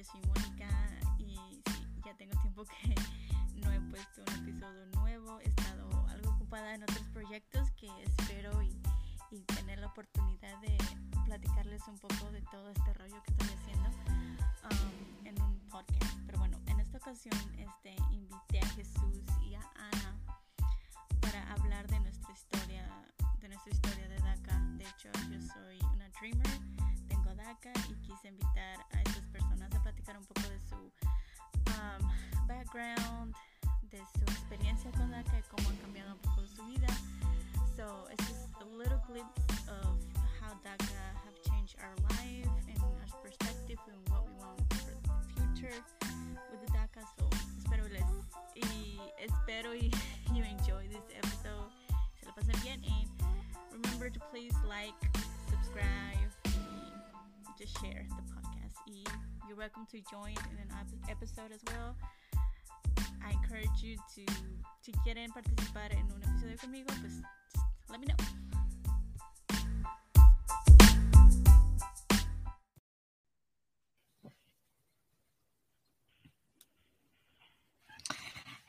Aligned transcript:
yo 0.00 0.06
soy 0.12 0.22
Mónica 0.28 0.66
y 1.18 1.36
ya 2.06 2.14
tengo 2.16 2.32
tiempo 2.40 2.64
que 2.64 2.94
no 3.60 3.70
he 3.70 3.80
puesto 3.90 4.22
un 4.22 4.48
episodio 4.48 4.86
nuevo. 4.94 5.38
He 5.40 5.48
estado 5.48 6.06
algo 6.08 6.30
ocupada 6.30 6.74
en 6.74 6.82
otros 6.84 7.06
proyectos 7.12 7.70
que 7.72 7.88
espero 8.02 8.62
y, 8.62 8.80
y 9.30 9.42
tener 9.42 9.78
la 9.78 9.88
oportunidad 9.88 10.58
de 10.62 10.78
platicarles 11.26 11.86
un 11.86 11.98
poco 11.98 12.32
de 12.32 12.40
todo 12.50 12.70
este 12.70 12.94
rollo 12.94 13.22
que 13.24 13.32
estoy 13.32 13.48
haciendo 13.48 13.90
um, 14.70 15.26
en 15.26 15.42
un 15.42 15.60
podcast. 15.68 16.16
Pero 16.24 16.38
bueno, 16.38 16.58
en 16.66 16.80
esta 16.80 16.96
ocasión 16.96 17.36
este, 17.58 17.94
invité 18.10 18.60
a 18.60 18.68
Jesús 18.70 19.22
y 19.42 19.54
a 19.54 19.60
Ana 19.76 20.16
para 21.20 21.52
hablar 21.52 21.86
de 21.88 22.00
nuestra 22.00 22.32
historia, 22.32 22.88
de 23.38 23.48
nuestra 23.48 23.70
historia 23.70 24.08
de 24.08 24.16
DACA. 24.16 24.60
De 24.78 24.84
hecho, 24.84 25.10
yo 25.30 25.42
soy 25.42 25.78
una 25.92 26.08
dreamer, 26.20 26.69
DACA 27.50 27.72
y 27.90 27.94
quise 28.06 28.28
invitar 28.28 28.78
a 28.92 29.02
estas 29.02 29.26
personas 29.32 29.74
a 29.74 29.82
platicar 29.82 30.16
un 30.16 30.24
poco 30.24 30.42
de 30.42 30.60
su 30.68 30.76
um, 30.76 32.46
background, 32.46 33.34
de 33.90 33.98
su 33.98 34.22
experiencia 34.22 34.92
con 34.92 35.10
DACA 35.10 35.36
y 35.36 35.42
cómo 35.50 35.68
han 35.70 35.76
cambiado 35.78 36.12
un 36.12 36.18
poco 36.20 36.46
su 36.46 36.64
vida. 36.66 36.86
So 37.76 38.06
it's 38.12 38.24
just 38.28 38.54
a 38.60 38.64
little 38.64 39.02
glimpse 39.08 39.42
of 39.66 39.98
how 40.38 40.54
DACA 40.62 41.02
have 41.24 41.34
changed 41.42 41.74
our 41.82 41.96
life 42.14 42.46
and 42.68 42.78
our 42.82 43.20
perspective 43.20 43.80
and 43.88 43.98
what 44.10 44.24
we 44.26 44.32
want 44.38 44.62
for 44.74 44.94
the 44.94 45.10
future 45.34 45.74
with 46.52 46.60
the 46.64 46.72
DACA. 46.72 47.02
So 47.18 47.28
espero 47.58 47.88
les 47.88 48.06
y 48.54 49.00
espero 49.18 49.74
y 49.74 49.90
you 50.32 50.44
enjoy 50.44 50.86
this 50.86 51.10
episode. 51.18 51.66
Se 52.20 52.26
lo 52.26 52.32
pasen 52.32 52.62
bien 52.62 52.80
and 52.86 53.10
remember 53.72 54.08
to 54.08 54.20
please 54.30 54.54
like, 54.68 54.94
subscribe, 55.50 56.30
just 57.60 57.78
share 57.82 58.06
the 58.08 58.22
podcast. 58.32 58.72
You're 59.46 59.56
welcome 59.58 59.86
to 59.92 60.00
join 60.10 60.30
in 60.30 60.56
an 60.64 60.70
ep- 60.80 61.10
episode 61.10 61.52
as 61.52 61.60
well. 61.66 61.94
I 63.22 63.32
encourage 63.32 63.82
you 63.82 63.96
to 64.14 64.32
si 64.80 64.92
quieren 65.04 65.30
participar 65.30 65.92
en 65.92 66.10
un 66.10 66.22
episodio 66.22 66.56
conmigo, 66.56 66.86
pues 67.02 67.20
let 67.90 68.00
me 68.00 68.06
know. 68.06 68.16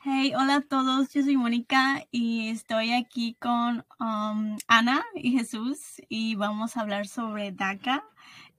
Hey, 0.04 0.34
hola 0.34 0.56
a 0.56 0.60
todos, 0.60 1.14
yo 1.14 1.22
soy 1.22 1.36
Mónica 1.36 2.04
y 2.10 2.48
estoy 2.48 2.92
aquí 2.92 3.36
con 3.40 3.86
um, 4.00 4.58
Ana 4.66 5.02
y 5.14 5.30
Jesús 5.30 6.02
y 6.10 6.34
vamos 6.34 6.76
a 6.76 6.80
hablar 6.80 7.06
sobre 7.06 7.52
DACA. 7.52 8.04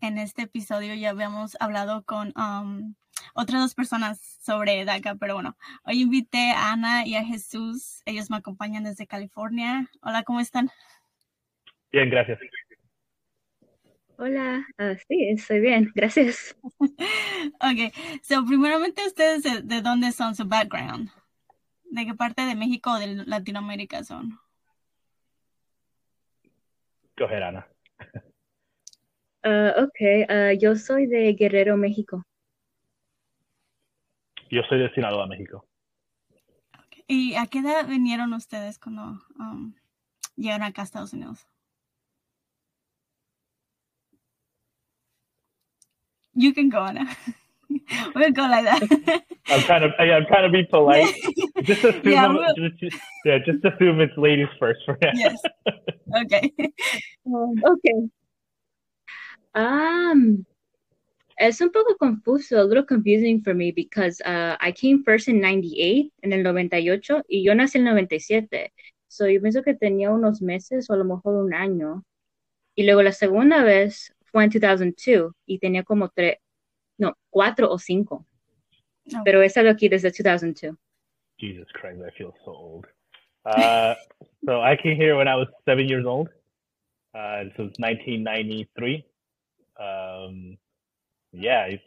En 0.04 0.18
este 0.18 0.42
episodio 0.42 0.94
ya 0.96 1.12
habíamos 1.12 1.56
hablado 1.62 2.04
con 2.04 2.34
um, 2.38 2.94
otras 3.36 3.62
dos 3.62 3.74
personas 3.74 4.20
sobre 4.20 4.84
DACA, 4.84 5.16
pero 5.16 5.36
bueno, 5.36 5.56
hoy 5.86 6.02
invité 6.02 6.52
a 6.52 6.74
Ana 6.74 7.08
y 7.08 7.16
a 7.16 7.24
Jesús, 7.24 8.02
ellos 8.06 8.30
me 8.30 8.36
acompañan 8.36 8.84
desde 8.84 9.08
California. 9.08 9.90
Hola, 10.02 10.24
¿cómo 10.24 10.42
están? 10.42 10.70
Bien, 11.90 12.10
gracias. 12.10 12.38
Hola, 14.18 14.68
ah, 14.78 14.94
sí, 15.08 15.24
estoy 15.30 15.62
bien, 15.62 15.90
gracias. 15.96 16.54
Ok, 17.62 17.94
so 18.24 18.46
primeramente 18.46 19.08
ustedes 19.08 19.44
de, 19.44 19.62
de 19.62 19.82
dónde 19.82 20.12
son 20.12 20.36
su 20.36 20.46
background? 20.46 21.12
¿De 21.86 22.06
qué 22.06 22.14
parte 22.14 22.42
de 22.42 22.56
México 22.56 22.92
o 22.92 23.00
de 23.00 23.24
Latinoamérica 23.26 24.04
son? 24.04 24.38
Coger 27.16 27.44
Ana. 27.44 27.70
Ah, 29.44 29.74
ok, 29.78 30.26
ah, 30.30 30.54
yo 30.54 30.76
soy 30.76 31.06
de 31.08 31.34
Guerrero, 31.34 31.76
México. 31.78 32.26
Yo 34.50 34.62
soy 34.70 34.80
de 34.80 34.90
Sinaloa, 34.94 35.28
México. 35.28 35.66
¿Y 37.08 37.36
a 37.36 37.48
qué 37.48 37.60
edad 37.60 37.86
vinieron 37.88 38.34
ustedes 38.34 38.80
cuando 38.80 39.20
um, 39.38 39.74
llegaron 40.38 40.64
acá 40.64 40.82
a 40.82 40.86
Estados 40.86 41.14
Unidos? 41.14 41.46
You 46.36 46.54
can 46.54 46.70
go, 46.70 46.80
Ana. 46.80 47.06
We'll 48.16 48.32
go 48.34 48.44
like 48.48 48.66
that. 48.66 49.24
I'm 49.50 49.62
trying 49.64 49.82
to, 49.82 49.90
I, 50.00 50.12
I'm 50.16 50.26
trying 50.28 50.44
to 50.44 50.50
be 50.52 50.64
polite. 50.64 51.12
Just 51.64 51.84
assume, 51.84 52.12
Yeah, 52.12 52.28
we'll- 52.28 52.54
just, 52.56 52.78
just- 52.80 52.98
yeah, 53.26 53.40
just 53.40 53.66
assume 53.66 54.00
it's 54.00 54.16
ladies 54.16 54.48
first 54.60 54.80
for 54.86 54.98
now. 55.02 55.12
Yes. 55.14 55.42
Okay. 56.26 56.52
Um, 57.26 57.56
ok. 57.66 58.10
Um, 59.56 60.46
es 61.38 61.62
un 61.62 61.72
poco 61.72 61.98
confuso, 61.98 62.60
a 62.60 62.64
little 62.64 62.86
confusing 62.86 63.42
for 63.42 63.54
me 63.54 63.72
because 63.72 64.22
uh, 64.26 64.56
I 64.60 64.72
came 64.72 65.04
first 65.04 65.28
in 65.28 65.40
98, 65.42 66.12
en 66.22 66.34
el 66.34 66.44
98, 66.44 67.24
y 67.28 67.44
yo 67.44 67.54
nací 67.54 67.78
en 67.78 67.88
el 67.88 67.94
97. 67.94 68.72
So 69.08 69.28
yo 69.28 69.42
pienso 69.42 69.62
que 69.64 69.76
tenía 69.76 70.12
unos 70.12 70.42
meses 70.42 70.90
o 70.90 70.94
a 70.94 70.98
lo 70.98 71.06
mejor 71.06 71.36
un 71.36 71.54
año. 71.54 72.04
Y 72.76 72.86
luego 72.86 73.04
la 73.04 73.12
segunda 73.12 73.64
vez 73.64 74.14
fue 74.26 74.44
en 74.46 74.50
2002 74.50 75.34
y 75.46 75.60
tenía 75.60 75.84
como 75.84 76.10
tres, 76.10 76.38
no, 76.98 77.16
cuatro 77.30 77.70
o 77.72 77.78
cinco. 77.78 78.26
No. 79.06 79.22
Pero 79.24 79.42
he 79.42 79.46
estado 79.46 79.70
aquí 79.70 79.90
desde 79.90 80.10
2002. 80.10 80.76
Jesus 81.38 81.68
Christ, 81.74 82.02
I 82.02 82.12
feel 82.18 82.34
so 82.44 82.52
old. 82.52 82.88
Uh, 83.46 83.94
so 84.46 84.62
I 84.62 84.76
came 84.76 84.96
here 84.96 85.16
when 85.16 85.28
I 85.28 85.36
was 85.36 85.48
seven 85.66 85.88
years 85.88 86.06
old. 86.06 86.30
Uh, 87.14 87.44
this 87.44 87.58
was 87.58 87.74
1993. 87.78 89.06
Um, 89.80 90.58
yeah, 91.32 91.66
it's, 91.66 91.84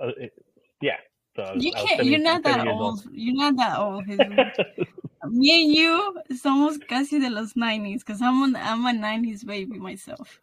uh, 0.00 0.08
it, 0.18 0.32
yeah. 0.80 0.96
So 1.36 1.52
You 1.56 1.70
was 1.74 1.84
can't. 1.84 2.04
You're 2.04 2.20
not 2.20 2.42
that 2.44 2.66
old. 2.66 3.04
You're 3.12 3.36
not 3.36 3.56
that 3.56 3.78
old. 3.78 4.06
Me 5.28 5.64
and 5.64 5.74
you 5.74 6.22
somos 6.32 6.78
casi 6.88 7.18
de 7.18 7.28
los 7.28 7.54
90s 7.54 7.98
because 7.98 8.22
I'm, 8.22 8.42
an, 8.42 8.56
I'm 8.56 8.86
a 8.86 8.92
90s 8.92 9.44
baby 9.44 9.78
myself. 9.78 10.40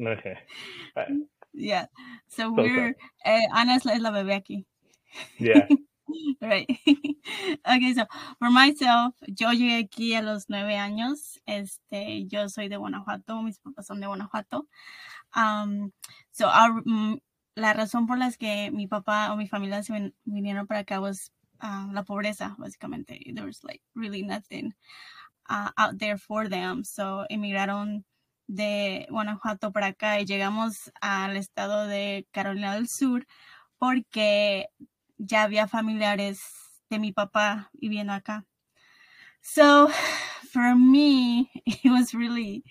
okay. 0.00 0.38
Yeah. 1.52 1.86
So 2.28 2.44
So 2.44 2.52
we're. 2.52 2.94
Eh, 3.24 3.46
Ana 3.52 3.74
es 3.74 3.84
la, 3.84 3.92
es 3.94 4.02
la 4.02 4.10
bebé 4.10 4.34
aquí. 4.34 4.64
Yeah. 5.38 5.66
Right. 6.40 6.66
okay, 7.66 7.94
so 7.94 8.04
for 8.38 8.50
myself, 8.50 9.14
yo 9.28 9.52
llegué 9.52 9.78
aquí 9.78 10.14
a 10.14 10.22
los 10.22 10.46
nueve 10.48 10.76
años. 10.76 11.40
Este, 11.46 12.26
yo 12.26 12.48
soy 12.48 12.68
de 12.68 12.76
Guanajuato, 12.76 13.42
mis 13.42 13.58
papás 13.58 13.86
son 13.86 14.00
de 14.00 14.06
Guanajuato. 14.06 14.66
Um, 15.34 15.92
so 16.32 16.46
our, 16.48 16.82
mm, 16.84 17.20
la 17.56 17.72
razón 17.72 18.06
por 18.06 18.18
las 18.18 18.36
que 18.36 18.70
mi 18.70 18.86
papá 18.86 19.32
o 19.32 19.36
mi 19.36 19.48
familia 19.48 19.82
se 19.82 19.92
vin- 19.92 20.14
vinieron 20.24 20.66
para 20.66 20.80
acá 20.80 21.00
was 21.00 21.32
uh, 21.62 21.92
la 21.92 22.04
pobreza, 22.04 22.56
básicamente. 22.58 23.20
There 23.34 23.46
was 23.46 23.62
like 23.64 23.82
really 23.94 24.22
nothing 24.22 24.74
uh, 25.48 25.70
out 25.76 25.98
there 25.98 26.18
for 26.18 26.48
them. 26.48 26.84
So 26.84 27.26
emigraron 27.30 28.04
de 28.48 29.06
Guanajuato 29.10 29.72
para 29.72 29.88
acá 29.88 30.20
y 30.20 30.24
llegamos 30.26 30.90
al 31.00 31.36
estado 31.36 31.86
de 31.86 32.26
Carolina 32.32 32.74
del 32.74 32.88
Sur 32.88 33.26
porque 33.78 34.66
ya 35.18 35.44
había 35.44 35.68
familiares 35.68 36.40
de 36.90 36.98
mi 36.98 37.12
papá 37.12 37.70
viviendo 37.72 38.12
acá. 38.12 38.44
So, 39.40 39.88
for 40.52 40.74
me, 40.74 41.50
it 41.66 41.90
was 41.90 42.14
really 42.14 42.64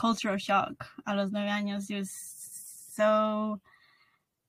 cultural 0.00 0.38
shock. 0.38 0.84
A 1.04 1.14
los 1.14 1.30
nueve 1.32 1.50
años, 1.50 1.90
it 1.90 1.98
was 1.98 2.10
so 2.10 3.60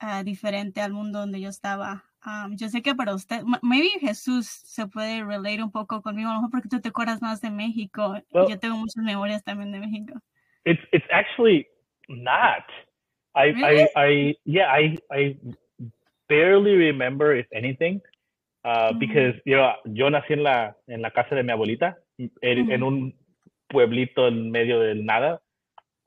uh, 0.01 0.23
diferente 0.23 0.81
al 0.81 0.93
mundo 0.93 1.19
donde 1.19 1.39
yo 1.39 1.49
estaba. 1.49 2.03
Um, 2.25 2.55
yo 2.55 2.69
sé 2.69 2.81
que 2.83 2.93
para 2.93 3.15
usted, 3.15 3.41
maybe 3.63 3.89
Jesús 3.99 4.47
se 4.47 4.85
puede 4.85 5.23
relate 5.23 5.63
un 5.63 5.71
poco 5.71 6.01
conmigo, 6.01 6.29
a 6.29 6.33
lo 6.33 6.39
mejor 6.41 6.51
porque 6.51 6.69
tú 6.69 6.79
te 6.79 6.89
acuerdas 6.89 7.19
más 7.21 7.41
de 7.41 7.49
México. 7.49 8.15
Well- 8.31 8.47
yo 8.47 8.59
tengo 8.59 8.77
muchas 8.77 9.03
memorias 9.03 9.43
también 9.43 9.71
de 9.71 9.79
México. 9.79 10.13
It's 10.63 10.81
it's 10.91 11.07
actually 11.11 11.65
not. 12.07 12.63
I 13.33 13.51
Really? 13.53 13.87
I 13.95 14.05
I 14.11 14.37
yeah 14.45 14.67
I 14.71 14.99
I 15.09 15.35
barely 16.29 16.75
remember 16.75 17.35
if 17.35 17.47
anything, 17.51 18.01
uh, 18.63 18.91
Mm. 18.93 18.99
because 18.99 19.35
you 19.45 19.55
know 19.55 19.73
yo 19.85 20.09
nací 20.09 20.33
en 20.33 20.43
la 20.43 20.75
en 20.87 21.01
la 21.01 21.09
casa 21.11 21.33
de 21.35 21.41
mi 21.43 21.51
abuelita 21.51 21.97
en, 22.19 22.69
en 22.71 22.83
Ujú. 22.83 22.87
un 22.87 23.13
pueblito 23.67 24.27
en 24.27 24.51
medio 24.51 24.79
del 24.79 25.05
nada, 25.05 25.41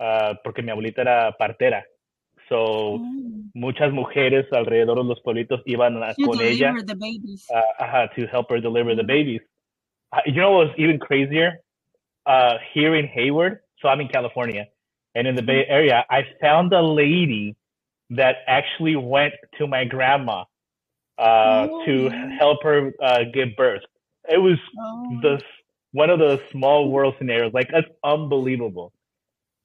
uh, 0.01 0.35
porque 0.45 0.63
mi 0.63 0.71
abuelita 0.71 1.03
era 1.03 1.33
partera, 1.39 1.85
so 2.49 2.99
Mm. 2.99 3.51
muchas 3.55 3.93
mujeres 3.93 4.47
alrededor 4.53 4.97
de 4.99 5.05
los 5.05 5.21
pueblitos 5.23 5.61
iban 5.67 6.03
a- 6.03 6.15
con 6.15 6.41
ella 6.41 6.73
deliver 6.73 6.85
the 6.87 6.95
babies. 6.95 7.47
uh, 7.51 7.83
uh, 7.83 8.07
to 8.15 8.27
help 8.27 8.51
her 8.51 8.61
deliver 8.61 8.95
the 8.95 9.03
Mhm. 9.03 9.07
babies. 9.07 9.41
Uh, 10.13 10.21
you 10.27 10.35
know 10.35 10.53
what 10.53 10.69
was 10.69 10.79
even 10.79 10.99
crazier? 10.99 11.61
Uh, 12.27 12.59
here 12.73 12.95
in 12.95 13.07
Hayward, 13.07 13.61
so 13.81 13.89
I'm 13.89 14.01
in 14.01 14.09
California, 14.09 14.67
and 15.15 15.27
in 15.27 15.35
the 15.37 15.43
Bay 15.43 15.67
Area, 15.69 16.05
I 16.09 16.25
found 16.41 16.73
a 16.73 16.81
lady 16.83 17.55
that 18.11 18.39
actually 18.47 18.97
went 18.97 19.35
to 19.59 19.67
my 19.67 19.85
grandma 19.85 20.45
uh, 21.19 21.69
to 21.85 22.07
Oh. 22.07 22.29
help 22.39 22.63
her 22.65 22.93
uh, 23.01 23.23
give 23.33 23.55
birth. 23.57 23.83
It 24.29 24.39
was 24.39 24.59
Oh. 24.81 25.19
the 25.23 25.41
one 25.93 26.11
of 26.11 26.19
the 26.19 26.41
small 26.51 26.89
world 26.91 27.15
scenarios. 27.19 27.53
Like 27.55 27.69
that's 27.71 27.87
unbelievable. 28.03 28.93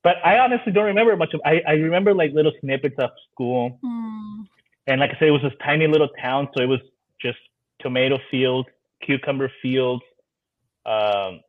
But 0.09 0.25
I 0.25 0.39
honestly 0.39 0.71
don't 0.71 0.85
remember 0.85 1.15
much 1.15 1.35
of. 1.35 1.41
I, 1.45 1.61
I 1.67 1.73
remember 1.73 2.15
like 2.15 2.31
little 2.33 2.51
snippets 2.61 2.95
of 2.97 3.11
school 3.31 3.79
Mm. 3.83 4.47
and 4.87 4.99
like 4.99 5.11
I 5.11 5.19
said, 5.19 5.27
it 5.27 5.31
was 5.31 5.43
this 5.43 5.53
tiny 5.63 5.85
little 5.85 6.07
town, 6.19 6.47
so 6.57 6.63
it 6.63 6.65
was 6.65 6.79
just 7.21 7.37
tomato 7.79 8.17
fields, 8.31 8.67
cucumber 9.05 9.51
fields. 9.61 10.01
Um, 10.83 11.41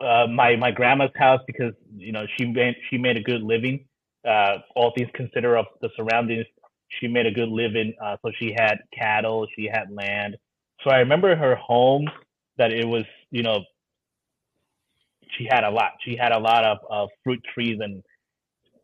uh, 0.00 0.26
my 0.26 0.56
my 0.56 0.70
grandma's 0.70 1.10
house 1.16 1.42
because 1.46 1.74
you 1.94 2.12
know 2.12 2.24
she 2.38 2.46
made 2.46 2.76
she 2.88 2.96
made 2.96 3.18
a 3.18 3.22
good 3.22 3.42
living. 3.42 3.84
Uh, 4.26 4.54
all 4.74 4.94
things 4.96 5.10
considered 5.12 5.58
of 5.58 5.66
the 5.82 5.90
surroundings, 5.94 6.46
she 6.88 7.08
made 7.08 7.26
a 7.26 7.30
good 7.30 7.50
living. 7.50 7.92
Uh, 8.02 8.16
so 8.22 8.32
she 8.38 8.54
had 8.58 8.78
cattle, 8.98 9.46
she 9.54 9.68
had 9.70 9.90
land. 9.90 10.34
So 10.82 10.88
I 10.88 11.00
remember 11.00 11.36
her 11.36 11.56
home 11.56 12.08
that 12.56 12.72
it 12.72 12.86
was 12.88 13.04
you 13.30 13.42
know 13.42 13.58
she 15.36 15.46
had 15.50 15.64
a 15.64 15.70
lot. 15.70 15.92
She 16.04 16.16
had 16.16 16.32
a 16.32 16.38
lot 16.38 16.64
of, 16.64 16.78
of 16.90 17.08
fruit 17.24 17.42
trees 17.54 17.78
and 17.80 18.02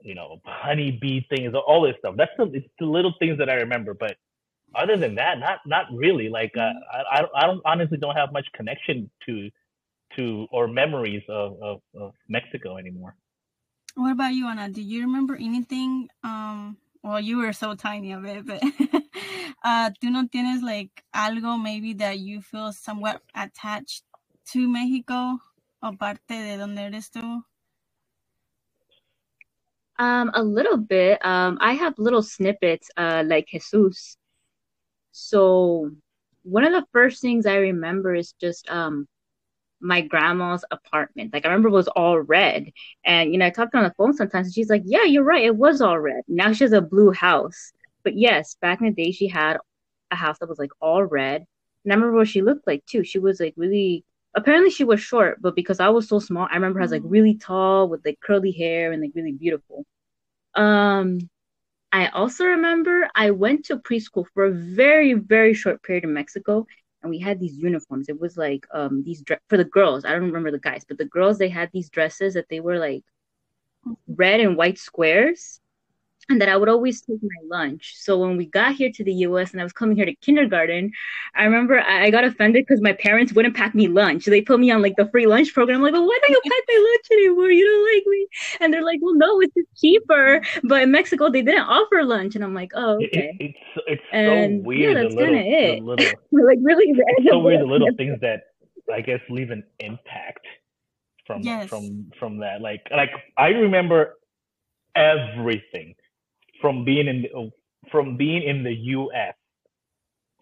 you 0.02 0.14
know 0.14 0.40
honey 0.44 0.98
bee 1.00 1.26
things, 1.30 1.54
all 1.54 1.82
this 1.82 1.94
stuff. 1.98 2.14
That's 2.16 2.32
the 2.36 2.50
it's 2.52 2.66
the 2.78 2.86
little 2.86 3.14
things 3.18 3.38
that 3.38 3.48
I 3.48 3.54
remember. 3.54 3.94
But 3.94 4.16
other 4.74 4.96
than 4.96 5.14
that, 5.16 5.38
not 5.38 5.60
not 5.66 5.86
really. 5.92 6.28
Like 6.28 6.52
uh, 6.56 6.72
I 6.92 7.18
I 7.18 7.20
don't, 7.20 7.32
I 7.36 7.46
don't 7.46 7.62
honestly 7.64 7.98
don't 7.98 8.16
have 8.16 8.32
much 8.32 8.46
connection 8.54 9.10
to 9.26 9.50
to 10.16 10.46
or 10.50 10.68
memories 10.68 11.22
of, 11.28 11.56
of, 11.62 11.80
of 11.98 12.12
Mexico 12.28 12.76
anymore. 12.76 13.16
What 13.96 14.12
about 14.12 14.34
you, 14.34 14.46
Ana? 14.46 14.68
Do 14.68 14.82
you 14.82 15.02
remember 15.02 15.36
anything? 15.36 16.08
Um, 16.22 16.76
well, 17.02 17.20
you 17.20 17.38
were 17.38 17.52
so 17.52 17.74
tiny 17.74 18.12
of 18.12 18.24
it, 18.24 18.46
but 18.46 18.62
uh, 19.64 19.90
¿tú 20.00 20.10
no 20.10 20.26
tienes 20.26 20.62
like 20.62 21.04
algo 21.14 21.62
maybe 21.62 21.92
that 21.94 22.18
you 22.18 22.40
feel 22.40 22.72
somewhat 22.72 23.20
attached 23.34 24.02
to 24.52 24.68
Mexico, 24.68 25.38
aparte 25.84 26.34
de 26.34 26.56
donde 26.56 26.82
eres 26.82 27.10
tú? 27.10 27.44
Um, 29.98 30.30
a 30.34 30.42
little 30.42 30.76
bit. 30.76 31.24
Um, 31.24 31.58
I 31.60 31.74
have 31.74 31.94
little 31.98 32.22
snippets, 32.22 32.90
uh, 32.96 33.22
like 33.26 33.48
Jesus. 33.48 34.16
So 35.12 35.90
one 36.42 36.64
of 36.64 36.72
the 36.72 36.86
first 36.92 37.20
things 37.22 37.46
I 37.46 37.56
remember 37.56 38.14
is 38.14 38.32
just 38.40 38.68
um 38.70 39.06
my 39.80 40.00
grandma's 40.02 40.64
apartment. 40.70 41.32
Like 41.32 41.44
I 41.44 41.48
remember 41.48 41.68
it 41.68 41.72
was 41.72 41.88
all 41.88 42.20
red. 42.20 42.70
And 43.04 43.32
you 43.32 43.38
know, 43.38 43.46
I 43.46 43.50
talked 43.50 43.74
on 43.74 43.84
the 43.84 43.94
phone 43.96 44.14
sometimes 44.14 44.48
and 44.48 44.54
she's 44.54 44.70
like, 44.70 44.82
Yeah, 44.86 45.04
you're 45.04 45.24
right, 45.24 45.44
it 45.44 45.56
was 45.56 45.80
all 45.80 45.98
red. 45.98 46.22
Now 46.28 46.52
she 46.52 46.64
has 46.64 46.72
a 46.72 46.80
blue 46.82 47.12
house. 47.12 47.72
But 48.04 48.16
yes, 48.16 48.56
back 48.60 48.80
in 48.80 48.86
the 48.88 48.92
day 49.04 49.12
she 49.12 49.28
had 49.28 49.58
a 50.10 50.16
house 50.16 50.38
that 50.40 50.48
was 50.48 50.58
like 50.58 50.72
all 50.80 51.04
red. 51.04 51.44
And 51.84 51.92
I 51.92 51.96
remember 51.96 52.16
what 52.16 52.28
she 52.28 52.42
looked 52.42 52.66
like 52.66 52.84
too. 52.86 53.04
She 53.04 53.18
was 53.18 53.40
like 53.40 53.54
really 53.56 54.04
apparently 54.34 54.70
she 54.70 54.84
was 54.84 55.00
short, 55.00 55.40
but 55.42 55.54
because 55.56 55.80
I 55.80 55.88
was 55.90 56.08
so 56.08 56.18
small, 56.18 56.48
I 56.50 56.54
remember 56.54 56.80
her 56.80 56.84
as 56.84 56.90
like 56.92 57.02
really 57.04 57.36
tall 57.36 57.88
with 57.88 58.04
like 58.04 58.20
curly 58.20 58.52
hair 58.52 58.92
and 58.92 59.02
like 59.02 59.12
really 59.14 59.32
beautiful. 59.32 59.84
Um 60.54 61.30
I 61.92 62.08
also 62.08 62.44
remember 62.46 63.08
I 63.14 63.30
went 63.30 63.66
to 63.66 63.78
preschool 63.78 64.26
for 64.34 64.46
a 64.46 64.52
very, 64.52 65.14
very 65.14 65.54
short 65.54 65.82
period 65.82 66.04
in 66.04 66.12
Mexico 66.14 66.66
and 67.02 67.10
we 67.10 67.18
had 67.20 67.40
these 67.40 67.56
uniforms. 67.58 68.08
It 68.08 68.20
was 68.20 68.36
like 68.36 68.66
um 68.74 69.02
these 69.04 69.22
dre- 69.22 69.38
for 69.48 69.56
the 69.58 69.64
girls. 69.64 70.04
I 70.04 70.12
don't 70.12 70.22
remember 70.24 70.50
the 70.52 70.58
guys, 70.60 70.84
but 70.88 70.98
the 70.98 71.06
girls 71.06 71.38
they 71.38 71.48
had 71.48 71.70
these 71.72 71.90
dresses 71.90 72.34
that 72.34 72.48
they 72.50 72.60
were 72.60 72.78
like 72.78 73.04
red 74.08 74.40
and 74.40 74.56
white 74.56 74.78
squares, 74.78 75.60
and 76.28 76.40
that 76.40 76.48
I 76.48 76.56
would 76.56 76.68
always 76.68 77.00
take 77.02 77.18
my 77.22 77.56
lunch. 77.56 77.94
So 77.96 78.18
when 78.18 78.36
we 78.36 78.46
got 78.46 78.74
here 78.74 78.90
to 78.92 79.04
the 79.04 79.12
U.S. 79.28 79.52
and 79.52 79.60
I 79.60 79.64
was 79.64 79.72
coming 79.72 79.96
here 79.96 80.06
to 80.06 80.14
kindergarten, 80.16 80.90
I 81.34 81.44
remember 81.44 81.80
I, 81.80 82.04
I 82.04 82.10
got 82.10 82.24
offended 82.24 82.64
because 82.66 82.80
my 82.80 82.92
parents 82.92 83.32
wouldn't 83.32 83.56
pack 83.56 83.74
me 83.74 83.88
lunch. 83.88 84.24
They 84.24 84.40
put 84.40 84.60
me 84.60 84.70
on 84.70 84.82
like 84.82 84.96
the 84.96 85.08
free 85.10 85.26
lunch 85.26 85.52
program. 85.52 85.78
I'm 85.78 85.82
like, 85.82 85.92
well, 85.92 86.06
why 86.06 86.18
don't 86.22 86.30
you 86.32 86.40
pack 86.50 86.62
my 86.68 86.90
lunch 86.90 87.06
anymore? 87.12 87.50
You 87.50 87.64
don't 87.66 87.94
like 87.94 88.06
me. 88.06 88.26
And 88.60 88.72
they're 88.72 88.84
like, 88.84 89.00
well, 89.02 89.14
no, 89.14 89.40
it's 89.40 89.54
just 89.54 89.68
cheaper. 89.80 90.40
But 90.64 90.82
in 90.82 90.90
Mexico, 90.90 91.30
they 91.30 91.42
didn't 91.42 91.62
offer 91.62 92.02
lunch, 92.04 92.34
and 92.34 92.44
I'm 92.44 92.54
like, 92.54 92.72
oh, 92.74 92.96
okay. 92.96 93.36
it, 93.38 93.54
it's 93.56 93.58
it's 93.86 94.02
And, 94.12 94.64
so 94.64 94.70
yeah, 94.72 94.94
that's 94.94 95.14
kinda 95.14 95.38
it. 95.40 95.78
the 95.78 95.84
little 95.84 96.20
like 96.32 96.58
really, 96.62 96.86
it's 96.96 97.28
so 97.30 97.38
weird 97.40 97.60
the 97.60 97.66
little 97.66 97.90
things 97.96 98.18
that 98.20 98.44
I 98.92 99.00
guess 99.00 99.20
leave 99.28 99.50
an 99.50 99.64
impact 99.80 100.46
from 101.26 101.42
Yes. 101.44 101.68
from 101.68 102.10
from 102.18 102.38
that. 102.38 102.60
Like 102.60 102.86
like 102.90 103.10
I 103.36 103.48
remember 103.48 104.14
everything 104.96 105.94
from 106.64 106.82
being 106.82 107.08
in 107.08 107.20
the, 107.20 107.50
from 107.92 108.16
being 108.16 108.42
in 108.42 108.64
the 108.64 108.72
U.S. 108.96 109.34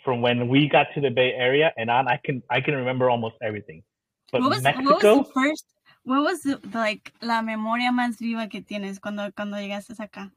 From 0.04 0.22
when 0.22 0.46
we 0.46 0.68
got 0.68 0.86
to 0.94 1.00
the 1.00 1.10
Bay 1.10 1.32
Area 1.34 1.72
and 1.76 1.90
on, 1.90 2.06
I 2.06 2.20
can 2.24 2.44
I 2.48 2.60
can 2.60 2.76
remember 2.76 3.10
almost 3.10 3.34
everything. 3.42 3.82
But 4.30 4.42
what 4.42 4.50
was 4.50 4.62
Mexico, 4.62 4.90
what 4.90 5.02
was 5.02 5.26
the 5.26 5.32
first 5.34 5.66
what 6.04 6.22
was 6.22 6.42
the, 6.42 6.60
like 6.72 7.12
la 7.20 7.42
memoria 7.42 7.90
más 7.90 8.20
viva 8.20 8.46
que 8.48 8.60
tienes 8.62 9.00
cuando 9.00 9.32
cuando 9.34 9.56
llegaste 9.56 9.98
acá? 9.98 10.30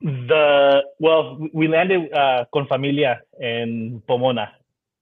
the 0.00 0.82
well, 0.98 1.38
we 1.52 1.68
landed 1.68 2.12
uh, 2.12 2.44
con 2.52 2.66
familia 2.66 3.20
in 3.40 4.02
Pomona. 4.08 4.50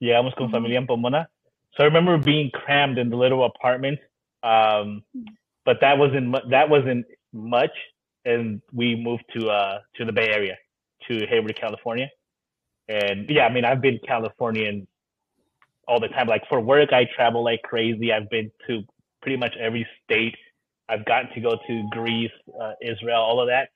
Llegamos 0.03 0.35
con 0.37 0.49
Ujú. 0.49 0.53
familia 0.53 0.77
en 0.77 0.87
Pomona. 0.87 1.27
So 1.75 1.85
I 1.85 1.87
remember 1.87 2.19
being 2.19 2.51
crammed 2.51 2.99
in 2.99 3.09
the 3.09 3.17
little 3.17 3.45
apartment. 3.45 3.99
Um, 4.43 5.03
but 5.67 5.81
that 5.81 5.99
wasn't 5.99 6.37
that 6.51 6.71
wasn't 6.71 7.05
much, 7.37 7.71
and 8.25 8.61
we 8.73 8.97
moved 8.97 9.25
to 9.37 9.49
uh 9.49 9.79
to 9.97 10.05
the 10.05 10.13
Bay 10.13 10.29
Area, 10.31 10.57
to 11.09 11.27
Hayward, 11.27 11.57
California. 11.57 12.09
And 12.89 13.29
yeah, 13.29 13.47
I 13.47 13.53
mean, 13.53 13.65
I've 13.65 13.81
been 13.81 13.99
Californian 14.07 14.87
all 15.89 16.01
the 16.01 16.09
time. 16.09 16.29
Like 16.29 16.43
for 16.49 16.61
work, 16.61 16.93
I 16.93 17.07
travel 17.17 17.45
like 17.45 17.63
crazy. 17.63 18.13
I've 18.13 18.31
been 18.31 18.51
to 18.67 18.83
pretty 19.23 19.37
much 19.37 19.55
every 19.61 19.87
state. 20.05 20.37
I've 20.89 21.05
gotten 21.05 21.33
to 21.35 21.41
go 21.41 21.59
to 21.67 21.89
Greece, 21.91 22.31
uh, 22.61 22.73
Israel, 22.81 23.21
all 23.21 23.41
of 23.41 23.49
that. 23.49 23.71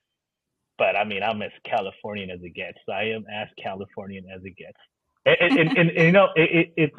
But 0.77 0.95
I 0.95 1.03
mean, 1.03 1.23
I'm 1.23 1.41
as 1.41 1.51
Californian 1.65 2.31
as 2.31 2.39
it 2.41 2.55
gets. 2.55 2.77
I 2.89 3.03
am 3.03 3.25
as 3.31 3.47
Californian 3.61 4.25
as 4.33 4.41
it 4.43 4.55
gets. 4.55 4.77
And, 5.25 5.59
and, 5.59 5.77
and, 5.77 5.89
and, 5.91 6.05
you 6.07 6.11
know, 6.11 6.29
it, 6.35 6.49
it, 6.51 6.73
it's 6.77 6.95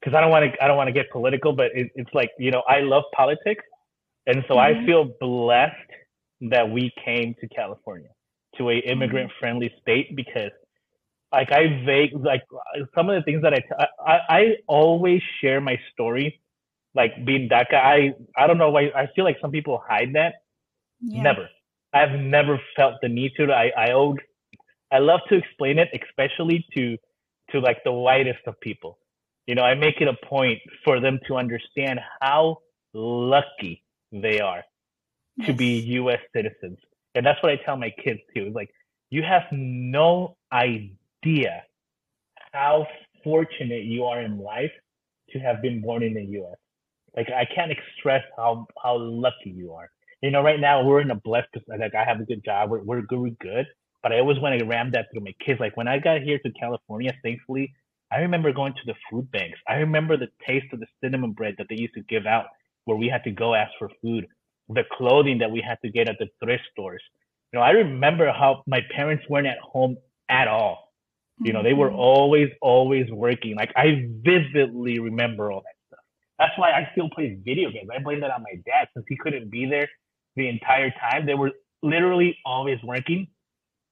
because 0.00 0.16
I 0.16 0.20
don't 0.20 0.30
want 0.30 0.52
to 0.52 0.64
I 0.64 0.66
don't 0.66 0.76
want 0.76 0.88
to 0.88 0.92
get 0.92 1.10
political, 1.10 1.52
but 1.52 1.70
it, 1.74 1.90
it's 1.94 2.10
like 2.14 2.30
you 2.38 2.50
know 2.50 2.62
I 2.68 2.80
love 2.80 3.04
politics, 3.14 3.64
and 4.30 4.44
so 4.48 4.58
I 4.58 4.74
Mhm. 4.74 4.86
feel 4.86 5.04
blessed 5.20 5.90
that 6.52 6.70
we 6.70 6.84
came 7.04 7.34
to 7.40 7.48
California, 7.48 8.10
to 8.56 8.70
a 8.70 8.78
immigrant 8.78 9.30
friendly 9.40 9.70
state 9.82 10.16
because 10.16 10.52
like 11.32 11.52
I 11.52 11.82
vague 11.84 12.12
like 12.14 12.42
some 12.94 13.08
of 13.10 13.16
the 13.16 13.22
things 13.22 13.42
that 13.42 13.54
I, 13.54 13.58
t- 13.58 13.86
I 14.06 14.16
I 14.40 14.42
always 14.66 15.22
share 15.40 15.60
my 15.60 15.78
story, 15.92 16.40
like 16.94 17.12
being 17.24 17.48
DACA. 17.48 17.74
I 17.74 18.14
I 18.36 18.46
don't 18.46 18.58
know 18.58 18.70
why 18.70 18.90
I 19.02 19.06
feel 19.14 19.24
like 19.24 19.38
some 19.40 19.52
people 19.52 19.82
hide 19.92 20.12
that. 20.14 20.34
Yeah. 21.00 21.22
Never. 21.22 21.48
I've 21.92 22.18
never 22.18 22.60
felt 22.76 22.94
the 23.02 23.08
need 23.08 23.32
to. 23.36 23.52
I 23.52 23.72
I 23.76 23.92
owed. 23.92 24.20
I 24.92 24.98
love 24.98 25.20
to 25.30 25.36
explain 25.36 25.78
it, 25.78 25.88
especially 26.02 26.66
to 26.76 26.96
to 27.50 27.60
like 27.60 27.78
the 27.84 27.92
whitest 27.92 28.40
of 28.46 28.58
people. 28.60 28.98
You 29.46 29.54
know, 29.56 29.62
I 29.62 29.74
make 29.74 30.00
it 30.00 30.08
a 30.08 30.16
point 30.26 30.60
for 30.84 31.00
them 31.00 31.18
to 31.26 31.36
understand 31.36 32.00
how 32.20 32.58
lucky 32.94 33.82
they 34.12 34.40
are 34.40 34.62
to 35.46 35.52
be 35.52 35.80
U.S. 36.00 36.20
citizens, 36.34 36.78
and 37.14 37.24
that's 37.24 37.42
what 37.42 37.52
I 37.52 37.56
tell 37.64 37.76
my 37.76 37.90
kids 38.04 38.20
too. 38.34 38.46
It's 38.46 38.56
like 38.56 38.70
you 39.10 39.22
have 39.22 39.44
no 39.52 40.36
idea 40.52 41.62
how 42.52 42.86
fortunate 43.24 43.84
you 43.84 44.04
are 44.04 44.20
in 44.22 44.38
life 44.38 44.72
to 45.30 45.38
have 45.38 45.62
been 45.62 45.80
born 45.80 46.02
in 46.02 46.14
the 46.14 46.24
U.S. 46.24 46.56
Like 47.16 47.28
I 47.30 47.46
can't 47.54 47.72
express 47.72 48.22
how 48.36 48.66
how 48.82 48.98
lucky 48.98 49.50
you 49.50 49.72
are. 49.72 49.90
You 50.22 50.30
know, 50.30 50.42
right 50.42 50.60
now 50.60 50.84
we're 50.84 51.00
in 51.00 51.10
a 51.10 51.14
blessed. 51.14 51.52
position. 51.52 51.80
Like 51.80 51.94
I 51.94 52.04
have 52.04 52.20
a 52.20 52.24
good 52.24 52.44
job. 52.44 52.70
We're 52.70 52.82
we're 52.82 53.02
good. 53.02 53.18
We're 53.20 53.36
good. 53.40 53.66
But 54.02 54.12
I 54.12 54.20
always 54.20 54.38
want 54.38 54.58
to 54.58 54.64
ram 54.64 54.92
that 54.92 55.06
through 55.12 55.22
my 55.22 55.34
kids. 55.44 55.60
Like 55.60 55.76
when 55.76 55.88
I 55.88 55.98
got 55.98 56.22
here 56.22 56.38
to 56.38 56.52
California, 56.52 57.12
thankfully, 57.22 57.74
I 58.12 58.18
remember 58.18 58.52
going 58.52 58.72
to 58.74 58.80
the 58.86 58.94
food 59.10 59.30
banks. 59.30 59.58
I 59.68 59.74
remember 59.76 60.16
the 60.16 60.28
taste 60.46 60.66
of 60.72 60.80
the 60.80 60.86
cinnamon 61.02 61.32
bread 61.32 61.54
that 61.58 61.66
they 61.68 61.76
used 61.76 61.94
to 61.94 62.02
give 62.02 62.26
out, 62.26 62.46
where 62.90 62.98
we 62.98 63.08
had 63.08 63.24
to 63.24 63.32
go 63.32 63.54
ask 63.54 63.72
for 63.78 63.90
food. 64.02 64.26
The 64.70 64.84
clothing 64.98 65.38
that 65.40 65.52
we 65.52 65.62
had 65.62 65.78
to 65.84 65.90
get 65.92 66.10
at 66.10 66.18
the 66.20 66.28
thrift 66.44 66.64
stores. 66.72 67.02
You 67.52 67.60
know, 67.60 67.64
I 67.64 67.70
remember 67.70 68.32
how 68.32 68.64
my 68.66 68.80
parents 68.96 69.24
weren't 69.30 69.48
at 69.48 69.58
home 69.60 69.96
at 70.30 70.48
all. 70.48 70.92
You 71.44 71.54
know, 71.54 71.62
they 71.62 71.74
were 71.74 71.92
Mhm. 71.92 71.96
always, 71.96 72.50
always 72.62 73.10
working. 73.12 73.56
Like 73.56 73.72
I 73.76 74.06
vividly 74.22 74.98
remember 75.00 75.52
all 75.52 75.62
that 75.62 75.76
stuff. 75.88 76.04
That's 76.38 76.58
why 76.58 76.72
I 76.72 76.88
still 76.92 77.10
play 77.10 77.38
video 77.44 77.70
games. 77.70 77.90
I 77.94 78.00
blame 78.00 78.20
that 78.22 78.32
on 78.32 78.42
my 78.42 78.56
dad 78.66 78.88
since 78.94 79.06
he 79.08 79.16
couldn't 79.16 79.50
be 79.50 79.66
there 79.66 79.88
the 80.36 80.48
entire 80.48 80.90
time. 81.00 81.26
They 81.26 81.34
were 81.34 81.52
literally 81.82 82.38
always 82.44 82.78
working. 82.84 83.28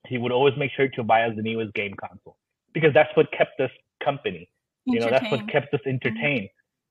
He 0.09 0.19
would 0.19 0.33
always 0.33 0.55
make 0.59 0.73
sure 0.77 0.89
to 0.89 1.05
buy 1.05 1.23
us 1.25 1.37
the 1.37 1.43
newest 1.43 1.75
game 1.75 1.95
console 1.95 2.39
because 2.75 2.95
that's 2.95 3.17
what 3.17 3.33
kept 3.33 3.61
us 3.61 3.71
company. 4.05 4.51
You 4.91 5.01
know, 5.01 5.11
that's 5.11 5.31
what 5.31 5.47
kept 5.49 5.75
us 5.75 5.81
entertained. 5.87 6.49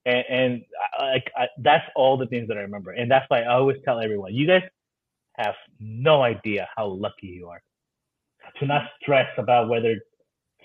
And, 0.08 0.26
and 0.30 0.64
I, 1.00 1.06
like 1.14 1.32
I, 1.38 1.48
that's 1.64 1.86
all 1.98 2.18
the 2.18 2.28
things 2.28 2.50
that 2.50 2.58
I 2.58 2.62
remember. 2.62 2.94
And 2.94 3.12
that's 3.12 3.26
why 3.30 3.44
I 3.44 3.56
always 3.56 3.78
tell 3.86 4.00
everyone, 4.02 4.36
you 4.36 4.48
guys 4.48 4.64
have 5.38 5.56
no 5.80 6.24
idea 6.24 6.68
how 6.78 6.88
lucky 6.88 7.28
you 7.28 7.50
are. 7.50 7.62
To 8.60 8.68
not 8.68 8.84
stress 9.02 9.30
about 9.38 9.70
whether 9.70 9.96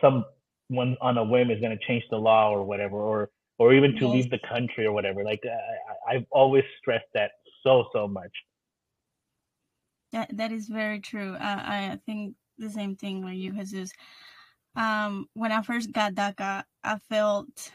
someone 0.00 0.96
on 1.00 1.18
a 1.18 1.24
whim 1.24 1.50
is 1.50 1.60
going 1.60 1.76
to 1.78 1.86
change 1.86 2.04
the 2.10 2.18
law 2.18 2.50
or 2.50 2.64
whatever, 2.64 2.96
or 2.96 3.30
or 3.58 3.74
even 3.74 3.94
to 3.98 4.08
Yes. 4.08 4.08
leave 4.08 4.30
the 4.30 4.40
country 4.48 4.86
or 4.86 4.92
whatever. 4.92 5.24
Like 5.24 5.40
I, 5.44 6.12
I- 6.12 6.16
I've 6.16 6.26
always 6.32 6.64
stressed 6.80 7.06
that 7.14 7.32
so 7.64 7.86
so 7.94 8.08
much. 8.08 8.32
That 10.12 10.36
that 10.36 10.52
is 10.52 10.68
very 10.68 11.00
true. 11.00 11.34
Uh, 11.34 11.38
I 11.64 12.00
think 12.06 12.36
the 12.58 12.70
same 12.70 12.96
thing 12.96 13.24
with 13.24 13.34
you, 13.34 13.52
Jesus. 13.52 13.92
Um, 14.76 15.28
when 15.34 15.52
I 15.52 15.62
first 15.62 15.92
got 15.92 16.14
DACA, 16.14 16.64
I 16.84 16.98
felt 17.10 17.72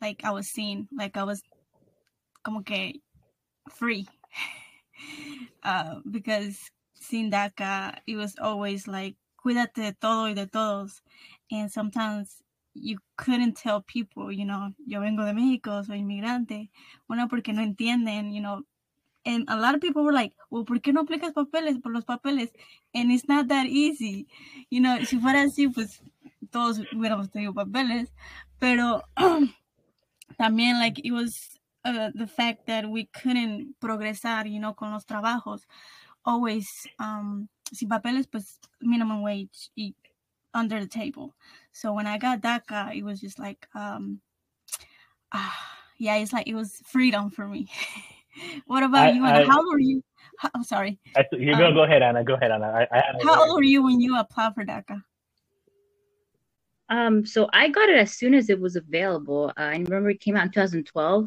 like 0.00 0.24
I 0.24 0.30
was 0.30 0.48
seen, 0.48 0.88
like 0.96 1.16
I 1.16 1.24
was 1.24 1.42
como 2.42 2.62
que 2.62 3.00
free. 3.70 4.06
uh, 5.62 5.96
because 6.10 6.70
sin 6.94 7.30
DACA, 7.30 7.98
it 8.06 8.16
was 8.16 8.36
always 8.40 8.86
like, 8.88 9.16
cuídate 9.36 9.82
de 9.82 9.92
todo 9.92 10.26
y 10.26 10.34
de 10.34 10.46
todos. 10.46 11.02
And 11.50 11.70
sometimes 11.70 12.42
you 12.74 12.98
couldn't 13.16 13.56
tell 13.56 13.80
people, 13.82 14.32
you 14.32 14.44
know, 14.44 14.72
yo 14.86 15.00
vengo 15.00 15.24
de 15.24 15.32
México, 15.32 15.84
soy 15.84 15.98
inmigrante. 15.98 16.68
Bueno, 17.08 17.28
porque 17.28 17.52
no 17.52 17.62
entienden, 17.62 18.32
you 18.32 18.40
know. 18.40 18.62
And 19.24 19.44
a 19.48 19.56
lot 19.56 19.74
of 19.74 19.80
people 19.80 20.04
were 20.04 20.12
like, 20.12 20.34
well, 20.50 20.64
¿por 20.64 20.78
qué 20.78 20.92
no 20.92 21.02
aplicas 21.02 21.32
papeles 21.32 21.78
por 21.78 21.92
los 21.92 22.04
papeles? 22.04 22.50
And 22.94 23.10
it's 23.10 23.26
not 23.26 23.48
that 23.48 23.66
easy. 23.66 24.28
You 24.70 24.80
know, 24.80 25.04
si 25.04 25.18
fuera 25.18 25.42
así, 25.42 25.68
pues 25.68 26.00
todos 26.50 26.80
hubiéramos 26.92 27.30
tenido 27.30 27.52
papeles. 27.52 28.12
Pero 28.60 29.02
también, 30.40 30.78
like, 30.78 30.98
it 31.04 31.12
was 31.12 31.58
uh, 31.84 32.10
the 32.14 32.26
fact 32.26 32.66
that 32.66 32.88
we 32.88 33.06
couldn't 33.06 33.74
progresar, 33.80 34.50
you 34.50 34.60
know, 34.60 34.72
con 34.72 34.92
los 34.92 35.04
trabajos. 35.04 35.60
Always, 36.24 36.68
um, 36.98 37.48
sin 37.72 37.88
papeles, 37.88 38.26
pues 38.26 38.58
minimum 38.80 39.22
wage 39.22 39.70
y 39.76 39.94
under 40.54 40.80
the 40.80 40.88
table. 40.88 41.34
So 41.72 41.92
when 41.92 42.06
I 42.06 42.18
got 42.18 42.40
DACA, 42.40 42.96
it 42.96 43.04
was 43.04 43.20
just 43.20 43.38
like, 43.38 43.66
um, 43.74 44.20
ah, 45.32 45.54
yeah, 45.98 46.16
it's 46.16 46.32
like 46.32 46.48
it 46.48 46.54
was 46.54 46.80
freedom 46.84 47.30
for 47.30 47.46
me. 47.46 47.68
what 48.66 48.82
about 48.82 49.08
I, 49.08 49.10
you? 49.12 49.24
Ana? 49.24 49.40
I, 49.40 49.44
how 49.44 49.66
were 49.68 49.78
you? 49.78 50.02
I'm 50.54 50.64
sorry. 50.64 50.98
I, 51.16 51.24
you're 51.32 51.54
um, 51.54 51.60
gonna 51.60 51.74
go 51.74 51.84
ahead, 51.84 52.02
Ana. 52.02 52.24
Go 52.24 52.34
ahead, 52.34 52.50
Ana. 52.50 52.86
I, 52.90 52.98
I 52.98 53.02
how 53.22 53.48
old 53.48 53.56
were 53.56 53.62
you 53.62 53.82
when 53.82 54.00
you 54.00 54.18
applied 54.18 54.54
for 54.54 54.64
DACA? 54.64 55.02
Um, 56.88 57.26
so 57.26 57.48
I 57.52 57.68
got 57.68 57.88
it 57.88 57.98
as 57.98 58.12
soon 58.12 58.34
as 58.34 58.48
it 58.48 58.60
was 58.60 58.76
available. 58.76 59.52
Uh, 59.56 59.62
I 59.62 59.76
remember 59.76 60.10
it 60.10 60.20
came 60.20 60.36
out 60.36 60.46
in 60.46 60.52
2012, 60.52 61.26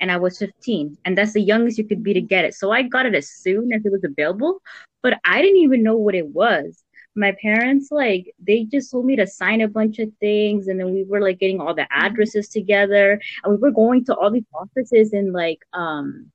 and 0.00 0.12
I 0.12 0.16
was 0.16 0.38
15, 0.38 0.98
and 1.04 1.16
that's 1.16 1.32
the 1.32 1.40
youngest 1.40 1.78
you 1.78 1.84
could 1.84 2.02
be 2.02 2.14
to 2.14 2.20
get 2.20 2.44
it. 2.44 2.54
So 2.54 2.70
I 2.70 2.82
got 2.82 3.06
it 3.06 3.14
as 3.14 3.30
soon 3.30 3.72
as 3.72 3.84
it 3.84 3.92
was 3.92 4.04
available, 4.04 4.60
but 5.02 5.18
I 5.24 5.40
didn't 5.40 5.58
even 5.58 5.82
know 5.82 5.96
what 5.96 6.14
it 6.14 6.28
was 6.28 6.84
my 7.18 7.32
parents 7.42 7.88
like 7.90 8.32
they 8.38 8.64
just 8.64 8.90
told 8.90 9.04
me 9.04 9.16
to 9.16 9.26
sign 9.26 9.60
a 9.60 9.68
bunch 9.68 9.98
of 9.98 10.10
things 10.20 10.68
and 10.68 10.78
then 10.78 10.92
we 10.92 11.04
were 11.04 11.20
like 11.20 11.38
getting 11.38 11.60
all 11.60 11.74
the 11.74 11.82
mm-hmm. 11.82 12.06
addresses 12.06 12.48
together 12.48 13.20
and 13.42 13.52
we 13.52 13.58
were 13.58 13.72
going 13.72 14.04
to 14.04 14.14
all 14.14 14.30
these 14.30 14.44
offices 14.54 15.12
in 15.12 15.32
like 15.32 15.58
um 15.72 16.30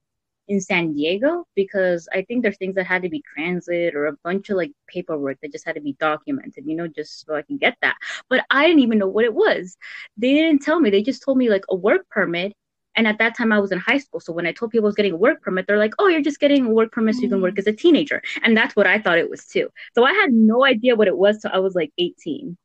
in 0.48 0.60
San 0.60 0.94
Diego 0.94 1.46
because 1.56 2.08
I 2.14 2.24
think 2.24 2.44
there's 2.44 2.58
things 2.58 2.76
that 2.76 2.86
had 2.86 3.04
to 3.04 3.10
be 3.10 3.24
translated 3.34 3.96
or 3.96 4.08
a 4.08 4.18
bunch 4.24 4.50
of 4.50 4.58
like 4.58 4.72
paperwork 4.88 5.40
that 5.42 5.52
just 5.52 5.66
had 5.66 5.76
to 5.76 5.82
be 5.82 5.94
documented, 6.00 6.66
you 6.66 6.76
know, 6.76 6.88
just 6.88 7.26
so 7.26 7.36
I 7.36 7.42
can 7.44 7.58
get 7.58 7.78
that. 7.82 7.96
But 8.30 8.46
I 8.50 8.68
didn't 8.68 8.82
even 8.82 8.98
know 9.00 9.08
what 9.08 9.26
it 9.26 9.34
was. 9.34 9.78
They 10.18 10.34
didn't 10.34 10.62
tell 10.62 10.80
me. 10.80 10.90
They 10.90 11.02
just 11.02 11.24
told 11.24 11.38
me 11.38 11.50
like 11.50 11.64
a 11.70 11.76
work 11.76 12.10
permit 12.10 12.54
and 12.96 13.08
at 13.08 13.18
that 13.18 13.36
time, 13.36 13.52
I 13.52 13.60
was 13.60 13.72
in 13.72 13.80
high 13.80 13.98
school. 13.98 14.20
So 14.20 14.34
when 14.34 14.46
I 14.46 14.52
told 14.52 14.72
people 14.72 14.86
I 14.86 14.90
was 14.90 14.96
getting 14.96 15.14
a 15.14 15.18
work 15.18 15.42
permit, 15.42 15.66
they're 15.68 15.78
like, 15.78 15.94
oh, 15.98 16.08
you're 16.08 16.22
just 16.22 16.40
getting 16.40 16.66
a 16.66 16.70
work 16.70 16.92
permit 16.92 17.16
so 17.16 17.22
you 17.22 17.30
can 17.30 17.42
work 17.42 17.56
mm. 17.56 17.60
as 17.60 17.68
a 17.68 17.74
teenager. 17.74 18.22
And 18.44 18.56
that's 18.56 18.76
what 18.76 18.88
I 18.88 19.00
thought 19.00 19.18
it 19.18 19.30
was 19.30 19.46
too. 19.46 19.70
So 19.96 20.04
I 20.04 20.14
had 20.14 20.32
no 20.32 20.64
idea 20.64 20.96
what 20.96 21.08
it 21.08 21.18
was 21.18 21.40
till 21.40 21.52
I 21.54 21.60
was 21.60 21.76
like 21.76 21.92
18. 21.98 22.56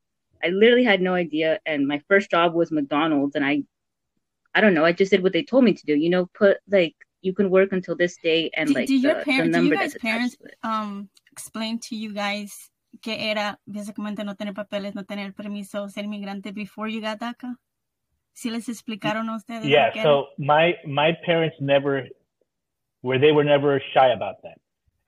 I 0.45 0.49
literally 0.49 0.85
had 0.85 1.01
no 1.01 1.15
idea. 1.15 1.61
And 1.65 1.89
my 1.89 2.03
first 2.09 2.31
job 2.31 2.55
was 2.55 2.71
McDonald's. 2.71 3.37
And 3.37 3.45
I, 3.45 3.63
I 4.55 4.61
don't 4.61 4.75
know, 4.75 4.85
I 4.85 4.93
just 4.93 5.11
did 5.11 5.23
what 5.23 5.33
they 5.33 5.43
told 5.43 5.65
me 5.65 5.73
to 5.75 5.87
do. 5.87 5.95
You 5.95 6.11
know, 6.11 6.27
put 6.35 6.59
like, 6.71 6.95
you 7.23 7.35
can 7.35 7.51
work 7.51 7.73
until 7.73 7.97
this 7.97 8.17
day 8.23 8.51
and 8.57 8.71
like 8.75 8.89
did, 8.89 9.03
your 9.03 9.19
the, 9.19 9.25
parents, 9.25 9.57
the 9.57 9.65
you 9.65 9.75
guys 9.75 9.95
parents 9.95 10.37
um 10.63 11.09
explain 11.33 11.79
to 11.79 11.97
you 11.97 12.13
guys 12.13 12.71
que 13.03 13.15
era 13.15 13.59
básicamente 13.67 14.25
no 14.25 14.35
tener 14.35 14.55
papeles, 14.55 14.95
no 14.95 15.05
tener 15.05 15.33
permiso, 15.33 15.89
ser 15.89 16.05
inmigrante 16.05 16.53
before 16.55 16.89
you 16.89 17.01
got 17.01 17.19
DACA? 17.21 17.57
si 18.39 18.51
les 18.51 18.69
explicaron 18.69 19.29
a 19.29 19.35
ustedes? 19.35 19.67
Yeah, 19.67 19.91
so 20.03 20.29
my 20.39 20.75
my 20.87 21.11
parents 21.27 21.57
never 21.61 22.07
where 23.01 23.19
they 23.19 23.33
were 23.33 23.45
never 23.45 23.83
shy 23.93 24.09
about 24.09 24.37
that. 24.45 24.59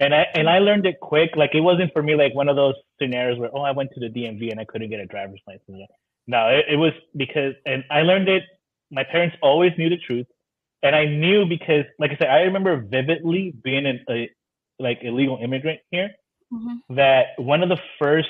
And 0.01 0.13
I 0.13 0.27
and 0.35 0.49
I 0.49 0.59
learned 0.59 0.85
it 0.87 0.99
quick. 1.01 1.31
Like 1.37 1.55
it 1.55 1.61
wasn't 1.61 1.93
for 1.93 2.03
me 2.03 2.17
like 2.17 2.35
one 2.35 2.49
of 2.49 2.57
those 2.57 2.75
scenarios 3.01 3.39
where 3.39 3.51
oh 3.55 3.63
I 3.63 3.71
went 3.71 3.91
to 3.95 4.01
the 4.01 4.09
DMV 4.09 4.51
and 4.51 4.59
I 4.59 4.65
couldn't 4.65 4.91
get 4.91 4.99
a 4.99 5.07
driver's 5.07 5.41
license. 5.47 5.89
No, 6.27 6.49
it, 6.49 6.65
it 6.75 6.77
was 6.77 6.93
because 7.17 7.55
and 7.67 7.85
I 7.91 8.03
learned 8.03 8.29
it. 8.29 8.43
My 8.91 9.05
parents 9.05 9.37
always 9.43 9.73
knew 9.79 9.89
the 9.89 9.99
truth, 9.99 10.27
and 10.83 10.97
I 10.97 11.05
knew 11.05 11.47
because 11.47 11.85
like 11.99 12.11
I 12.13 12.17
said, 12.17 12.29
I 12.29 12.41
remember 12.43 12.81
vividly 12.81 13.55
being 13.63 13.87
an, 13.87 14.05
a 14.09 14.31
like 14.79 14.99
illegal 15.03 15.39
immigrant 15.43 15.81
here. 15.91 16.11
Mm-hmm. 16.53 16.95
That 16.97 17.27
one 17.37 17.63
of 17.63 17.69
the 17.69 17.79
first 17.99 18.29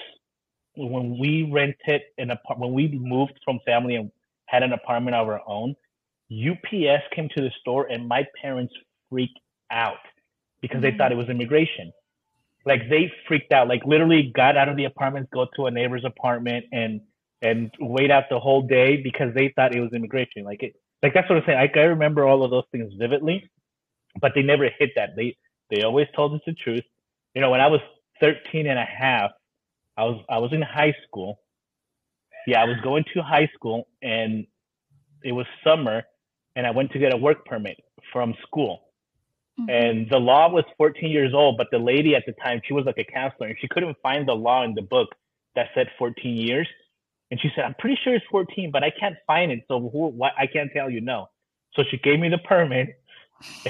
when 0.76 1.18
we 1.18 1.50
rented 1.50 2.02
an 2.18 2.30
apartment 2.30 2.72
when 2.72 2.74
we 2.74 2.98
moved 2.98 3.38
from 3.44 3.60
family 3.66 3.96
and 3.96 4.10
had 4.46 4.62
an 4.62 4.72
apartment 4.72 5.16
of 5.16 5.28
our 5.28 5.40
own. 5.46 5.74
UPS 6.30 7.02
came 7.14 7.28
to 7.36 7.42
the 7.42 7.50
store 7.60 7.86
and 7.86 8.06
my 8.06 8.24
parents 8.40 8.72
freaked 9.08 9.38
out 9.70 9.96
because 10.60 10.76
mm-hmm. 10.76 10.90
they 10.90 10.96
thought 10.96 11.12
it 11.12 11.16
was 11.16 11.28
immigration. 11.28 11.92
Like 12.66 12.88
they 12.88 13.10
freaked 13.26 13.52
out, 13.52 13.68
like 13.68 13.82
literally 13.84 14.32
got 14.34 14.56
out 14.56 14.68
of 14.68 14.76
the 14.76 14.84
apartment, 14.84 15.30
go 15.30 15.46
to 15.56 15.66
a 15.66 15.70
neighbor's 15.70 16.04
apartment 16.04 16.66
and 16.72 17.00
and 17.42 17.70
wait 17.80 18.10
out 18.10 18.24
the 18.28 18.38
whole 18.38 18.62
day 18.62 19.00
because 19.02 19.34
they 19.34 19.52
thought 19.56 19.74
it 19.74 19.80
was 19.80 19.92
immigration. 19.94 20.44
Like 20.44 20.62
it 20.62 20.74
like 21.02 21.14
that's 21.14 21.28
what 21.28 21.38
I'm 21.38 21.44
saying. 21.46 21.58
I, 21.58 21.78
I 21.78 21.84
remember 21.84 22.26
all 22.26 22.44
of 22.44 22.50
those 22.50 22.64
things 22.72 22.92
vividly, 22.98 23.50
but 24.20 24.32
they 24.34 24.42
never 24.42 24.68
hit 24.78 24.90
that. 24.96 25.10
They 25.16 25.36
they 25.70 25.82
always 25.82 26.06
told 26.14 26.34
us 26.34 26.40
the 26.46 26.52
truth. 26.52 26.84
You 27.34 27.40
know, 27.40 27.50
when 27.50 27.60
I 27.60 27.68
was 27.68 27.80
13 28.20 28.66
and 28.66 28.78
a 28.78 28.84
half, 28.84 29.30
I 29.96 30.04
was 30.04 30.24
I 30.28 30.38
was 30.38 30.52
in 30.52 30.62
high 30.62 30.94
school 31.06 31.38
yeah, 32.46 32.62
I 32.62 32.64
was 32.64 32.76
going 32.82 33.04
to 33.14 33.22
high 33.22 33.48
school 33.54 33.86
and 34.02 34.46
it 35.22 35.32
was 35.32 35.46
summer 35.64 36.02
and 36.56 36.66
I 36.66 36.70
went 36.70 36.90
to 36.92 36.98
get 36.98 37.12
a 37.14 37.16
work 37.16 37.44
permit 37.44 37.76
from 38.12 38.34
school. 38.42 38.80
Mm-hmm. 39.60 39.70
And 39.70 40.10
the 40.10 40.18
law 40.18 40.50
was 40.50 40.64
14 40.76 41.10
years 41.10 41.32
old, 41.34 41.56
but 41.56 41.68
the 41.70 41.78
lady 41.78 42.14
at 42.14 42.24
the 42.26 42.32
time, 42.32 42.60
she 42.64 42.72
was 42.72 42.84
like 42.86 42.98
a 42.98 43.04
counselor 43.04 43.48
and 43.48 43.56
she 43.60 43.68
couldn't 43.68 43.96
find 44.02 44.26
the 44.26 44.34
law 44.34 44.64
in 44.64 44.74
the 44.74 44.82
book 44.82 45.08
that 45.54 45.68
said 45.74 45.88
14 45.98 46.36
years. 46.36 46.68
And 47.30 47.40
she 47.40 47.50
said, 47.54 47.64
I'm 47.64 47.74
pretty 47.78 47.98
sure 48.02 48.14
it's 48.14 48.24
14, 48.30 48.70
but 48.72 48.82
I 48.82 48.90
can't 48.90 49.16
find 49.26 49.52
it. 49.52 49.60
So 49.68 49.78
who, 49.80 50.08
what, 50.08 50.32
I 50.38 50.46
can't 50.46 50.70
tell 50.72 50.90
you 50.90 51.00
no. 51.00 51.28
So 51.74 51.84
she 51.88 51.96
gave 51.98 52.18
me 52.18 52.28
the 52.28 52.38
permit 52.38 53.00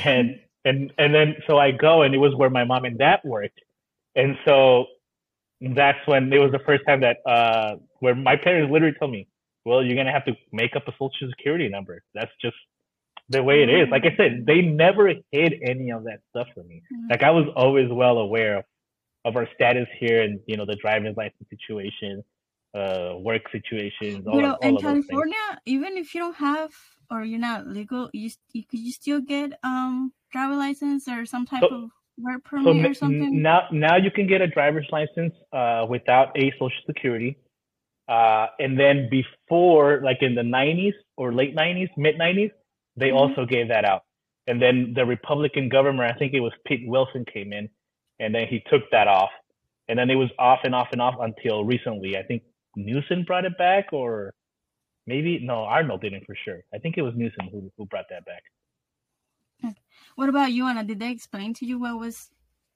and, 0.05 0.41
and, 0.65 0.93
and 0.99 1.15
then, 1.15 1.37
so 1.47 1.59
I 1.59 1.71
go 1.71 2.03
and 2.03 2.15
it 2.15 2.19
was 2.19 2.35
where 2.35 2.51
my 2.51 2.65
mom 2.65 2.85
and 2.85 2.99
dad 2.99 3.21
worked. 3.25 3.61
And 4.17 4.37
so 4.45 4.87
that's 5.61 5.99
when 6.07 6.33
it 6.33 6.39
was 6.39 6.53
the 6.53 6.59
first 6.61 6.85
time 6.87 7.01
that 7.01 7.19
uh, 7.27 7.77
where 8.01 8.15
my 8.15 8.37
parents 8.37 8.73
literally 8.73 8.95
told 8.99 9.13
me, 9.13 9.29
"Well, 9.65 9.83
you're 9.83 9.97
gonna 9.97 10.13
have 10.13 10.25
to 10.25 10.37
make 10.53 10.75
up 10.75 10.89
a 10.89 10.93
social 10.93 11.29
security 11.31 11.69
number." 11.69 12.03
That's 12.15 12.31
just 12.41 12.57
the 13.29 13.43
way 13.43 13.63
it 13.63 13.69
is. 13.69 13.89
Like 13.91 14.05
I 14.05 14.17
said, 14.17 14.45
they 14.47 14.63
never 14.63 15.13
hid 15.31 15.55
any 15.63 15.91
of 15.91 16.05
that 16.05 16.21
stuff 16.31 16.49
from 16.55 16.67
me. 16.67 16.83
Mm-hmm. 16.93 17.11
Like 17.11 17.23
I 17.23 17.31
was 17.31 17.47
always 17.55 17.89
well 17.91 18.19
aware 18.19 18.59
of, 18.59 18.65
of 19.25 19.37
our 19.37 19.49
status 19.55 19.87
here 19.99 20.23
and 20.23 20.41
you 20.47 20.57
know 20.57 20.65
the 20.65 20.77
driver's 20.77 21.17
license 21.17 21.49
situation, 21.51 22.25
uh, 22.75 23.15
work 23.19 23.43
situations. 23.51 24.27
All, 24.27 24.37
you 24.37 24.43
know, 24.43 24.57
in 24.63 24.77
California, 24.77 25.61
even 25.67 25.97
if 25.97 26.15
you 26.15 26.21
don't 26.21 26.37
have 26.37 26.71
or 27.11 27.25
you're 27.25 27.41
not 27.41 27.67
legal, 27.67 28.11
you 28.13 28.31
you 28.53 28.65
could 28.65 28.81
you 28.81 28.93
still 28.93 29.21
get 29.21 29.53
um 29.65 30.13
driver 30.33 30.57
license 30.57 31.09
or 31.09 31.27
some 31.27 31.47
type 31.47 31.63
so, 31.69 31.75
of 31.75 31.91
work 32.19 32.45
permit 32.45 32.85
so 32.85 32.91
or 32.91 32.95
something? 32.95 33.43
Now, 33.43 33.63
now 33.73 33.97
you 33.97 34.11
can 34.11 34.27
get 34.27 34.41
a 34.41 34.47
driver's 34.47 34.87
license 34.93 35.35
uh, 35.53 35.87
without 35.89 36.37
a 36.37 36.53
social 36.53 36.83
security. 36.87 37.37
Uh, 38.09 38.47
and 38.59 38.79
then 38.79 39.09
before, 39.11 40.01
like 40.03 40.19
in 40.21 40.35
the 40.35 40.43
90s 40.43 40.95
or 41.17 41.33
late 41.33 41.57
90s, 41.57 41.89
mid 41.97 42.17
90s, 42.17 42.51
they 42.97 43.09
mm-hmm. 43.09 43.17
also 43.17 43.47
gave 43.47 43.69
that 43.69 43.85
out. 43.85 44.03
And 44.47 44.61
then 44.61 44.93
the 44.97 45.07
Republican 45.07 45.69
government, 45.69 46.13
I 46.13 46.19
think 46.19 46.35
it 46.35 46.41
was 46.41 46.53
Pete 46.67 46.87
Wilson, 46.87 47.25
came 47.33 47.53
in, 47.53 47.69
and 48.19 48.35
then 48.35 48.47
he 48.49 48.63
took 48.71 48.83
that 48.91 49.07
off. 49.07 49.31
And 49.89 49.99
then 49.99 50.11
it 50.11 50.17
was 50.17 50.31
off 50.39 50.61
and 50.65 50.75
off 50.75 50.89
and 50.93 51.01
off 51.01 51.15
until 51.21 51.65
recently. 51.65 52.17
I 52.17 52.23
think 52.23 52.43
Newsom 52.77 53.25
brought 53.25 53.45
it 53.45 53.59
back, 53.59 53.93
or 53.93 54.33
maybe 55.07 55.39
no, 55.41 55.65
Arnold 55.65 56.03
didn't 56.03 56.25
for 56.27 56.37
sure. 56.45 56.61
I 56.75 56.79
think 56.79 56.97
it 56.99 57.03
was 57.03 57.15
Newsom 57.17 57.49
who 57.51 57.71
who 57.77 57.87
brought 57.87 58.07
that 58.11 58.25
back. 58.25 58.43
What 60.17 60.29
about 60.29 60.53
you, 60.53 60.67
Ana? 60.67 60.85
Did 60.85 61.01
they 61.01 61.11
explain 61.11 61.55
to 61.55 61.67
you 61.67 61.79
what 61.79 61.99
was 61.99 62.31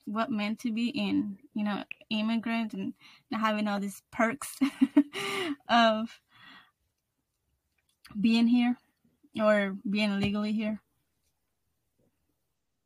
what 0.06 0.30
meant 0.30 0.58
to 0.60 0.72
be 0.72 0.88
in, 0.88 1.38
you 1.54 1.64
know, 1.64 1.82
immigrant 2.10 2.74
and 2.74 2.92
having 3.32 3.68
all 3.68 3.80
these 3.80 4.02
perks 4.12 4.58
of 5.68 6.20
being 8.20 8.46
here 8.46 8.76
or 9.40 9.76
being 9.88 10.20
legally 10.20 10.52
here? 10.52 10.80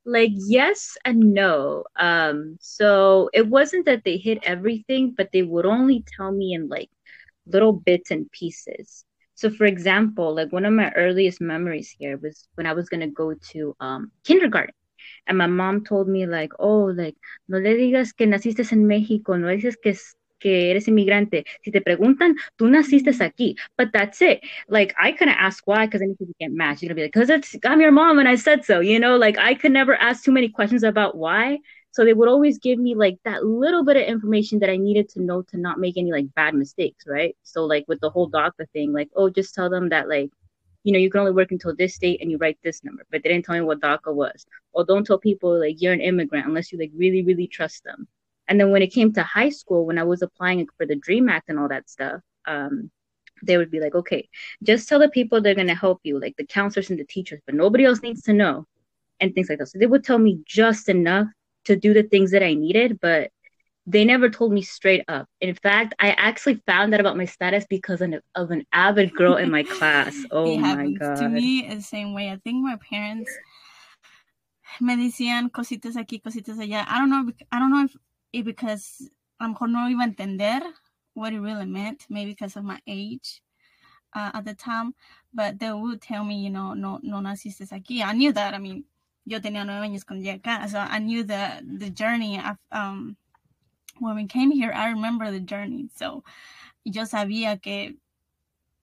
Like 0.04 0.32
yes 0.34 0.96
and 1.04 1.34
no. 1.34 1.84
Um, 1.96 2.56
so 2.60 3.28
it 3.34 3.46
wasn't 3.46 3.84
that 3.86 4.04
they 4.04 4.16
hid 4.16 4.40
everything, 4.42 5.14
but 5.16 5.30
they 5.32 5.42
would 5.42 5.66
only 5.66 6.04
tell 6.16 6.32
me 6.32 6.54
in 6.54 6.68
like 6.68 6.90
little 7.48 7.72
bits 7.72 8.10
and 8.10 8.30
pieces. 8.30 9.04
So, 9.34 9.50
for 9.50 9.66
example, 9.66 10.34
like 10.34 10.52
one 10.52 10.64
of 10.64 10.72
my 10.72 10.90
earliest 10.96 11.40
memories 11.40 11.94
here 11.96 12.18
was 12.18 12.48
when 12.54 12.66
I 12.66 12.72
was 12.72 12.88
going 12.88 13.00
to 13.00 13.06
go 13.06 13.34
to 13.52 13.76
um, 13.80 14.10
kindergarten. 14.24 14.74
And 15.26 15.38
my 15.38 15.46
mom 15.46 15.84
told 15.84 16.08
me 16.08 16.26
like, 16.26 16.52
oh, 16.58 16.92
like, 16.94 17.16
no 17.48 17.58
le 17.58 17.74
digas 17.76 18.12
que 18.16 18.26
naciste 18.26 18.72
en 18.72 18.86
México, 18.86 19.38
no 19.38 19.48
dices 19.48 19.76
que 19.80 19.94
que 20.38 20.70
eres 20.70 20.88
inmigrante. 20.88 21.44
Si 21.62 21.70
te 21.70 21.80
preguntan, 21.80 22.36
tú 22.56 22.68
naciste 22.68 23.10
aquí. 23.20 23.56
But 23.76 23.92
that's 23.92 24.22
it. 24.22 24.40
Like, 24.68 24.94
I 25.00 25.12
couldn't 25.12 25.34
ask 25.34 25.66
why 25.66 25.86
because 25.86 26.00
then 26.00 26.16
people 26.16 26.34
get 26.38 26.52
mad. 26.52 26.80
You're 26.80 26.88
going 26.88 26.90
to 26.90 26.94
be 26.94 27.02
like, 27.02 27.12
because 27.12 27.30
it's, 27.30 27.56
I'm 27.64 27.80
your 27.80 27.92
mom 27.92 28.18
and 28.18 28.28
I 28.28 28.36
said 28.36 28.64
so. 28.64 28.80
You 28.80 29.00
know, 29.00 29.16
like, 29.16 29.38
I 29.38 29.54
could 29.54 29.72
never 29.72 29.94
ask 29.94 30.24
too 30.24 30.32
many 30.32 30.48
questions 30.48 30.82
about 30.82 31.16
why. 31.16 31.58
So 31.92 32.04
they 32.04 32.14
would 32.14 32.28
always 32.28 32.58
give 32.58 32.78
me 32.78 32.94
like 32.94 33.18
that 33.24 33.44
little 33.44 33.84
bit 33.84 33.96
of 33.96 34.02
information 34.04 34.58
that 34.60 34.70
I 34.70 34.76
needed 34.76 35.08
to 35.10 35.22
know 35.22 35.42
to 35.42 35.56
not 35.56 35.80
make 35.80 35.96
any 35.96 36.12
like 36.12 36.32
bad 36.34 36.54
mistakes, 36.54 37.04
right? 37.06 37.36
So 37.42 37.64
like 37.64 37.84
with 37.88 38.00
the 38.00 38.10
whole 38.10 38.30
DACA 38.30 38.68
thing, 38.72 38.92
like, 38.92 39.10
oh, 39.16 39.30
just 39.30 39.54
tell 39.54 39.70
them 39.70 39.88
that 39.88 40.08
like, 40.08 40.30
you 40.84 40.92
know, 40.92 40.98
you 40.98 41.10
can 41.10 41.20
only 41.20 41.32
work 41.32 41.50
until 41.50 41.74
this 41.74 41.98
date 41.98 42.20
and 42.20 42.30
you 42.30 42.38
write 42.38 42.58
this 42.62 42.84
number, 42.84 43.04
but 43.10 43.22
they 43.22 43.30
didn't 43.30 43.44
tell 43.46 43.54
me 43.54 43.62
what 43.62 43.80
DACA 43.80 44.14
was. 44.14 44.46
Or 44.72 44.84
don't 44.84 45.06
tell 45.06 45.18
people 45.18 45.58
like 45.58 45.80
you're 45.80 45.92
an 45.92 46.00
immigrant 46.00 46.46
unless 46.46 46.70
you 46.70 46.78
like 46.78 46.92
really, 46.94 47.22
really 47.22 47.46
trust 47.46 47.84
them. 47.84 48.06
And 48.46 48.58
then 48.58 48.70
when 48.70 48.82
it 48.82 48.92
came 48.92 49.12
to 49.14 49.22
high 49.22 49.50
school, 49.50 49.84
when 49.84 49.98
I 49.98 50.04
was 50.04 50.22
applying 50.22 50.66
for 50.76 50.86
the 50.86 50.96
Dream 50.96 51.28
Act 51.28 51.48
and 51.48 51.58
all 51.58 51.68
that 51.68 51.90
stuff, 51.90 52.20
um, 52.46 52.90
they 53.42 53.56
would 53.56 53.70
be 53.70 53.80
like, 53.80 53.94
okay, 53.94 54.28
just 54.62 54.88
tell 54.88 54.98
the 54.98 55.08
people 55.08 55.40
they're 55.40 55.54
going 55.54 55.66
to 55.68 55.74
help 55.74 56.00
you, 56.02 56.18
like 56.20 56.36
the 56.36 56.46
counselors 56.46 56.90
and 56.90 56.98
the 56.98 57.04
teachers, 57.04 57.40
but 57.46 57.54
nobody 57.54 57.84
else 57.84 58.02
needs 58.02 58.22
to 58.22 58.32
know, 58.32 58.66
and 59.20 59.34
things 59.34 59.48
like 59.48 59.58
that. 59.58 59.68
So 59.68 59.78
they 59.78 59.86
would 59.86 60.04
tell 60.04 60.18
me 60.18 60.40
just 60.44 60.88
enough 60.88 61.28
to 61.68 61.76
do 61.76 61.94
the 61.94 62.02
things 62.02 62.32
that 62.32 62.42
I 62.42 62.54
needed, 62.54 62.98
but 63.00 63.30
they 63.86 64.04
never 64.04 64.28
told 64.28 64.52
me 64.52 64.60
straight 64.60 65.04
up. 65.08 65.26
In 65.40 65.54
fact, 65.54 65.94
I 65.98 66.10
actually 66.10 66.60
found 66.66 66.92
out 66.92 67.00
about 67.00 67.16
my 67.16 67.24
status 67.24 67.64
because 67.68 68.02
of 68.02 68.50
an 68.50 68.64
avid 68.72 69.14
girl 69.14 69.36
in 69.36 69.50
my 69.50 69.62
class. 69.62 70.14
Oh 70.30 70.56
my 70.58 70.90
god! 70.92 71.16
To 71.16 71.28
me, 71.28 71.66
the 71.68 71.80
same 71.80 72.12
way. 72.12 72.30
I 72.30 72.36
think 72.36 72.64
my 72.64 72.76
parents 72.76 73.30
me 74.80 74.96
decían 74.96 75.50
cositas 75.50 75.96
aquí, 75.96 76.20
cositas 76.20 76.58
allá. 76.58 76.84
I 76.88 76.98
don't 76.98 77.10
know. 77.10 77.32
I 77.50 77.58
don't 77.58 77.70
know 77.70 77.84
if 77.84 77.96
it 78.32 78.44
because 78.44 79.10
a 79.40 79.44
lo 79.44 79.50
mejor 79.50 79.68
no 79.68 79.88
iba 79.88 80.02
a 80.02 80.04
entender 80.04 80.60
what 81.14 81.32
it 81.32 81.40
really 81.40 81.66
meant, 81.66 82.06
maybe 82.08 82.32
because 82.32 82.56
of 82.56 82.64
my 82.64 82.78
age 82.86 83.40
uh, 84.14 84.30
at 84.34 84.44
the 84.44 84.54
time. 84.54 84.94
But 85.32 85.58
they 85.58 85.72
would 85.72 86.00
tell 86.00 86.24
me, 86.24 86.42
you 86.44 86.50
know, 86.50 86.74
no, 86.74 87.00
no 87.02 87.20
naciste 87.20 87.66
aquí. 87.72 88.02
I 88.02 88.12
knew 88.12 88.32
that. 88.32 88.54
I 88.54 88.58
mean, 88.58 88.84
yo 89.28 89.40
tenía 89.40 89.64
nueve 89.64 89.84
años 89.86 90.04
cuando 90.04 90.24
llegué 90.24 90.40
acá, 90.40 90.68
so 90.68 90.78
I 90.78 90.98
knew 90.98 91.22
the 91.24 91.62
the 91.62 91.90
journey. 91.90 92.38
Of, 92.38 92.56
um, 92.72 93.16
when 94.00 94.16
we 94.16 94.26
came 94.26 94.50
here, 94.50 94.72
I 94.72 94.90
remember 94.90 95.30
the 95.30 95.40
journey. 95.40 95.88
So 95.94 96.24
yo 96.84 97.04
sabía 97.04 97.60
que 97.60 97.96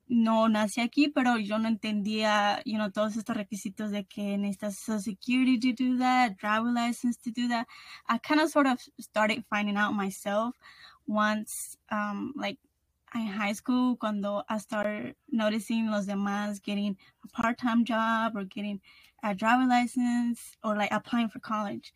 no 0.07 0.47
nací 0.47 0.81
aquí, 0.81 1.11
pero 1.13 1.37
yo 1.37 1.57
no 1.57 1.67
entendía, 1.67 2.61
you 2.65 2.77
know, 2.77 2.91
todos 2.91 3.17
estos 3.17 3.35
requisitos 3.35 3.91
de 3.91 4.03
que 4.03 4.37
necesitas 4.37 4.77
Social 4.77 5.01
Security 5.01 5.57
to 5.57 5.73
do 5.73 5.97
that, 5.97 6.37
driver 6.37 6.71
license 6.71 7.17
to 7.17 7.31
do 7.31 7.47
that. 7.47 7.65
I 8.07 8.19
kind 8.19 8.39
of 8.39 8.51
sort 8.51 8.67
of 8.67 8.79
started 8.99 9.43
finding 9.49 9.77
out 9.77 9.93
myself 9.93 10.55
once, 11.07 11.75
um, 11.89 12.33
like 12.35 12.59
in 13.15 13.25
high 13.25 13.53
school, 13.53 13.95
cuando 13.95 14.43
I 14.47 14.59
started 14.59 15.15
noticing 15.31 15.89
los 15.89 16.05
demás 16.05 16.61
getting 16.61 16.97
a 17.23 17.27
part-time 17.29 17.85
job 17.85 18.35
or 18.35 18.43
getting 18.43 18.81
a 19.25 19.36
driver 19.36 19.65
license 19.67 20.58
or 20.63 20.77
like 20.77 20.91
applying 20.94 21.29
for 21.29 21.41
college. 21.41 21.94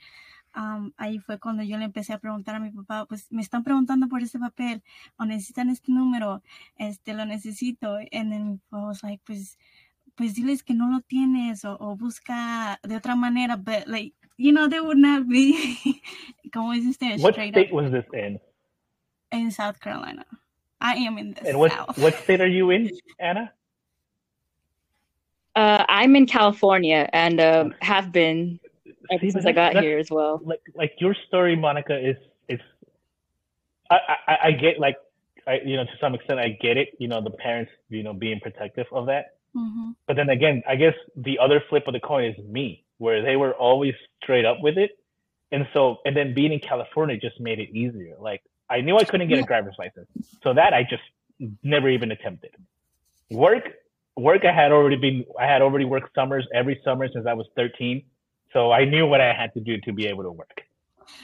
Um, 0.56 0.94
ahí 1.00 1.20
fue 1.20 1.40
cuando 1.40 1.64
yo 1.64 1.78
le 1.78 1.86
empecé 1.86 2.14
a 2.14 2.20
preguntar 2.20 2.56
a 2.56 2.60
mi 2.62 2.72
papá, 2.72 3.06
pues 3.08 3.32
me 3.32 3.42
están 3.44 3.64
preguntando 3.64 4.10
por 4.10 4.24
este 4.24 4.40
papel 4.40 4.84
o 5.18 5.26
necesitan 5.26 5.70
este 5.70 5.92
número, 5.94 6.44
este 6.78 7.14
lo 7.14 7.26
necesito. 7.26 7.98
And 8.12 8.32
then 8.34 8.62
I 8.74 8.78
was 8.78 9.04
like, 9.04 9.22
pues, 9.26 9.58
pues 10.16 10.36
diles 10.36 10.64
que 10.64 10.74
no 10.76 10.90
lo 10.90 11.02
tienes 11.02 11.66
o, 11.66 11.78
o 11.80 11.96
busca 11.98 12.80
de 12.84 12.98
otra 12.98 13.16
manera, 13.16 13.58
but 13.58 13.88
like, 13.88 14.16
you 14.38 14.52
know, 14.54 14.68
they 14.70 14.82
would 14.82 14.98
not 15.00 15.28
be, 15.30 16.02
como 16.54 16.74
dice 16.74 16.90
usted, 16.90 17.22
What 17.22 17.36
state 17.36 17.56
up. 17.56 17.72
was 17.72 17.92
this 17.92 18.06
in? 18.14 18.40
In 19.32 19.52
South 19.52 19.80
Carolina. 19.80 20.26
I 20.82 20.96
am 20.96 21.18
in 21.20 21.34
the 21.36 21.48
and 21.48 21.60
what, 21.60 21.72
South. 21.72 21.98
what 21.98 22.16
state 22.16 22.42
are 22.42 22.48
you 22.48 22.72
in, 22.72 22.90
Anna? 23.20 23.54
Uh, 25.56 25.86
I'm 25.90 26.16
in 26.16 26.26
California 26.26 27.10
and 27.12 27.40
uh, 27.40 27.70
have 27.82 28.12
been 28.12 28.60
ever 29.12 29.30
since 29.30 29.46
I 29.46 29.52
got 29.52 29.78
here 29.78 29.98
as 29.98 30.10
well. 30.10 30.42
Like 30.44 30.62
like 30.76 30.94
your 31.00 31.16
story, 31.28 31.56
Monica, 31.56 31.98
is 31.98 32.18
is 32.48 32.60
I, 33.90 34.00
I, 34.28 34.38
I 34.46 34.52
get 34.52 34.80
like 34.80 34.98
I 35.48 35.60
you 35.66 35.76
know 35.76 35.86
to 35.86 35.98
some 36.00 36.14
extent 36.16 36.40
I 36.40 36.50
get 36.62 36.78
it. 36.78 36.90
You 37.00 37.08
know 37.08 37.22
the 37.22 37.32
parents 37.32 37.72
you 37.90 38.04
know 38.04 38.14
being 38.14 38.40
protective 38.40 38.88
of 38.92 39.08
that. 39.08 39.36
Mm-hmm. 39.56 39.92
But 40.08 40.16
then 40.16 40.30
again, 40.30 40.62
I 40.68 40.76
guess 40.76 40.94
the 41.16 41.40
other 41.40 41.64
flip 41.70 41.88
of 41.88 41.94
the 41.94 42.00
coin 42.00 42.26
is 42.26 42.38
me, 42.46 42.84
where 43.00 43.24
they 43.24 43.36
were 43.36 43.54
always 43.54 43.96
straight 44.22 44.46
up 44.46 44.58
with 44.62 44.78
it, 44.78 44.92
and 45.52 45.68
so 45.74 45.98
and 46.06 46.16
then 46.16 46.34
being 46.34 46.54
in 46.54 46.60
California 46.60 47.18
just 47.18 47.40
made 47.40 47.60
it 47.60 47.70
easier. 47.72 48.16
Like 48.20 48.44
I 48.70 48.82
knew 48.82 48.98
I 48.98 49.04
couldn't 49.04 49.28
get 49.28 49.38
yeah. 49.38 49.44
a 49.44 49.48
driver's 49.48 49.76
license, 49.80 50.08
so 50.44 50.54
that 50.54 50.74
I 50.74 50.84
just 50.84 51.04
never 51.64 51.90
even 51.90 52.12
attempted. 52.12 52.52
Work 53.32 53.74
work 54.20 54.46
I 54.46 54.54
had 54.54 54.72
already 54.72 54.96
been 54.96 55.26
I 55.40 55.46
had 55.46 55.62
already 55.62 55.86
worked 55.86 56.14
summers 56.16 56.48
every 56.54 56.80
summer 56.84 57.08
since 57.12 57.26
I 57.26 57.34
was 57.34 57.48
13 57.56 58.04
so 58.54 58.72
I 58.72 58.86
knew 58.86 59.06
what 59.06 59.22
I 59.22 59.34
had 59.34 59.54
to 59.54 59.60
do 59.60 59.80
to 59.82 59.94
be 59.94 60.08
able 60.08 60.24
to 60.24 60.32
work. 60.32 60.62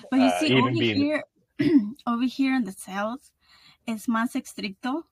But 0.09 0.17
you 0.17 0.25
uh, 0.25 0.39
see, 0.39 0.53
over 0.55 0.71
being... 0.71 0.95
here, 0.95 1.23
over 2.07 2.25
here 2.25 2.55
in 2.55 2.63
the 2.63 2.71
south, 2.71 3.31
it's 3.87 4.07
más 4.07 4.35
estricto. 4.35 5.03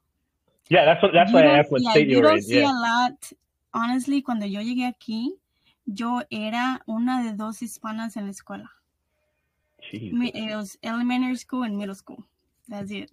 Yeah, 0.70 0.86
that's 0.86 1.02
what. 1.02 1.14
That's 1.14 1.32
you 1.32 1.36
why 1.36 1.44
I 1.44 1.60
asked 1.60 1.72
what 1.72 1.82
yeah, 1.82 1.92
state 1.92 2.08
you, 2.08 2.18
you 2.18 2.22
were 2.22 2.30
don't 2.30 2.38
in. 2.38 2.44
see 2.44 2.60
yeah. 2.60 2.72
a 2.72 2.74
lot. 2.74 3.32
Honestly, 3.74 4.22
cuando 4.22 4.46
yo 4.46 4.62
llegué 4.62 4.88
aquí, 4.88 5.32
yo 5.86 6.22
era 6.32 6.82
una 6.88 7.24
de 7.24 7.36
dos 7.36 7.62
hispanas 7.62 8.16
en 8.18 8.26
la 8.26 8.32
escuela. 8.32 8.68
Jesus. 9.82 10.32
It 10.34 10.56
was 10.56 10.78
elementary 10.84 11.36
school 11.36 11.64
and 11.64 11.78
middle 11.78 11.96
school. 11.96 12.24
That's 12.70 12.92
it. 12.92 13.12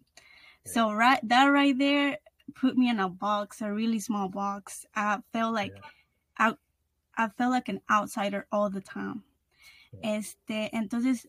So 0.64 0.92
right, 0.92 1.18
that 1.28 1.46
right 1.46 1.76
there 1.76 2.18
put 2.50 2.76
me 2.76 2.88
in 2.88 3.00
a 3.00 3.08
box, 3.08 3.62
a 3.62 3.72
really 3.72 4.00
small 4.00 4.28
box. 4.28 4.86
I 4.94 5.18
felt 5.32 5.54
like 5.54 5.72
yeah. 5.74 6.52
I 7.16 7.24
I 7.24 7.28
felt 7.28 7.52
like 7.52 7.68
an 7.68 7.80
outsider 7.90 8.46
all 8.50 8.70
the 8.70 8.80
time. 8.80 9.22
Este, 10.02 10.70
entonces, 10.72 11.28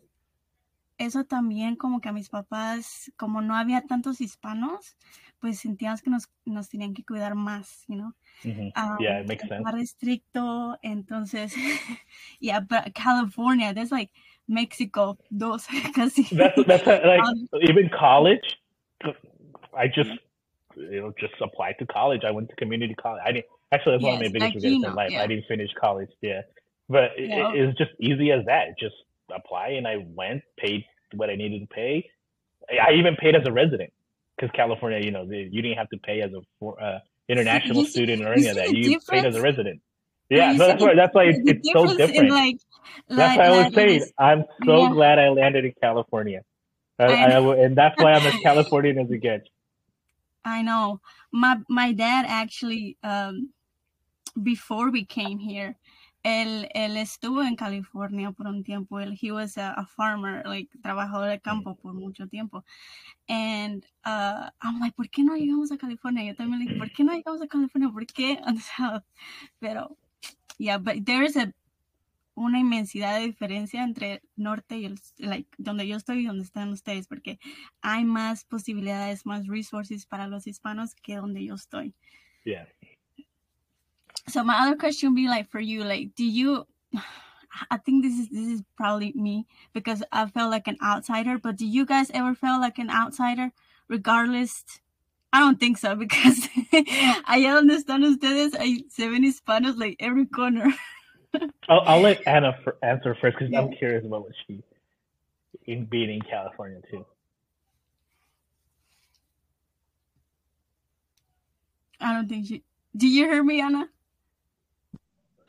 eso 0.98 1.24
también 1.26 1.76
como 1.76 2.00
que 2.00 2.10
a 2.10 2.14
mis 2.14 2.30
papás, 2.30 3.12
como 3.18 3.42
no 3.42 3.56
había 3.56 3.82
tantos 3.82 4.22
hispanos, 4.22 4.96
pues 5.40 5.60
sentíamos 5.60 6.02
que 6.02 6.12
nos, 6.12 6.30
nos 6.46 6.70
tenían 6.70 6.94
que 6.94 7.04
cuidar 7.04 7.34
más, 7.34 7.84
you 7.88 7.96
know? 7.96 8.14
Um, 8.46 8.98
yeah, 9.00 9.20
it 9.20 9.28
makes 9.28 9.48
sense. 9.48 9.64
Más 9.64 9.74
restricto, 9.74 10.78
entonces, 10.84 11.56
yeah, 12.40 12.60
but 12.60 12.94
California, 12.94 13.74
there's 13.74 13.92
like 13.92 14.12
Mexico, 14.48 15.18
dos, 15.36 15.66
casi. 15.96 16.24
That's, 16.36 16.64
that's 16.68 16.86
like, 16.86 17.22
um, 17.28 17.48
even 17.62 17.90
college, 17.90 18.60
I 19.76 19.88
just, 19.88 20.12
you 20.76 21.02
know, 21.02 21.14
just 21.20 21.34
applied 21.42 21.76
to 21.80 21.86
college. 21.86 22.22
I 22.26 22.32
went 22.32 22.50
to 22.50 22.56
community 22.56 22.96
college. 22.96 23.22
I 23.26 23.32
didn't, 23.32 23.46
Actually, 23.72 23.94
that's 23.94 24.04
yes, 24.04 24.12
one 24.12 24.26
of 24.26 24.34
my 24.34 24.40
biggest 24.40 24.66
regrets 24.66 24.86
in 24.86 24.96
life. 24.96 25.12
Yeah. 25.12 25.22
I 25.24 25.28
didn't 25.28 25.46
finish 25.48 25.70
college. 25.80 26.10
Yeah, 26.22 26.42
but 26.90 27.12
yeah. 27.18 27.52
it, 27.52 27.60
it 27.60 27.66
was 27.68 27.76
just 27.78 27.92
easy 28.00 28.32
as 28.32 28.46
that. 28.46 28.78
Just 28.78 28.96
apply, 29.34 29.70
and 29.70 29.88
I 29.88 30.06
went, 30.14 30.44
paid 30.58 30.84
what 31.14 31.30
I 31.30 31.36
needed 31.36 31.62
to 31.62 31.68
pay. 31.68 32.10
I 32.70 32.94
even 32.94 33.16
paid 33.16 33.36
as 33.36 33.44
a 33.46 33.52
resident 33.52 33.94
because 34.36 34.52
California, 34.56 35.00
you 35.00 35.12
know, 35.12 35.26
the, 35.26 35.38
you 35.38 35.62
didn't 35.62 35.78
have 35.78 35.90
to 35.90 35.98
pay 35.98 36.22
as 36.22 36.32
a 36.34 36.42
for, 36.60 36.82
uh, 36.82 37.00
international 37.30 37.86
see, 37.86 37.92
student 37.92 38.24
or 38.24 38.34
any 38.34 38.48
of 38.48 38.56
that. 38.56 38.70
You 38.72 38.84
difference? 38.84 39.10
paid 39.10 39.26
as 39.26 39.36
a 39.36 39.42
resident. 39.42 39.82
Yeah, 40.30 40.56
so 40.58 40.68
that's 40.68 40.82
why 40.82 40.96
that's 40.96 41.16
why 41.16 41.24
it's 41.28 41.72
so 41.72 41.96
different. 41.96 42.30
Like, 42.30 42.58
that's 43.08 43.38
why 43.38 43.46
I 43.46 43.64
was 43.64 43.74
saying 43.74 44.06
I'm 44.18 44.46
so 44.66 44.84
yeah. 44.84 44.92
glad 44.92 45.20
I 45.20 45.30
landed 45.30 45.64
in 45.64 45.74
California, 45.82 46.42
I, 47.00 47.06
I, 47.06 47.56
and 47.56 47.76
that's 47.78 48.02
why 48.02 48.14
I'm 48.14 48.26
as 48.26 48.36
Californian 48.44 49.00
as 49.00 49.12
it 49.12 49.22
gets. 49.22 49.48
I 50.44 50.62
know 50.62 51.02
my 51.32 51.58
my 51.70 51.94
dad 51.94 52.26
actually 52.28 52.98
um, 53.04 53.50
before 54.42 54.92
we 54.92 55.06
came 55.06 55.40
here, 55.40 55.78
él, 56.24 56.70
él 56.76 56.98
estuvo 56.98 57.44
en 57.44 57.56
California 57.56 58.32
por 58.32 58.48
un 58.48 58.64
tiempo. 58.64 59.00
Él, 59.00 59.18
he 59.20 59.32
was 59.32 59.58
a, 59.58 59.74
a 59.74 59.86
farmer, 59.86 60.44
like, 60.46 60.70
trabajador 60.84 61.30
de 61.30 61.40
campo 61.40 61.76
por 61.76 61.94
mucho 61.94 62.28
tiempo. 62.28 62.64
And 63.28 63.86
uh, 64.06 64.50
I'm 64.62 64.80
like, 64.80 64.96
¿por 64.96 65.08
qué 65.08 65.24
no 65.24 65.36
llegamos 65.36 65.72
a 65.72 65.78
California? 65.78 66.24
Yo 66.24 66.36
también 66.36 66.60
le 66.60 66.66
dije, 66.66 66.78
¿por 66.78 66.92
qué 66.92 67.04
no 67.04 67.14
llegamos 67.14 67.42
a 67.42 67.48
California? 67.48 67.90
¿Por 67.90 68.06
qué? 68.06 68.40
Pero, 69.60 69.98
yeah, 70.60 70.78
but 70.78 71.06
there 71.06 71.24
is 71.24 71.36
a, 71.38 71.52
una 72.34 72.60
inmensidad 72.60 73.20
de 73.20 73.26
diferencia 73.26 73.84
entre 73.84 74.22
norte 74.36 74.78
y 74.78 74.86
el, 74.86 75.00
like, 75.18 75.50
donde 75.58 75.88
yo 75.88 75.98
estoy 75.98 76.20
y 76.20 76.26
donde 76.26 76.44
están 76.44 76.70
ustedes, 76.70 77.08
porque 77.08 77.40
hay 77.82 78.06
más 78.06 78.46
posibilidades, 78.46 79.26
más 79.26 79.48
resources 79.48 80.06
para 80.06 80.28
los 80.28 80.48
hispanos 80.48 80.96
que 80.96 81.16
donde 81.16 81.44
yo 81.44 81.56
estoy. 81.56 81.94
Yeah 82.46 82.68
so 84.28 84.44
my 84.44 84.56
other 84.60 84.76
question 84.76 85.10
would 85.10 85.16
be 85.16 85.28
like 85.28 85.50
for 85.50 85.60
you 85.60 85.84
like 85.84 86.14
do 86.16 86.24
you 86.24 86.66
i 87.72 87.78
think 87.78 88.04
this 88.04 88.18
is 88.18 88.30
this 88.30 88.48
is 88.48 88.64
probably 88.78 89.12
me 89.16 89.46
because 89.74 90.04
i 90.12 90.26
felt 90.28 90.52
like 90.52 90.68
an 90.68 90.78
outsider 90.84 91.38
but 91.38 91.58
do 91.58 91.66
you 91.66 91.86
guys 91.86 92.10
ever 92.14 92.34
feel 92.34 92.60
like 92.60 92.80
an 92.80 92.90
outsider 92.90 93.52
regardless 93.88 94.64
I 95.34 95.40
don't 95.40 95.62
think 95.62 95.78
so 95.78 95.96
because 96.06 96.40
allá 97.26 97.54
donde 97.56 97.76
están 97.76 98.04
ustedes 98.04 98.54
hay 98.54 98.86
se 98.90 99.08
ven 99.08 99.24
hispanos 99.24 99.78
like 99.78 99.96
every 100.00 100.26
corner. 100.26 100.74
I'll, 101.70 101.82
I'll 101.86 102.02
let 102.02 102.28
Ana 102.28 102.58
for, 102.64 102.78
answer 102.84 103.16
first 103.22 103.38
because 103.40 103.54
I'm 103.56 103.72
curious 103.74 104.06
about 104.06 104.24
what 104.24 104.34
she 104.48 104.64
in 105.66 105.86
being 105.86 106.10
in 106.10 106.22
California 106.22 106.80
too. 106.90 107.06
I 112.00 112.14
don't 112.14 112.28
think 112.28 112.48
she. 112.48 112.64
Do 112.96 113.08
you 113.08 113.26
hear 113.26 113.44
me, 113.44 113.62
Ana? 113.62 113.90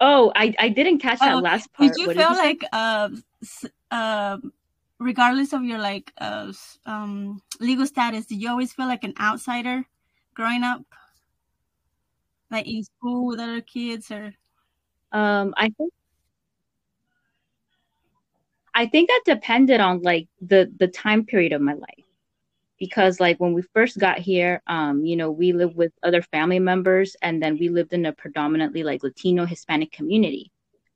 Oh, 0.01 0.33
I, 0.35 0.55
I 0.59 0.69
didn't 0.69 0.99
catch 0.99 1.21
that 1.21 1.35
Oh, 1.35 1.39
last 1.39 1.73
part. 1.73 1.93
Did 1.93 2.01
you 2.01 2.07
What 2.09 2.17
feel 2.17 2.31
say? 2.35 2.39
like 2.39 2.65
uh, 2.73 3.09
s- 3.43 3.67
uh, 3.91 4.39
regardless 4.99 5.53
of 5.53 5.63
your 5.65 5.79
like 5.79 6.13
uh, 6.19 6.47
s- 6.49 6.79
um, 6.87 7.41
legal 7.61 7.87
status, 7.87 8.27
did 8.27 8.41
you 8.43 8.51
always 8.51 8.73
feel 8.73 8.87
like 8.87 9.05
an 9.05 9.15
outsider 9.21 9.85
growing 10.35 10.65
up, 10.65 10.83
like 12.51 12.67
in 12.67 12.83
school 12.85 13.27
with 13.27 13.41
other 13.41 13.61
kids, 13.61 14.11
or 14.11 14.35
Um, 15.13 15.55
I 15.57 15.71
think 15.71 15.93
I 18.75 18.87
think 18.87 19.09
that 19.09 19.23
depended 19.27 19.81
on 19.81 20.03
like 20.03 20.29
the 20.41 20.73
the 20.79 20.89
time 20.89 21.25
period 21.25 21.53
of 21.53 21.61
my 21.61 21.75
life. 21.75 22.05
Because 22.79 23.21
like 23.21 23.39
when 23.39 23.53
we 23.55 23.63
first 23.63 23.99
got 23.99 24.19
here, 24.19 24.63
um, 24.67 25.05
you 25.05 25.17
know, 25.17 25.31
we 25.31 25.53
lived 25.53 25.77
with 25.77 25.93
other 26.03 26.23
family 26.23 26.59
members 26.59 27.17
and 27.23 27.43
then 27.43 27.57
we 27.59 27.69
lived 27.69 27.93
in 27.93 28.07
a 28.07 28.13
predominantly 28.13 28.83
like 28.83 29.03
Latino 29.05 29.47
Hispanic 29.47 29.93
community. 29.93 30.51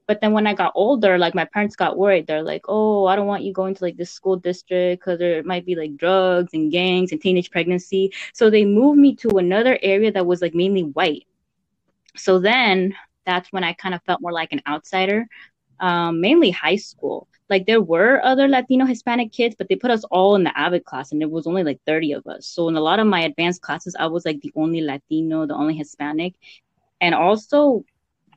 But 0.09 0.21
then 0.21 0.33
when 0.33 0.47
I 0.47 0.55
got 0.55 0.73
older, 0.75 1.19
like 1.19 1.35
my 1.35 1.45
parents 1.45 1.77
got 1.77 1.99
worried. 1.99 2.27
They're 2.27 2.43
like, 2.43 2.65
"Oh, 2.69 3.07
I 3.07 3.17
don't 3.17 3.27
want 3.27 3.45
you 3.45 3.53
going 3.53 3.75
to 3.77 3.85
like 3.85 3.97
this 3.97 4.11
school 4.13 4.37
district 4.37 5.03
because 5.03 5.19
there 5.21 5.43
might 5.45 5.67
be 5.67 5.77
like 5.77 5.97
drugs 5.97 6.55
and 6.55 6.73
gangs 6.73 7.13
and 7.13 7.21
teenage 7.21 7.51
pregnancy." 7.51 8.13
So 8.33 8.51
they 8.51 8.65
moved 8.65 8.99
me 8.99 9.15
to 9.17 9.39
another 9.39 9.79
area 9.83 10.13
that 10.13 10.27
was 10.27 10.43
like 10.43 10.55
mainly 10.55 10.83
white. 10.85 11.27
So 12.17 12.39
then 12.39 12.95
that's 13.27 13.53
when 13.53 13.65
I 13.65 13.73
kind 13.75 13.95
of 13.95 14.03
felt 14.05 14.21
more 14.23 14.33
like 14.33 14.53
an 14.53 14.63
outsider. 14.67 15.27
Um, 15.81 16.21
mainly 16.21 16.51
high 16.51 16.77
school. 16.77 17.29
Like 17.51 17.67
there 17.67 17.83
were 17.83 18.21
other 18.25 18.49
Latino 18.49 18.87
Hispanic 18.87 19.31
kids, 19.33 19.55
but 19.57 19.69
they 19.69 19.77
put 19.77 19.91
us 19.91 20.05
all 20.05 20.35
in 20.37 20.45
the 20.45 20.53
AVID 20.57 20.85
class, 20.85 21.13
and 21.13 21.21
there 21.21 21.29
was 21.29 21.47
only 21.47 21.63
like 21.65 21.81
30 21.87 22.13
of 22.13 22.27
us. 22.27 22.47
So 22.47 22.69
in 22.69 22.77
a 22.77 22.81
lot 22.81 22.99
of 22.99 23.07
my 23.07 23.21
advanced 23.21 23.63
classes, 23.63 23.95
I 23.99 24.07
was 24.07 24.25
like 24.25 24.41
the 24.41 24.53
only 24.57 24.81
Latino, 24.81 25.47
the 25.47 25.55
only 25.55 25.75
Hispanic. 25.77 26.35
And 27.01 27.15
also 27.15 27.85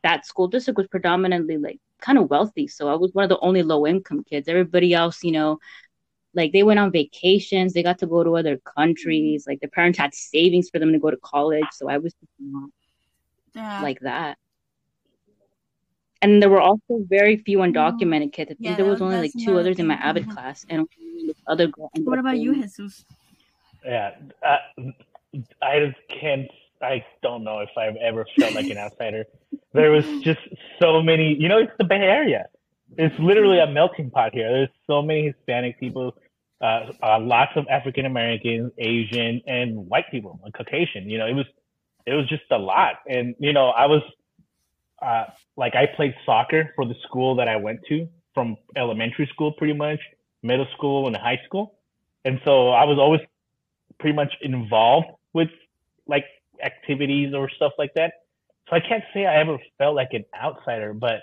that 0.03 0.25
school 0.25 0.47
district 0.47 0.77
was 0.77 0.87
predominantly 0.87 1.57
like 1.57 1.79
kind 2.01 2.17
of 2.17 2.29
wealthy. 2.29 2.67
So 2.67 2.87
I 2.89 2.95
was 2.95 3.13
one 3.13 3.23
of 3.23 3.29
the 3.29 3.39
only 3.39 3.63
low 3.63 3.87
income 3.87 4.23
kids. 4.23 4.47
Everybody 4.47 4.93
else, 4.93 5.23
you 5.23 5.31
know, 5.31 5.59
like 6.33 6.51
they 6.51 6.63
went 6.63 6.79
on 6.79 6.91
vacations, 6.91 7.73
they 7.73 7.83
got 7.83 7.99
to 7.99 8.07
go 8.07 8.23
to 8.23 8.37
other 8.37 8.57
countries, 8.77 9.45
like 9.47 9.59
their 9.59 9.69
parents 9.69 9.97
had 9.97 10.13
savings 10.13 10.69
for 10.69 10.79
them 10.79 10.93
to 10.93 10.99
go 10.99 11.11
to 11.11 11.17
college. 11.17 11.69
So 11.71 11.89
I 11.89 11.97
was 11.97 12.13
just 12.13 12.31
not 12.39 12.69
uh, 13.55 13.81
like 13.83 13.99
that. 14.01 14.37
And 16.21 16.41
there 16.41 16.49
were 16.49 16.61
also 16.61 16.99
very 17.07 17.37
few 17.37 17.59
undocumented 17.59 18.33
kids. 18.33 18.51
I 18.51 18.53
think 18.55 18.59
Yeah, 18.61 18.75
there 18.75 18.85
was 18.85 18.93
was- 18.99 19.01
only 19.03 19.17
like 19.17 19.31
two 19.33 19.51
another 19.51 19.59
others 19.61 19.79
in 19.79 19.87
my 19.87 19.95
thing. 19.95 20.05
AVID 20.23 20.29
class, 20.31 20.65
and 20.69 20.87
this 21.25 21.37
other 21.47 21.67
girl. 21.67 21.89
what 22.03 22.17
up 22.19 22.25
about 22.25 22.37
you, 22.37 22.55
Jesus? 22.55 23.05
Yeah, 23.85 24.15
uh, 24.45 24.57
I 25.61 25.79
just 25.79 25.97
can't. 26.09 26.49
I 26.81 27.05
don't 27.21 27.43
know 27.43 27.59
if 27.59 27.69
I've 27.77 27.95
ever 27.97 28.25
felt 28.37 28.53
like 28.55 28.69
an 28.69 28.77
outsider. 28.85 29.25
There 29.73 29.91
was 29.91 30.05
just 30.21 30.39
so 30.81 31.01
many. 31.01 31.35
You 31.35 31.47
know, 31.47 31.59
it's 31.59 31.71
the 31.77 31.83
Bay 31.85 32.01
Area. 32.01 32.47
It's 32.97 33.17
literally 33.19 33.59
a 33.59 33.67
melting 33.67 34.09
pot 34.09 34.33
here. 34.33 34.51
There's 34.51 34.69
so 34.87 35.01
many 35.01 35.27
Hispanic 35.27 35.79
people, 35.79 36.17
uh, 36.59 36.91
uh, 37.03 37.19
lots 37.19 37.51
of 37.55 37.67
African 37.69 38.05
Americans, 38.05 38.71
Asian, 38.77 39.41
and 39.47 39.87
white 39.87 40.09
people, 40.09 40.39
like 40.43 40.53
Caucasian. 40.53 41.09
You 41.09 41.19
know, 41.19 41.27
it 41.27 41.33
was 41.33 41.45
it 42.05 42.13
was 42.13 42.27
just 42.27 42.43
a 42.51 42.57
lot. 42.57 42.95
And 43.07 43.35
you 43.39 43.53
know, 43.53 43.67
I 43.69 43.85
was 43.85 44.01
uh, 45.01 45.25
like 45.57 45.75
I 45.75 45.85
played 45.85 46.15
soccer 46.25 46.71
for 46.75 46.85
the 46.85 46.95
school 47.07 47.35
that 47.35 47.47
I 47.47 47.55
went 47.57 47.79
to 47.89 48.07
from 48.33 48.57
elementary 48.75 49.27
school, 49.33 49.51
pretty 49.53 49.73
much 49.73 49.99
middle 50.43 50.67
school 50.75 51.07
and 51.07 51.15
high 51.15 51.39
school, 51.45 51.75
and 52.25 52.39
so 52.45 52.69
I 52.69 52.83
was 52.85 52.97
always 52.97 53.21
pretty 53.99 54.15
much 54.15 54.33
involved 54.41 55.07
with 55.33 55.49
like 56.07 56.25
activities 56.63 57.33
or 57.33 57.49
stuff 57.49 57.73
like 57.77 57.93
that. 57.95 58.13
So 58.69 58.75
I 58.75 58.79
can't 58.81 59.03
say 59.13 59.25
I 59.25 59.35
ever 59.37 59.57
felt 59.77 59.95
like 59.95 60.09
an 60.13 60.25
outsider, 60.39 60.93
but 60.93 61.21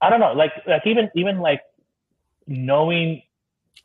I 0.00 0.10
don't 0.10 0.20
know, 0.20 0.32
like 0.32 0.52
like 0.66 0.86
even 0.86 1.10
even 1.14 1.40
like 1.40 1.62
knowing 2.46 3.22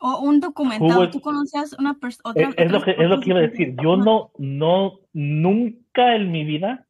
O 0.00 0.28
un 0.28 0.40
documentado. 0.40 0.98
was- 1.00 1.10
¿Tú 1.10 1.20
conocías 1.20 1.72
una 1.78 1.94
persona? 1.94 2.34
es, 2.36 2.54
es 2.56 2.70
lo 2.70 2.82
que 2.82 2.90
es 2.92 3.08
lo 3.08 3.20
que 3.20 3.30
iba 3.30 3.38
a 3.38 3.42
decir. 3.42 3.76
Yo 3.80 3.96
no 3.96 4.30
no 4.38 4.98
nunca 5.12 6.14
en 6.16 6.30
mi 6.32 6.44
vida 6.44 6.83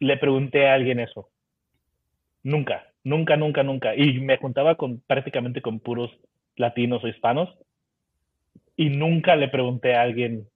le 0.00 0.16
pregunté 0.16 0.68
a 0.68 0.74
alguien 0.74 1.00
eso. 1.00 1.28
Nunca, 2.42 2.86
nunca, 3.04 3.36
nunca, 3.36 3.62
nunca. 3.62 3.94
Y 3.96 4.20
me 4.20 4.36
juntaba 4.36 4.74
con 4.76 5.00
prácticamente 5.00 5.62
con 5.62 5.80
puros 5.80 6.10
latinos 6.56 7.02
o 7.04 7.08
hispanos 7.08 7.48
y 8.76 8.88
nunca 8.90 9.36
le 9.36 9.48
pregunté 9.48 9.94
a 9.94 10.02
alguien 10.02 10.48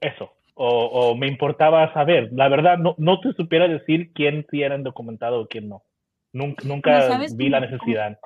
eso. 0.00 0.30
O, 0.54 0.68
o 0.68 1.16
me 1.16 1.26
importaba 1.26 1.92
saber. 1.92 2.30
La 2.32 2.48
verdad, 2.48 2.78
no, 2.78 2.94
no 2.98 3.20
te 3.20 3.32
supiera 3.32 3.66
decir 3.68 4.12
quién 4.12 4.46
sí 4.50 4.62
era 4.62 4.76
indocumentado 4.76 5.40
o 5.40 5.46
quién 5.48 5.68
no. 5.68 5.82
Nunca, 6.32 6.64
nunca 6.66 6.92
Pero, 6.92 7.06
¿sabes 7.12 7.36
vi 7.36 7.48
la 7.48 7.60
necesidad. 7.60 8.18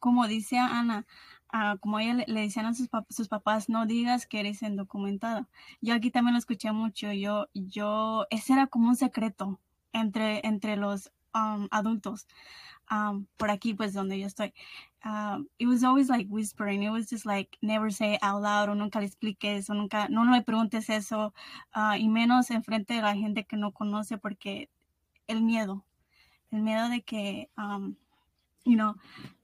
como 0.00 0.26
dice 0.26 0.58
Ana, 0.58 1.06
ah, 1.52 1.76
como 1.80 1.98
ella 2.00 2.14
le, 2.14 2.24
le 2.26 2.40
decían 2.42 2.66
a 2.66 2.74
sus, 2.74 2.90
pap- 2.90 3.06
sus 3.10 3.28
papás, 3.28 3.68
no 3.68 3.86
digas 3.86 4.26
que 4.26 4.40
eres 4.40 4.62
indocumentada. 4.62 5.48
Yo 5.80 5.94
aquí 5.94 6.10
también 6.10 6.34
lo 6.34 6.38
escuché 6.38 6.72
mucho. 6.72 7.12
Yo, 7.12 7.48
yo, 7.54 8.26
ese 8.30 8.52
era 8.54 8.66
como 8.66 8.88
un 8.88 8.96
secreto 8.96 9.60
entre, 10.00 10.40
entre 10.46 10.76
los 10.76 11.10
um, 11.34 11.68
adultos. 11.70 12.26
Um, 12.88 13.26
por 13.36 13.50
aquí, 13.50 13.74
pues, 13.74 13.92
donde 13.94 14.16
yo 14.18 14.26
estoy. 14.28 14.52
Um, 15.04 15.48
it 15.58 15.66
was 15.66 15.82
always 15.82 16.08
like 16.08 16.28
whispering. 16.30 16.84
It 16.84 16.90
was 16.90 17.08
just 17.10 17.26
like, 17.26 17.58
never 17.60 17.90
say 17.90 18.16
out 18.22 18.40
loud, 18.42 18.68
o 18.68 18.74
nunca 18.74 19.00
le 19.00 19.06
expliques, 19.06 19.68
o 19.68 19.74
nunca, 19.74 20.08
no 20.08 20.24
le 20.24 20.42
preguntes 20.42 20.88
eso, 20.88 21.32
ah, 21.74 21.98
y 21.98 22.08
menos 22.08 22.50
enfrente 22.50 22.94
de 22.94 23.02
la 23.02 23.14
gente 23.16 23.44
que 23.44 23.56
no 23.56 23.72
conoce, 23.72 24.18
porque 24.18 24.68
el 25.26 25.42
miedo, 25.42 25.84
el 26.52 26.62
miedo 26.62 26.88
de 26.88 27.02
que, 27.02 27.50
um, 27.58 27.96
you 28.64 28.76
know, 28.76 28.94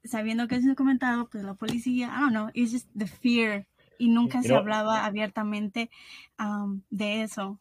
sabiendo 0.05 0.47
que 0.47 0.55
es 0.55 0.65
documentado, 0.65 1.27
pues 1.29 1.43
la 1.43 1.53
policía, 1.53 2.07
I 2.15 2.21
don't 2.21 2.31
know, 2.31 2.49
it's 2.53 2.71
just 2.71 2.87
the 2.97 3.07
fear. 3.07 3.67
Y 3.99 4.07
nunca 4.07 4.37
You 4.37 4.43
se 4.43 4.49
know- 4.49 4.59
hablaba 4.59 5.05
abiertamente 5.05 5.89
um, 6.39 6.81
de 6.89 7.23
eso. 7.23 7.59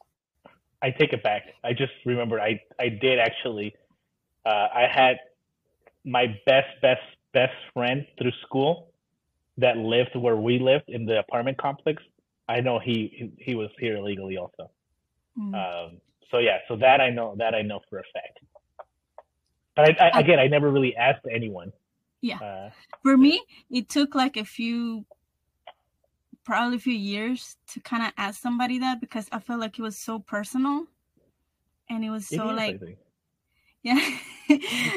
I 0.83 0.91
take 0.91 1.13
it 1.13 1.23
back. 1.23 1.43
I 1.65 1.73
just 1.73 1.93
remembered 2.05 2.41
I, 2.41 2.61
I 2.79 2.89
did 2.89 3.19
actually. 3.19 3.75
Uh, 4.45 4.69
I 4.75 4.87
had 4.91 5.17
my 6.05 6.27
best, 6.47 6.69
best, 6.81 7.01
best 7.33 7.55
friend 7.73 8.07
through 8.19 8.33
school 8.47 8.93
that 9.59 9.77
lived 9.77 10.17
where 10.17 10.37
we 10.37 10.59
lived 10.59 10.89
in 10.89 11.07
the 11.07 11.21
apartment 11.21 11.59
complex. 11.59 12.03
I 12.49 12.61
know 12.61 12.79
he 12.79 13.13
he, 13.17 13.33
he 13.39 13.55
was 13.55 13.71
here 13.79 13.97
illegally 13.97 14.37
also. 14.37 14.71
Mm. 15.39 15.55
Um, 15.55 16.01
so 16.31 16.39
yeah, 16.39 16.59
so 16.67 16.77
that 16.77 17.01
I 17.01 17.11
know 17.11 17.35
that 17.39 17.55
I 17.55 17.63
know 17.63 17.81
for 17.89 17.99
a 17.99 18.03
fact. 18.13 18.39
But 19.77 20.01
I, 20.01 20.11
I, 20.11 20.21
again, 20.21 20.39
I 20.39 20.49
never 20.49 20.71
really 20.71 20.97
asked 20.97 21.27
anyone. 21.31 21.73
Yeah. 22.21 22.39
Uh, 22.39 22.71
For 23.03 23.17
me, 23.17 23.43
it 23.71 23.89
took 23.89 24.15
like 24.15 24.37
a 24.37 24.45
few, 24.45 25.07
probably 26.45 26.77
a 26.77 26.81
few 26.81 26.95
years 26.95 27.57
to 27.69 27.81
kind 27.81 28.03
of 28.03 28.13
ask 28.17 28.41
somebody 28.41 28.79
that 28.79 29.01
because 29.01 29.29
I 29.33 29.39
felt 29.39 29.61
like 29.61 29.79
it 29.79 29.83
was 29.83 29.99
so 29.99 30.19
personal. 30.19 30.87
And 31.91 32.05
it 32.05 32.11
was 32.11 32.27
so 32.27 32.51
is, 32.51 32.57
like, 32.57 32.81
yeah. 33.83 34.01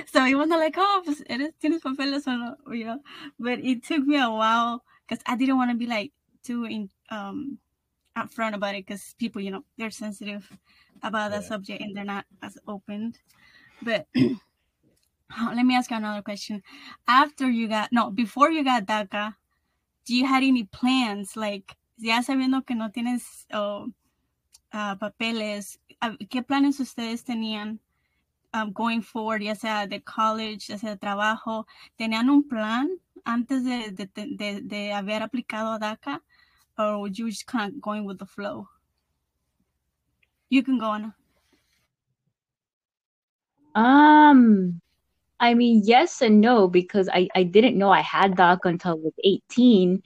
so 0.08 0.26
it 0.26 0.36
wasn't 0.36 0.60
like, 0.60 0.76
oh, 0.78 1.02
pues 1.06 1.22
eres, 1.30 1.52
tienes 1.62 1.82
papeles 1.82 2.28
o 2.28 2.36
no, 2.36 2.56
you 2.74 2.86
know. 2.86 3.00
But 3.40 3.60
it 3.60 3.84
took 3.84 4.06
me 4.06 4.18
a 4.20 4.30
while 4.30 4.84
because 5.08 5.24
I 5.26 5.36
didn't 5.36 5.58
want 5.58 5.72
to 5.72 5.78
be 5.78 5.88
like 5.88 6.12
too 6.44 6.66
in, 6.66 6.90
um, 7.10 7.58
upfront 8.18 8.54
about 8.56 8.76
it 8.76 8.86
because 8.86 9.16
people, 9.20 9.42
you 9.42 9.52
know, 9.52 9.64
they're 9.78 9.92
sensitive 9.92 10.50
about 11.04 11.32
that 11.32 11.44
Yeah. 11.44 11.48
subject 11.50 11.82
and 11.82 11.96
they're 11.96 12.06
not 12.06 12.26
as 12.42 12.58
open. 12.68 13.14
But 13.82 14.08
let 14.16 15.66
me 15.66 15.76
ask 15.76 15.92
you 15.92 15.98
another 15.98 16.22
question. 16.22 16.64
After 17.08 17.50
you 17.50 17.68
got, 17.68 17.92
no, 17.92 18.10
before 18.10 18.52
you 18.52 18.64
got 18.64 18.86
DACA, 18.86 19.36
do 20.06 20.16
you 20.16 20.26
had 20.26 20.44
any 20.44 20.64
plans? 20.64 21.36
Like, 21.36 21.76
ya 21.98 22.22
sabiendo 22.22 22.66
que 22.66 22.76
no 22.76 22.90
tienes 22.90 23.46
oh, 23.54 23.88
ah, 24.72 24.98
papeles, 25.00 25.80
ah, 26.02 26.16
¿qué 26.30 26.46
planes 26.46 26.80
ustedes 26.80 27.24
tenían 27.24 27.80
um, 28.54 28.72
going 28.72 29.02
forward, 29.02 29.42
ya 29.42 29.56
sea 29.56 29.88
de 29.88 30.02
college, 30.02 30.68
ya 30.68 30.78
sea 30.78 30.92
de 30.92 30.98
trabajo? 30.98 31.66
¿Tenían 31.98 32.30
un 32.30 32.48
plan 32.48 32.90
antes 33.26 33.64
de, 33.64 33.92
de, 33.92 34.10
de, 34.14 34.62
de 34.62 34.94
haber 34.94 35.24
aplicado 35.24 35.74
a 35.74 35.80
DACA? 35.80 36.22
Or 36.78 37.00
would 37.00 37.18
you 37.18 37.30
just 37.30 37.48
kind 37.48 37.74
of 37.74 37.82
going 37.82 38.06
with 38.06 38.20
the 38.20 38.26
flow? 38.26 38.68
You 40.50 40.62
can 40.62 40.78
go 40.78 40.88
on. 40.88 41.14
Um, 43.74 44.82
I 45.46 45.54
mean, 45.54 45.82
yes 45.86 46.22
and 46.22 46.42
no, 46.42 46.68
because 46.68 47.10
I, 47.14 47.28
I 47.36 47.44
didn't 47.44 47.78
know 47.78 47.92
I 47.92 48.02
had 48.02 48.36
DACA 48.36 48.66
until 48.66 48.92
I 48.92 48.96
was 48.96 49.14
18. 49.24 50.02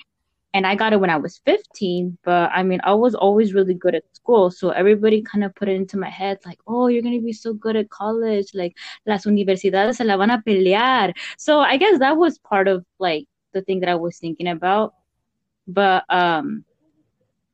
and 0.53 0.65
I 0.67 0.75
got 0.75 0.93
it 0.93 0.99
when 0.99 1.09
I 1.11 1.17
was 1.17 1.39
15. 1.45 2.17
But 2.23 2.51
I 2.53 2.63
mean, 2.63 2.79
I 2.83 2.93
was 2.93 3.15
always 3.15 3.53
really 3.53 3.73
good 3.75 3.95
at 3.95 4.03
school, 4.15 4.51
so 4.51 4.69
everybody 4.71 5.21
kind 5.21 5.43
of 5.45 5.55
put 5.55 5.69
it 5.69 5.75
into 5.75 5.97
my 5.97 6.09
head 6.09 6.39
like, 6.45 6.59
"Oh, 6.67 6.87
you're 6.87 7.03
gonna 7.03 7.21
be 7.21 7.33
so 7.33 7.53
good 7.53 7.75
at 7.75 7.89
college, 7.89 8.47
like 8.53 8.75
las 9.05 9.25
universidades 9.25 9.95
se 9.97 10.03
la 10.05 10.17
van 10.17 10.31
a 10.31 10.41
pelear." 10.47 11.13
So 11.37 11.59
I 11.61 11.77
guess 11.77 11.99
that 11.99 12.17
was 12.17 12.39
part 12.39 12.67
of 12.67 12.85
like 12.99 13.25
the 13.53 13.61
thing 13.63 13.81
that 13.81 13.89
I 13.89 13.95
was 13.95 14.17
thinking 14.19 14.47
about, 14.47 14.93
but 15.67 16.03
um, 16.09 16.65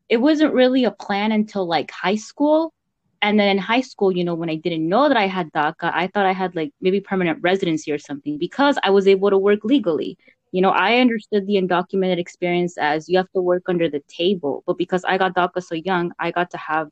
it 0.10 0.18
wasn't 0.18 0.54
really 0.54 0.86
a 0.86 0.92
plan 0.92 1.32
until 1.32 1.68
like 1.68 1.92
high 1.92 2.18
school. 2.18 2.74
And 3.26 3.40
then 3.40 3.50
in 3.50 3.58
high 3.58 3.82
school, 3.82 4.12
you 4.12 4.24
know, 4.24 4.36
when 4.36 4.50
I 4.50 4.56
didn't 4.56 4.88
know 4.88 5.08
that 5.10 5.18
I 5.18 5.28
had 5.28 5.52
DACA, 5.52 5.92
I 5.94 6.08
thought 6.08 6.26
I 6.28 6.32
had 6.32 6.56
like 6.56 6.72
maybe 6.80 7.00
permanent 7.02 7.40
residency 7.42 7.92
or 7.92 7.98
something 7.98 8.38
because 8.38 8.78
I 8.84 8.92
was 8.92 9.08
able 9.08 9.30
to 9.32 9.38
work 9.38 9.62
legally 9.64 10.18
you 10.56 10.62
know, 10.62 10.70
I 10.70 11.00
understood 11.00 11.48
the 11.48 11.56
undocumented 11.56 12.18
experience 12.18 12.78
as 12.78 13.10
you 13.10 13.18
have 13.18 13.30
to 13.34 13.42
work 13.42 13.64
under 13.68 13.90
the 13.90 14.00
table, 14.08 14.64
but 14.66 14.78
because 14.78 15.04
I 15.04 15.18
got 15.18 15.36
DACA 15.36 15.62
so 15.62 15.76
young, 15.76 16.14
I 16.18 16.32
got 16.32 16.50
to 16.52 16.58
have 16.58 16.88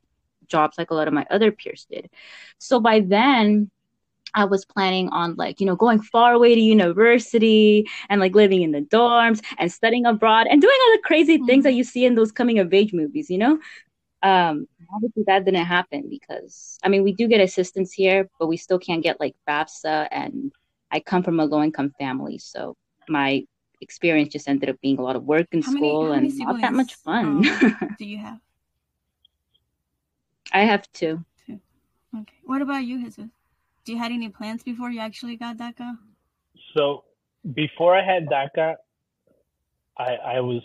jobs 0.48 0.76
like 0.76 0.90
a 0.90 0.94
lot 0.94 1.08
of 1.08 1.14
my 1.14 1.26
other 1.30 1.50
peers 1.50 1.86
did. 1.90 2.10
So 2.58 2.78
by 2.78 3.00
then, 3.00 3.70
I 4.34 4.44
was 4.44 4.66
planning 4.66 5.08
on 5.10 5.36
like, 5.36 5.60
you 5.60 5.66
know, 5.66 5.76
going 5.76 6.02
far 6.02 6.34
away 6.34 6.54
to 6.54 6.60
university 6.60 7.88
and 8.10 8.20
like 8.20 8.34
living 8.34 8.60
in 8.60 8.72
the 8.72 8.82
dorms 8.82 9.42
and 9.58 9.72
studying 9.72 10.04
abroad 10.04 10.46
and 10.50 10.60
doing 10.60 10.76
all 10.86 10.92
the 10.92 11.02
crazy 11.02 11.36
mm-hmm. 11.36 11.46
things 11.46 11.64
that 11.64 11.72
you 11.72 11.84
see 11.84 12.04
in 12.04 12.16
those 12.16 12.32
coming 12.32 12.58
of 12.58 12.74
age 12.74 12.92
movies, 12.92 13.30
you 13.30 13.38
know? 13.38 13.58
Um, 14.24 14.66
obviously 14.92 15.24
that 15.26 15.44
didn't 15.44 15.66
happen 15.66 16.08
because 16.08 16.78
I 16.82 16.88
mean 16.88 17.04
we 17.04 17.12
do 17.12 17.28
get 17.28 17.40
assistance 17.40 17.92
here, 17.92 18.28
but 18.38 18.46
we 18.46 18.56
still 18.56 18.78
can't 18.78 19.02
get 19.02 19.20
like 19.20 19.36
FAFSA 19.46 20.08
and 20.10 20.50
I 20.90 21.00
come 21.00 21.22
from 21.22 21.40
a 21.40 21.44
low 21.44 21.62
income 21.62 21.92
family, 21.98 22.38
so 22.38 22.76
my 23.08 23.44
experience 23.80 24.32
just 24.32 24.48
ended 24.48 24.68
up 24.70 24.80
being 24.80 24.98
a 24.98 25.02
lot 25.02 25.16
of 25.16 25.24
work 25.24 25.48
in 25.52 25.60
how 25.60 25.72
school 25.72 26.10
many, 26.10 26.28
and 26.28 26.38
not 26.38 26.60
that 26.60 26.72
much 26.72 26.94
fun. 26.94 27.46
Um, 27.46 27.94
do 27.98 28.04
you 28.06 28.18
have? 28.18 28.38
I 30.52 30.60
have 30.60 30.90
two. 30.92 31.24
Two. 31.46 31.60
Okay. 32.16 32.34
What 32.44 32.62
about 32.62 32.84
you, 32.84 33.02
Jesus? 33.02 33.26
Do 33.84 33.92
you 33.92 33.98
had 33.98 34.12
any 34.12 34.28
plans 34.28 34.62
before 34.62 34.90
you 34.90 35.00
actually 35.00 35.36
got 35.36 35.56
DACA? 35.56 35.98
So 36.74 37.04
before 37.54 37.96
I 37.96 38.04
had 38.04 38.26
DACA, 38.26 38.76
I 39.98 40.14
I 40.36 40.40
was 40.40 40.62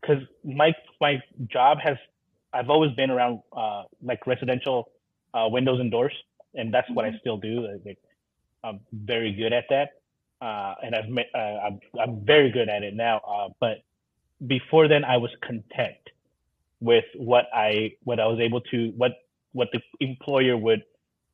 because 0.00 0.22
my 0.44 0.74
my 1.00 1.22
job 1.50 1.78
has 1.82 1.96
I've 2.56 2.70
always 2.70 2.92
been 2.92 3.10
around 3.10 3.40
uh, 3.56 3.84
like 4.02 4.26
residential 4.26 4.90
uh, 5.34 5.46
windows 5.48 5.80
and 5.80 5.90
doors, 5.90 6.12
and 6.54 6.72
that's 6.72 6.88
what 6.90 7.04
I 7.04 7.08
mm-hmm. 7.08 7.18
still 7.20 7.36
do. 7.36 7.68
Like, 7.84 7.98
I'm 8.64 8.80
very 8.92 9.32
good 9.32 9.52
at 9.52 9.64
that 9.70 9.90
uh, 10.40 10.74
and 10.82 10.94
I've 10.94 11.08
met, 11.08 11.26
uh, 11.34 11.38
I'm 11.38 11.80
I'm 11.98 12.24
very 12.24 12.50
good 12.50 12.68
at 12.68 12.82
it 12.82 12.94
now. 12.94 13.18
Uh, 13.18 13.48
but 13.60 13.82
before 14.46 14.88
then, 14.88 15.04
I 15.04 15.16
was 15.16 15.30
content 15.42 15.96
with 16.80 17.04
what 17.16 17.46
I 17.54 17.92
what 18.04 18.20
I 18.20 18.26
was 18.26 18.38
able 18.40 18.60
to 18.72 18.92
what 18.96 19.12
what 19.52 19.68
the 19.72 19.80
employer 20.00 20.56
would 20.56 20.82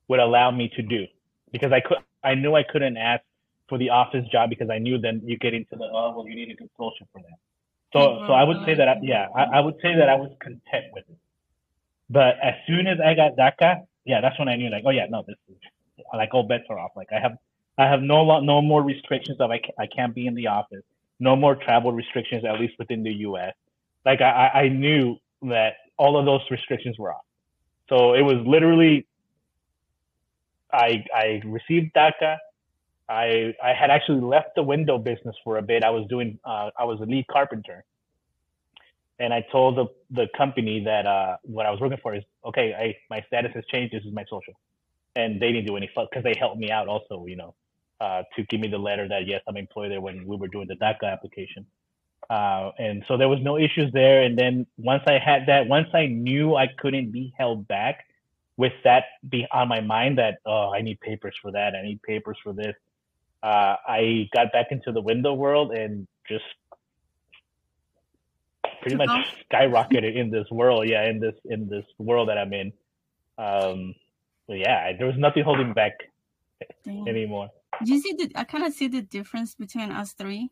would 0.08 0.20
allow 0.20 0.50
me 0.50 0.70
to 0.76 0.82
do 0.82 1.06
because 1.50 1.72
I 1.72 1.80
could 1.80 1.98
I 2.22 2.34
knew 2.34 2.54
I 2.54 2.62
couldn't 2.62 2.96
ask 2.96 3.22
for 3.68 3.76
the 3.76 3.90
office 3.90 4.24
job 4.30 4.50
because 4.50 4.70
I 4.70 4.78
knew 4.78 4.98
then 4.98 5.20
you 5.24 5.36
get 5.36 5.54
into 5.54 5.74
the 5.76 5.88
oh 5.92 6.14
well 6.16 6.28
you 6.28 6.36
need 6.36 6.50
a 6.50 6.56
consultant 6.56 7.08
for 7.12 7.20
that. 7.22 7.38
So 7.92 7.98
so 7.98 8.04
mm-hmm. 8.04 8.32
I 8.32 8.44
would 8.44 8.64
say 8.64 8.74
that 8.74 8.88
I, 8.88 8.96
yeah 9.02 9.26
I, 9.34 9.58
I 9.58 9.60
would 9.60 9.76
say 9.82 9.94
that 9.96 10.08
I 10.08 10.14
was 10.14 10.30
content 10.40 10.86
with 10.92 11.04
it. 11.08 11.18
But 12.10 12.36
as 12.42 12.54
soon 12.66 12.86
as 12.86 12.98
I 13.00 13.14
got 13.14 13.36
DACA, 13.36 13.86
yeah, 14.04 14.20
that's 14.20 14.38
when 14.38 14.48
I 14.48 14.56
knew 14.56 14.70
like 14.70 14.84
oh 14.86 14.90
yeah 14.90 15.06
no 15.08 15.24
this 15.26 15.36
is 15.48 15.56
like 16.14 16.34
all 16.34 16.42
bets 16.42 16.64
are 16.70 16.78
off. 16.78 16.92
Like 16.96 17.08
I 17.12 17.20
have 17.20 17.36
I 17.78 17.86
have 17.86 18.02
no 18.02 18.40
no 18.40 18.60
more 18.62 18.82
restrictions 18.82 19.40
of 19.40 19.50
I, 19.50 19.60
I 19.78 19.86
can't 19.86 20.14
be 20.14 20.26
in 20.26 20.34
the 20.34 20.48
office. 20.48 20.84
No 21.20 21.36
more 21.36 21.54
travel 21.54 21.92
restrictions, 21.92 22.44
at 22.44 22.58
least 22.60 22.74
within 22.78 23.02
the 23.02 23.12
U.S. 23.28 23.54
Like 24.04 24.20
I, 24.20 24.48
I 24.48 24.68
knew 24.68 25.16
that 25.42 25.74
all 25.96 26.18
of 26.18 26.26
those 26.26 26.40
restrictions 26.50 26.98
were 26.98 27.12
off. 27.12 27.24
So 27.88 28.14
it 28.14 28.22
was 28.22 28.44
literally, 28.46 29.06
I 30.72 31.04
I 31.14 31.42
received 31.44 31.94
DACA. 31.94 32.38
I 33.12 33.54
I 33.62 33.74
had 33.74 33.90
actually 33.90 34.20
left 34.20 34.50
the 34.56 34.62
window 34.62 34.98
business 34.98 35.36
for 35.44 35.58
a 35.58 35.62
bit. 35.62 35.84
I 35.84 35.90
was 35.90 36.06
doing 36.08 36.38
uh, 36.44 36.70
I 36.78 36.84
was 36.84 37.00
a 37.00 37.04
lead 37.04 37.26
carpenter, 37.28 37.84
and 39.18 39.32
I 39.34 39.44
told 39.52 39.76
the 39.76 39.86
the 40.10 40.28
company 40.36 40.82
that 40.84 41.06
uh, 41.06 41.36
what 41.42 41.66
I 41.66 41.70
was 41.70 41.80
working 41.80 41.98
for 42.02 42.14
is 42.14 42.24
okay. 42.44 42.74
I 42.74 42.96
my 43.10 43.22
status 43.26 43.52
has 43.54 43.64
changed. 43.66 43.94
This 43.94 44.04
is 44.04 44.12
my 44.12 44.24
social, 44.30 44.54
and 45.14 45.40
they 45.40 45.52
didn't 45.52 45.66
do 45.66 45.76
any 45.76 45.90
fuck 45.94 46.10
because 46.10 46.24
they 46.24 46.34
helped 46.38 46.58
me 46.58 46.70
out 46.70 46.88
also. 46.88 47.26
You 47.26 47.36
know, 47.36 47.54
uh, 48.00 48.22
to 48.34 48.42
give 48.44 48.60
me 48.60 48.68
the 48.68 48.78
letter 48.78 49.06
that 49.08 49.26
yes, 49.26 49.42
I'm 49.46 49.56
employed 49.56 49.90
there 49.92 50.00
when 50.00 50.26
we 50.26 50.36
were 50.36 50.48
doing 50.48 50.68
the 50.68 50.76
DACA 50.76 51.12
application. 51.12 51.66
Uh, 52.30 52.70
and 52.78 53.04
so 53.08 53.16
there 53.16 53.28
was 53.28 53.40
no 53.42 53.58
issues 53.58 53.92
there. 53.92 54.22
And 54.22 54.38
then 54.38 54.66
once 54.78 55.02
I 55.06 55.18
had 55.18 55.46
that, 55.48 55.66
once 55.66 55.88
I 55.92 56.06
knew 56.06 56.54
I 56.54 56.68
couldn't 56.78 57.10
be 57.10 57.34
held 57.36 57.66
back 57.68 58.06
with 58.56 58.72
that 58.84 59.04
be 59.28 59.46
on 59.52 59.68
my 59.68 59.80
mind 59.80 60.18
that, 60.18 60.38
oh, 60.46 60.72
I 60.72 60.82
need 60.82 61.00
papers 61.00 61.34
for 61.42 61.52
that. 61.52 61.74
I 61.74 61.82
need 61.82 62.00
papers 62.02 62.38
for 62.42 62.52
this. 62.52 62.74
Uh, 63.42 63.76
I 63.86 64.28
got 64.32 64.52
back 64.52 64.68
into 64.70 64.92
the 64.92 65.00
window 65.00 65.34
world 65.34 65.72
and 65.72 66.06
just 66.28 66.44
pretty 68.80 68.96
much 68.96 69.10
skyrocketed 69.50 70.14
in 70.16 70.30
this 70.30 70.48
world. 70.50 70.88
Yeah. 70.88 71.08
In 71.08 71.20
this, 71.20 71.34
in 71.44 71.68
this 71.68 71.84
world 71.98 72.28
that 72.28 72.38
I'm 72.38 72.52
in. 72.52 72.72
Um, 73.38 73.94
but 74.46 74.58
yeah, 74.58 74.92
there 74.96 75.06
was 75.06 75.16
nothing 75.16 75.44
holding 75.44 75.72
back 75.72 75.92
anymore. 76.86 77.50
You 77.84 78.00
see 78.00 78.12
the? 78.12 78.30
I 78.36 78.44
kind 78.44 78.64
of 78.64 78.72
see 78.72 78.88
the 78.88 79.02
difference 79.02 79.54
between 79.54 79.90
us 79.90 80.12
three. 80.12 80.50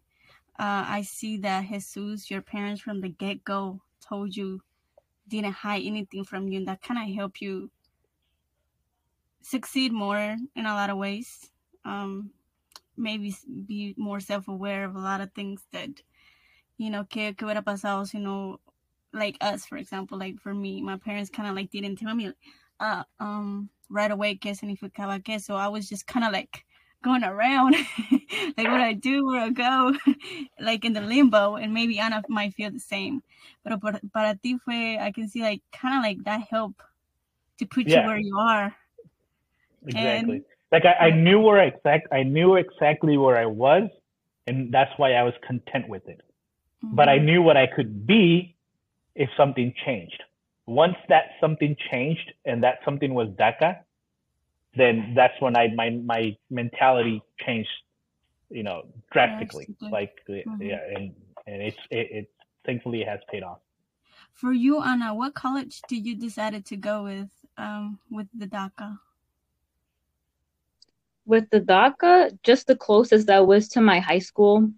Uh, 0.58 0.84
I 0.88 1.02
see 1.02 1.38
that 1.38 1.68
Jesus, 1.68 2.30
your 2.30 2.40
parents 2.40 2.80
from 2.80 3.00
the 3.00 3.08
get 3.08 3.44
go 3.44 3.80
told 4.06 4.36
you 4.36 4.62
didn't 5.28 5.52
hide 5.52 5.82
anything 5.84 6.24
from 6.24 6.48
you, 6.48 6.58
and 6.58 6.68
that 6.68 6.82
kind 6.82 6.98
of 6.98 7.14
helped 7.14 7.40
you 7.40 7.70
succeed 9.42 9.92
more 9.92 10.36
in 10.56 10.66
a 10.66 10.74
lot 10.74 10.90
of 10.90 10.96
ways. 10.96 11.50
Um, 11.84 12.30
maybe 13.00 13.34
be 13.66 13.94
more 13.96 14.20
self 14.20 14.48
aware 14.48 14.84
of 14.84 14.94
a 14.94 15.00
lot 15.00 15.20
of 15.20 15.32
things 15.32 15.62
that 15.72 15.90
you 16.76 16.90
know 16.90 17.04
que, 17.04 17.34
que 17.34 17.46
hubiera 17.46 17.64
pasado, 17.64 18.12
you 18.12 18.20
know, 18.20 18.60
like 19.12 19.36
us, 19.40 19.66
for 19.66 19.76
example, 19.76 20.18
like 20.18 20.38
for 20.40 20.54
me, 20.54 20.80
my 20.82 20.96
parents 20.96 21.30
kind 21.30 21.48
of 21.48 21.56
like 21.56 21.70
didn't 21.70 21.96
tell 21.96 22.14
me 22.14 22.32
uh, 22.78 23.02
um, 23.18 23.68
right 23.88 24.10
away 24.10 24.36
qué 24.36 24.54
significaba 24.56 25.22
qué, 25.22 25.40
so 25.40 25.56
I 25.56 25.68
was 25.68 25.88
just 25.88 26.06
kind 26.06 26.24
of 26.24 26.32
like 26.32 26.64
going 27.02 27.24
around 27.24 27.74
like 28.56 28.68
what 28.68 28.80
I 28.80 28.92
do, 28.92 29.26
where 29.26 29.40
I 29.40 29.50
go, 29.50 29.94
like 30.60 30.84
in 30.84 30.92
the 30.92 31.00
limbo, 31.00 31.56
and 31.56 31.72
maybe 31.72 31.98
Ana 31.98 32.22
might 32.28 32.54
feel 32.54 32.70
the 32.70 32.78
same. 32.78 33.22
But 33.64 33.80
para 34.12 34.38
ti 34.42 34.58
fue, 34.58 34.98
I 34.98 35.10
can 35.12 35.28
see 35.28 35.42
like 35.42 35.62
kind 35.72 35.96
of 35.96 36.02
like 36.02 36.24
that 36.24 36.46
help 36.48 36.74
to 37.58 37.66
put 37.66 37.86
yeah. 37.86 38.02
you 38.02 38.06
where 38.06 38.18
you 38.18 38.38
are. 38.38 38.74
Exactly. 39.86 40.36
And, 40.36 40.44
like 40.72 40.84
I, 40.84 41.06
I 41.06 41.10
knew 41.10 41.40
where 41.40 41.58
exact 41.58 42.08
I 42.12 42.22
knew 42.22 42.56
exactly 42.56 43.16
where 43.16 43.36
I 43.36 43.46
was, 43.46 43.88
and 44.46 44.72
that's 44.72 44.90
why 44.96 45.14
I 45.14 45.22
was 45.22 45.34
content 45.46 45.88
with 45.88 46.06
it. 46.08 46.20
Mm-hmm. 46.84 46.94
But 46.94 47.08
I 47.08 47.18
knew 47.18 47.42
what 47.42 47.56
I 47.56 47.66
could 47.66 48.06
be 48.06 48.56
if 49.14 49.28
something 49.36 49.74
changed. 49.84 50.22
Once 50.66 50.96
that 51.08 51.24
something 51.40 51.76
changed, 51.90 52.32
and 52.44 52.62
that 52.62 52.78
something 52.84 53.12
was 53.14 53.28
DACA, 53.30 53.78
then 54.76 55.14
that's 55.16 55.34
when 55.40 55.56
I 55.56 55.68
my 55.74 55.90
my 55.90 56.36
mentality 56.50 57.22
changed, 57.44 57.70
you 58.48 58.62
know, 58.62 58.82
drastically. 59.12 59.68
Like 59.80 60.14
mm-hmm. 60.28 60.62
yeah, 60.62 60.78
and 60.94 61.12
and 61.46 61.62
it's 61.62 61.78
it, 61.90 62.08
it 62.10 62.30
thankfully 62.64 63.02
it 63.02 63.08
has 63.08 63.20
paid 63.30 63.42
off. 63.42 63.58
For 64.34 64.52
you, 64.52 64.80
Ana, 64.80 65.14
what 65.14 65.34
college 65.34 65.82
did 65.88 66.06
you 66.06 66.14
decided 66.14 66.64
to 66.66 66.76
go 66.76 67.02
with 67.02 67.30
um 67.58 67.98
with 68.08 68.28
the 68.32 68.46
DACA? 68.46 68.98
With 71.30 71.48
the 71.50 71.60
DACA, 71.60 72.36
just 72.42 72.66
the 72.66 72.76
closest 72.76 73.28
that 73.28 73.46
was 73.46 73.68
to 73.70 73.80
my 73.80 74.00
high 74.00 74.18
school, 74.18 74.70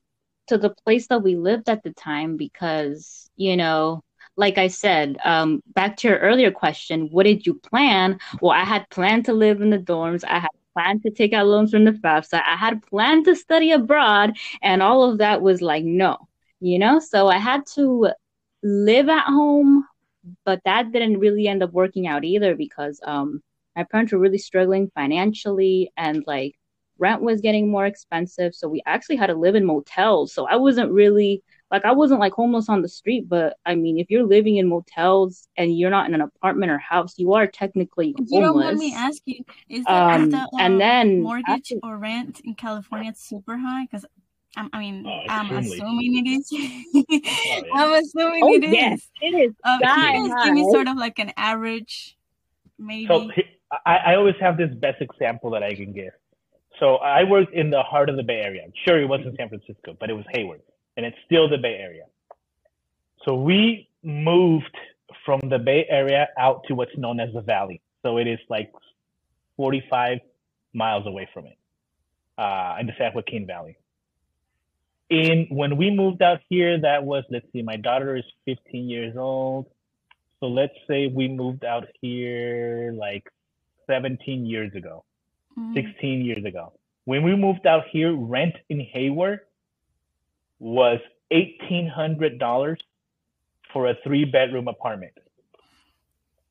to 0.49 0.59
the 0.59 0.75
place 0.85 1.07
that 1.09 1.23
we 1.23 1.35
lived 1.37 1.69
at 1.69 1.83
the 1.83 1.93
time, 1.95 2.37
because 2.37 3.31
you 3.37 3.57
know 3.57 4.03
like 4.37 4.59
I 4.59 4.69
said, 4.69 5.19
um, 5.25 5.63
back 5.75 5.97
to 5.99 6.09
your 6.09 6.19
earlier 6.19 6.51
question, 6.51 7.09
what 7.11 7.25
did 7.25 7.47
you 7.47 7.55
plan? 7.55 8.19
Well, 8.41 8.53
I 8.53 8.65
had 8.65 8.89
planned 8.91 9.27
to 9.27 9.33
live 9.33 9.61
in 9.61 9.71
the 9.71 9.79
dorms. 9.79 10.25
I 10.25 10.39
had 10.39 10.51
planned 10.73 11.03
to 11.03 11.11
take 11.11 11.33
out 11.33 11.47
loans 11.47 11.71
from 11.71 11.85
the 11.85 11.93
FAFSA. 11.93 12.41
I 12.47 12.57
had 12.57 12.85
planned 12.87 13.27
to 13.27 13.37
study 13.37 13.73
abroad, 13.73 14.37
and 14.63 14.83
all 14.83 15.11
of 15.11 15.19
that 15.19 15.43
was 15.43 15.61
like, 15.61 15.85
no, 15.85 16.17
you 16.61 16.79
know? 16.79 16.99
So 16.99 17.29
I 17.29 17.39
had 17.39 17.67
to 17.75 18.11
live 18.63 19.09
at 19.09 19.25
home, 19.25 19.87
but 20.45 20.61
that 20.65 20.93
didn't 20.93 21.19
really 21.19 21.47
end 21.47 21.63
up 21.63 21.73
working 21.73 22.07
out 22.07 22.25
either 22.25 22.55
because 22.55 23.01
um, 23.05 23.43
my 23.77 23.85
parents 23.85 24.13
were 24.13 24.19
really 24.19 24.39
struggling 24.39 24.91
financially 24.95 25.91
and 25.97 26.25
like 26.27 26.55
rent 26.99 27.23
was 27.23 27.41
getting 27.41 27.71
more 27.71 27.87
expensive. 27.87 28.55
So 28.55 28.69
we 28.69 28.83
actually 28.87 29.17
had 29.17 29.27
to 29.29 29.35
live 29.35 29.55
in 29.55 29.65
motels. 29.65 30.33
So 30.33 30.47
I 30.47 30.57
wasn't 30.57 30.93
really 30.93 31.43
like 31.71 31.85
I 31.87 31.93
wasn't 31.93 32.21
like 32.21 32.35
homeless 32.35 32.69
on 32.69 32.83
the 32.83 32.89
street, 32.89 33.29
but 33.29 33.57
I 33.65 33.75
mean, 33.75 33.99
if 33.99 34.11
you're 34.11 34.27
living 34.27 34.57
in 34.57 34.69
motels 34.69 35.49
and 35.57 35.77
you're 35.77 35.91
not 35.91 36.07
in 36.07 36.15
an 36.15 36.21
apartment 36.21 36.71
or 36.71 36.79
house, 36.79 37.19
you 37.19 37.33
are 37.33 37.47
technically 37.47 38.13
homeless. 38.13 38.31
You 38.31 38.41
don't 38.41 38.55
want 38.55 38.77
me 38.79 38.93
ask 38.95 39.23
you, 39.25 39.43
is 39.71 39.85
the, 39.87 39.95
um, 39.95 40.31
the 40.31 40.37
um, 40.37 40.49
and 40.61 40.81
then 40.81 41.23
mortgage 41.23 41.73
after, 41.73 41.77
or 41.83 41.97
rent 41.97 42.41
in 42.45 42.55
California 42.55 43.13
super 43.17 43.57
high? 43.57 43.85
Because 43.91 44.05
I'm, 44.55 44.69
I 44.75 44.81
mean, 44.81 45.07
Oh, 45.07 45.23
I'm 45.29 45.51
extremely. 45.51 45.79
assuming 45.79 46.27
it 46.27 46.31
is. 46.31 46.53
yeah. 46.53 47.61
I'm 47.75 47.95
assuming 47.95 48.45
Oh 48.45 48.55
it 48.55 48.65
is. 48.65 48.75
yes, 48.75 49.11
it 49.23 49.35
is. 49.51 49.55
Um, 49.65 49.79
sky 49.81 50.13
can 50.13 50.25
you 50.27 50.29
guys 50.29 50.45
give 50.45 50.55
me 50.55 50.71
sort 50.71 50.89
of 50.89 50.97
like 50.99 51.19
an 51.19 51.33
average, 51.39 52.19
maybe? 52.79 53.07
So 53.07 53.29
he- 53.35 53.45
I, 53.87 53.97
I 53.97 54.15
always 54.17 54.35
have 54.41 54.57
this 54.57 54.71
best 54.75 55.01
example 55.01 55.51
that 55.51 55.63
I 55.63 55.75
can 55.75 55.93
give. 55.93 56.13
So 56.79 56.97
I 56.97 57.25
worked 57.25 57.55
in 57.55 57.71
the 57.71 57.83
heart 57.83 58.09
of 58.09 58.17
the 58.17 58.23
Bay 58.23 58.41
Area. 58.41 58.63
Sure, 58.87 59.01
it 59.01 59.07
wasn't 59.07 59.37
San 59.37 59.49
Francisco, 59.49 59.97
but 59.99 60.11
it 60.11 60.15
was 60.15 60.25
Hayward, 60.33 60.63
and 60.97 61.07
it's 61.07 61.17
still 61.25 61.49
the 61.49 61.59
Bay 61.59 61.77
Area. 61.81 62.05
So 63.27 63.37
we 63.37 63.89
moved 64.03 64.77
from 65.25 65.41
the 65.49 65.59
Bay 65.59 65.87
Area 65.89 66.29
out 66.39 66.63
to 66.69 66.75
what's 66.75 66.97
known 66.97 67.21
as 67.21 67.33
the 67.33 67.41
Valley. 67.41 67.81
So 68.03 68.19
it 68.19 68.27
is 68.27 68.39
like 68.49 68.73
45 69.57 70.19
miles 70.75 71.07
away 71.07 71.29
from 71.33 71.47
it, 71.47 71.59
uh, 72.39 72.77
in 72.81 72.87
the 72.87 72.93
San 72.99 73.13
Joaquin 73.15 73.47
Valley. 73.47 73.77
In 75.11 75.47
when 75.51 75.77
we 75.77 75.91
moved 75.91 76.23
out 76.23 76.41
here, 76.49 76.81
that 76.81 77.05
was 77.05 77.25
let's 77.31 77.47
see, 77.53 77.63
my 77.63 77.77
daughter 77.77 78.17
is 78.17 78.25
15 78.47 78.89
years 78.89 79.17
old. 79.17 79.67
So 80.41 80.47
let's 80.47 80.75
say 80.89 81.07
we 81.07 81.29
moved 81.29 81.65
out 81.65 81.87
here 82.01 82.93
like 82.99 83.29
17 83.87 84.47
years 84.47 84.75
ago, 84.75 85.05
Mm. 85.59 85.75
16 85.75 86.25
years 86.25 86.45
ago. 86.45 86.73
When 87.05 87.23
we 87.23 87.37
moved 87.37 87.67
out 87.67 87.85
here, 87.91 88.15
rent 88.15 88.55
in 88.69 88.81
Hayward 88.81 89.41
was 90.59 90.99
$1,800 91.31 92.79
for 93.73 93.89
a 93.91 93.95
three 94.05 94.25
bedroom 94.25 94.69
apartment. 94.69 95.13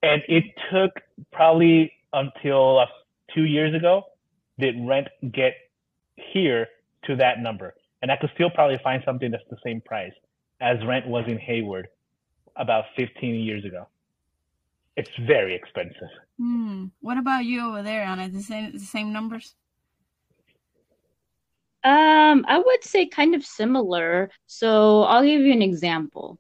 And 0.04 0.22
it 0.28 0.44
took 0.72 1.00
probably 1.32 1.94
until 2.14 2.80
uh, 2.80 2.86
two 3.34 3.46
years 3.46 3.74
ago 3.74 4.04
did 4.60 4.76
rent 4.86 5.08
get 5.32 5.54
here 6.16 6.68
to 7.06 7.16
that 7.16 7.40
number. 7.40 7.74
And 8.02 8.12
I 8.12 8.18
could 8.18 8.32
still 8.34 8.50
probably 8.50 8.80
find 8.84 9.02
something 9.06 9.32
that's 9.32 9.44
the 9.50 9.58
same 9.64 9.82
price 9.82 10.14
as 10.60 10.78
rent 10.86 11.08
was 11.08 11.26
in 11.28 11.38
Hayward 11.38 11.88
about 12.56 12.86
15 12.98 13.36
years 13.36 13.64
ago. 13.66 13.88
It's 14.96 15.10
very 15.26 15.56
expensive. 15.56 16.10
Hmm. 16.38 16.86
What 17.00 17.18
about 17.18 17.46
you 17.46 17.66
over 17.66 17.82
there, 17.82 18.04
Ana? 18.04 18.30
The 18.30 18.42
same, 18.42 18.72
the 18.74 18.80
same 18.80 19.14
numbers? 19.14 19.56
Um, 21.84 22.46
I 22.48 22.62
would 22.64 22.84
say 22.84 23.08
kind 23.08 23.34
of 23.34 23.46
similar. 23.46 24.30
So 24.48 25.04
I'll 25.04 25.24
give 25.24 25.42
you 25.42 25.54
an 25.54 25.62
example. 25.62 26.38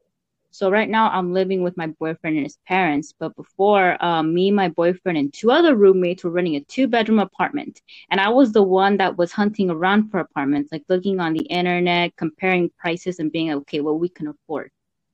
So 0.53 0.69
right 0.69 0.89
now 0.89 1.09
I'm 1.09 1.31
living 1.31 1.63
with 1.63 1.77
my 1.77 1.87
boyfriend 1.87 2.35
and 2.35 2.45
his 2.45 2.57
parents, 2.67 3.13
but 3.17 3.33
before, 3.37 3.97
um, 4.03 4.33
me, 4.33 4.51
my 4.51 4.67
boyfriend, 4.67 5.17
and 5.17 5.33
two 5.33 5.49
other 5.49 5.75
roommates 5.75 6.25
were 6.25 6.29
renting 6.29 6.57
a 6.57 6.61
two-bedroom 6.65 7.19
apartment, 7.19 7.81
and 8.09 8.19
I 8.19 8.27
was 8.27 8.51
the 8.51 8.61
one 8.61 8.97
that 8.97 9.17
was 9.17 9.31
hunting 9.31 9.69
around 9.69 10.09
for 10.09 10.19
apartments, 10.19 10.69
like 10.69 10.83
looking 10.89 11.21
on 11.21 11.31
the 11.33 11.45
internet, 11.45 12.17
comparing 12.17 12.69
prices, 12.77 13.19
and 13.19 13.31
being 13.31 13.53
okay, 13.53 13.79
what 13.79 14.01
we 14.01 14.09
can 14.09 14.27
afford, 14.27 14.71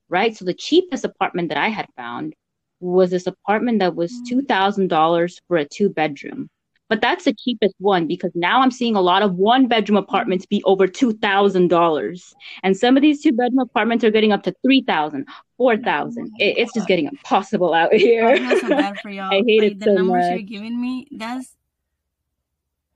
right? 0.08 0.36
So 0.36 0.44
the 0.44 0.54
cheapest 0.54 1.04
apartment 1.04 1.50
that 1.50 1.58
I 1.58 1.68
had 1.68 1.86
found 1.96 2.34
was 2.80 3.10
this 3.10 3.26
apartment 3.26 3.80
that 3.80 3.94
was 3.94 4.12
mm. 4.12 4.26
two 4.26 4.42
thousand 4.42 4.88
dollars 4.88 5.40
for 5.48 5.56
a 5.56 5.64
two-bedroom. 5.64 6.50
But 6.88 7.02
that's 7.02 7.24
the 7.24 7.34
cheapest 7.34 7.74
one 7.78 8.06
because 8.06 8.32
now 8.34 8.62
I'm 8.62 8.70
seeing 8.70 8.96
a 8.96 9.00
lot 9.00 9.22
of 9.22 9.34
one 9.34 9.68
bedroom 9.68 9.98
apartments 9.98 10.46
be 10.46 10.62
over 10.64 10.86
$2,000. 10.86 12.34
And 12.62 12.76
some 12.76 12.96
of 12.96 13.02
these 13.02 13.22
two 13.22 13.32
bedroom 13.32 13.58
apartments 13.58 14.04
are 14.04 14.10
getting 14.10 14.32
up 14.32 14.42
to 14.44 14.54
3,000, 14.62 15.26
4,000. 15.58 16.32
It, 16.38 16.56
it's 16.56 16.72
just 16.72 16.88
getting 16.88 17.04
impossible 17.04 17.74
out 17.74 17.90
oh, 17.92 17.96
I 17.96 17.98
here. 17.98 18.36
feel 18.38 18.60
so 18.60 18.68
bad 18.68 18.98
for 19.00 19.10
y'all. 19.10 19.30
I 19.30 19.42
hate 19.46 19.62
like, 19.62 19.72
it 19.72 19.80
the 19.80 19.84
so 19.86 19.94
numbers 19.94 20.24
much. 20.24 20.30
you're 20.30 20.60
giving 20.60 20.80
me, 20.80 21.06
that's 21.10 21.54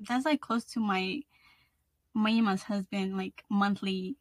that's 0.01 0.25
like 0.25 0.41
close 0.41 0.65
to 0.65 0.81
my 0.81 1.21
my 2.15 2.31
Ima's 2.31 2.63
husband 2.63 3.17
like 3.17 3.45
monthly 3.49 4.17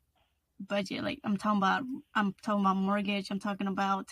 budget. 0.60 1.04
Like 1.04 1.20
I'm 1.24 1.38
talking 1.38 1.58
about 1.58 1.84
I'm 2.14 2.36
talking 2.44 2.62
about 2.62 2.76
mortgage, 2.76 3.32
I'm 3.32 3.40
talking 3.40 3.68
about, 3.68 4.10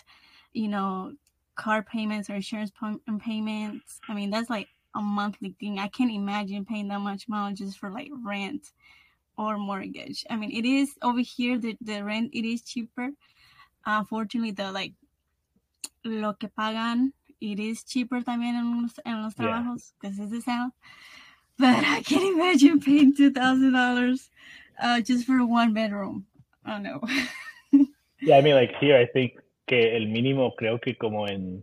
you 0.54 0.68
know, 0.68 1.12
car 1.60 1.82
payments 1.82 2.30
or 2.30 2.36
insurance 2.36 2.72
payments. 3.20 4.00
I 4.08 4.14
mean, 4.14 4.30
that's 4.30 4.48
like 4.48 4.68
a 4.94 5.00
monthly 5.02 5.54
thing. 5.60 5.78
I 5.78 5.88
can't 5.88 6.10
imagine 6.10 6.64
paying 6.64 6.88
that 6.88 7.00
much 7.00 7.28
money 7.28 7.54
just 7.54 7.78
for 7.78 7.90
like 7.90 8.10
rent 8.24 8.72
or 9.36 9.58
mortgage. 9.58 10.24
I 10.30 10.36
mean, 10.36 10.52
it 10.52 10.64
is 10.64 10.94
over 11.02 11.20
here 11.20 11.58
the, 11.58 11.76
the 11.82 12.02
rent 12.02 12.30
it 12.32 12.46
is 12.46 12.62
cheaper. 12.62 13.10
Unfortunately, 13.84 14.52
the 14.52 14.72
like 14.72 14.94
lo 16.02 16.32
que 16.32 16.48
pagan 16.48 17.12
it 17.42 17.60
is 17.60 17.84
cheaper 17.84 18.22
también 18.22 18.54
en 18.54 18.82
los, 18.82 18.98
en 19.04 19.22
los 19.22 19.34
trabajos 19.34 19.92
because 20.00 20.18
it's 20.18 20.30
the 20.30 20.40
south. 20.40 20.72
But 21.58 21.84
I 21.84 22.00
can't 22.02 22.34
imagine 22.34 22.80
paying 22.80 23.14
two 23.14 23.30
thousand 23.30 23.74
dollars 23.74 24.30
uh 24.82 25.02
just 25.02 25.26
for 25.26 25.44
one 25.44 25.74
bedroom. 25.74 26.24
Oh 26.66 26.78
no. 26.78 27.02
Yeah, 28.22 28.36
I 28.36 28.42
mean, 28.42 28.54
like 28.54 28.72
here, 28.78 28.98
I 28.98 29.06
think 29.06 29.40
que 29.70 29.96
el 29.96 30.08
mínimo 30.08 30.54
creo 30.56 30.80
que 30.80 30.94
como 30.96 31.26
en, 31.28 31.62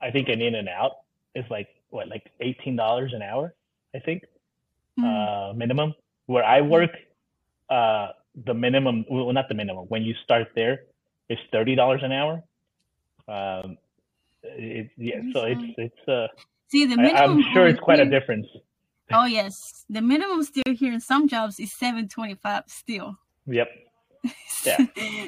I 0.00 0.10
think 0.12 0.28
in 0.28 0.40
In 0.40 0.54
and 0.54 0.68
Out 0.68 0.92
is 1.34 1.44
like 1.50 1.68
what, 1.90 2.06
like 2.08 2.30
eighteen 2.40 2.76
dollars 2.76 3.12
an 3.12 3.22
hour, 3.22 3.54
I 3.94 3.98
think, 4.00 4.22
Mm. 4.98 5.04
uh, 5.04 5.52
minimum. 5.54 5.94
Where 6.26 6.44
I 6.44 6.60
work, 6.62 6.90
uh, 7.68 8.08
the 8.46 8.54
minimum, 8.54 9.04
well, 9.10 9.32
not 9.32 9.48
the 9.48 9.54
minimum. 9.54 9.86
When 9.88 10.02
you 10.02 10.14
start 10.24 10.48
there, 10.54 10.84
it's 11.28 11.42
thirty 11.52 11.74
dollars 11.74 12.02
an 12.04 12.12
hour. 12.12 12.42
Um, 13.28 13.78
it, 14.42 14.90
yeah, 14.96 15.20
so 15.32 15.44
it's 15.52 15.66
it's 15.78 16.08
uh, 16.08 16.28
See 16.70 16.86
the 16.86 16.94
I, 16.94 17.02
minimum. 17.02 17.30
I'm 17.42 17.42
sure 17.52 17.66
it's 17.66 17.80
quite 17.80 18.00
a 18.00 18.06
difference. 18.16 18.46
Oh 19.12 19.26
yes, 19.26 19.84
the 19.90 20.00
minimum 20.00 20.40
still 20.44 20.72
here 20.72 20.92
in 20.92 21.00
some 21.00 21.26
jobs 21.26 21.58
is 21.58 21.72
seven 21.72 22.06
twenty 22.06 22.36
five 22.36 22.62
still. 22.68 23.18
Yep. 23.46 23.68
Yeah. 24.66 24.76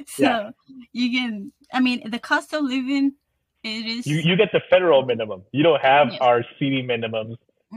so 0.07 0.23
Yeah. 0.23 0.51
you 0.93 1.11
can. 1.11 1.53
I 1.73 1.81
mean, 1.81 2.11
the 2.11 2.19
cost 2.19 2.53
of 2.53 2.63
living, 2.65 3.15
it 3.63 3.87
is. 3.87 4.07
You 4.07 4.17
you 4.17 4.37
get 4.37 4.53
the 4.53 4.61
federal 4.71 5.05
minimum. 5.07 5.43
You 5.53 5.63
don't 5.63 5.81
have 5.81 6.09
Yes. 6.09 6.21
our 6.21 6.43
city 6.59 6.83
minimums 6.83 7.37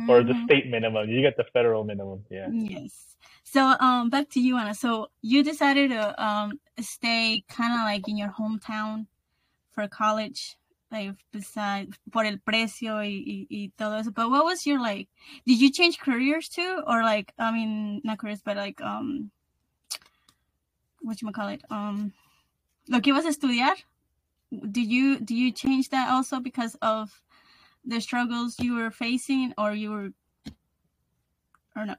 or 0.09 0.23
the 0.23 0.33
Mhm. 0.33 0.43
state 0.45 0.67
minimum. 0.67 1.09
You 1.09 1.21
get 1.21 1.37
the 1.37 1.45
federal 1.53 1.83
minimum. 1.83 2.25
Yeah. 2.29 2.49
Yes. 2.51 3.15
So 3.43 3.75
um 3.79 4.09
back 4.09 4.29
to 4.31 4.39
you, 4.39 4.57
Ana. 4.57 4.73
So 4.73 5.09
you 5.21 5.43
decided 5.43 5.91
to 5.91 6.03
um 6.23 6.59
stay 6.79 7.43
kind 7.47 7.73
of 7.73 7.81
like 7.81 8.07
in 8.07 8.17
your 8.17 8.29
hometown 8.29 9.07
for 9.71 9.87
college, 9.87 10.57
like 10.91 11.15
beside 11.31 11.93
por 12.11 12.25
el 12.25 12.37
precio 12.37 12.97
y, 12.97 13.23
y, 13.25 13.47
y 13.49 13.71
todo 13.77 13.95
eso. 13.97 14.11
But 14.11 14.29
what 14.29 14.43
was 14.45 14.65
your 14.65 14.79
like? 14.81 15.07
Did 15.45 15.61
you 15.61 15.71
change 15.71 15.99
careers 15.99 16.49
too, 16.49 16.81
or 16.87 17.03
like 17.03 17.33
I 17.37 17.51
mean 17.51 18.01
not 18.03 18.17
careers, 18.19 18.41
but 18.41 18.57
like 18.57 18.81
um 18.81 19.31
what 21.01 21.21
you 21.21 21.31
call 21.31 21.49
it 21.49 21.61
um 21.69 22.13
lo 22.87 23.01
que 23.01 23.11
ibas 23.13 23.25
a 23.25 23.29
estudiar? 23.29 23.75
Did 24.51 24.87
you 24.91 25.19
do 25.19 25.35
you 25.35 25.51
change 25.51 25.89
that 25.89 26.09
also 26.09 26.39
because 26.39 26.75
of 26.81 27.21
the 27.85 27.99
struggles 27.99 28.59
you 28.59 28.75
were 28.75 28.91
facing, 28.91 29.53
or 29.57 29.73
you 29.73 29.91
were 29.91 30.09
or 31.75 31.85
no? 31.85 31.95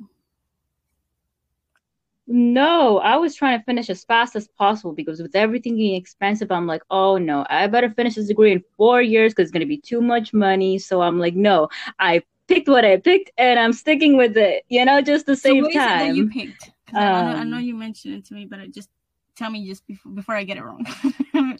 No, 2.29 2.99
I 2.99 3.16
was 3.16 3.37
trying 3.37 3.59
to 3.59 3.64
finish 3.64 3.88
as 3.88 4.05
fast 4.05 4.35
as 4.35 4.49
possible 4.49 4.92
because 4.92 5.22
with 5.22 5.37
everything 5.37 5.77
being 5.77 5.94
expensive, 5.94 6.51
I'm 6.51 6.66
like, 6.66 6.83
oh 6.90 7.18
no, 7.18 7.46
I 7.49 7.66
better 7.68 7.90
finish 7.90 8.16
this 8.16 8.27
degree 8.27 8.53
in 8.53 8.64
four 8.77 9.01
years 9.01 9.33
because 9.33 9.44
it's 9.44 9.53
going 9.53 9.61
to 9.61 9.66
be 9.66 9.79
too 9.79 10.01
much 10.01 10.33
money. 10.35 10.79
So 10.79 11.03
I'm 11.03 11.18
like, 11.20 11.35
no, 11.37 11.68
I 12.01 12.22
picked 12.49 12.68
what 12.68 12.85
I 12.85 12.96
picked 12.96 13.31
and 13.38 13.59
I'm 13.61 13.72
sticking 13.72 14.16
with 14.16 14.37
it, 14.37 14.64
you 14.68 14.85
know, 14.85 15.01
just 15.03 15.27
to 15.27 15.37
So 15.37 15.51
save 15.51 15.62
what 15.62 15.72
is 15.72 15.87
it 15.87 15.99
that 15.99 16.11
you 16.11 16.25
time. 16.25 16.29
picked? 16.29 16.72
'Cause 16.87 16.96
I, 16.99 17.22
know, 17.22 17.33
I 17.33 17.44
know 17.44 17.59
Um, 17.59 17.62
you 17.62 17.75
mentioned 17.77 18.14
it 18.14 18.25
to 18.27 18.35
me, 18.35 18.46
but 18.46 18.59
I 18.61 18.66
just 18.66 18.90
tell 19.37 19.51
me 19.51 19.66
just 19.66 19.87
before 19.87 20.12
before 20.12 20.35
I 20.37 20.44
get 20.44 20.57
it 20.59 20.64
wrong. 20.64 20.85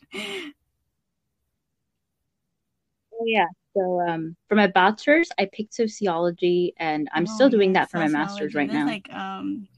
Oh, 3.12 3.24
yeah. 3.26 3.46
So 3.76 4.00
um, 4.00 4.36
for 4.48 4.54
my 4.54 4.66
bachelor's, 4.66 5.30
I 5.38 5.48
picked 5.52 5.74
sociology 5.74 6.74
and 6.78 7.08
I'm 7.12 7.26
Oh, 7.26 7.26
still 7.26 7.50
doing 7.50 7.72
yeah, 7.72 7.74
that 7.74 7.90
for 7.90 7.98
my 7.98 8.08
master's 8.08 8.54
right 8.54 8.68
That's 8.68 8.74
now. 8.74 8.86
like 8.86 9.12
um, 9.12 9.68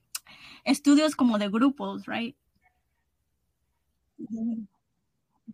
estudios 0.67 1.17
como 1.17 1.39
de 1.39 1.49
grupos, 1.51 2.07
right? 2.09 2.37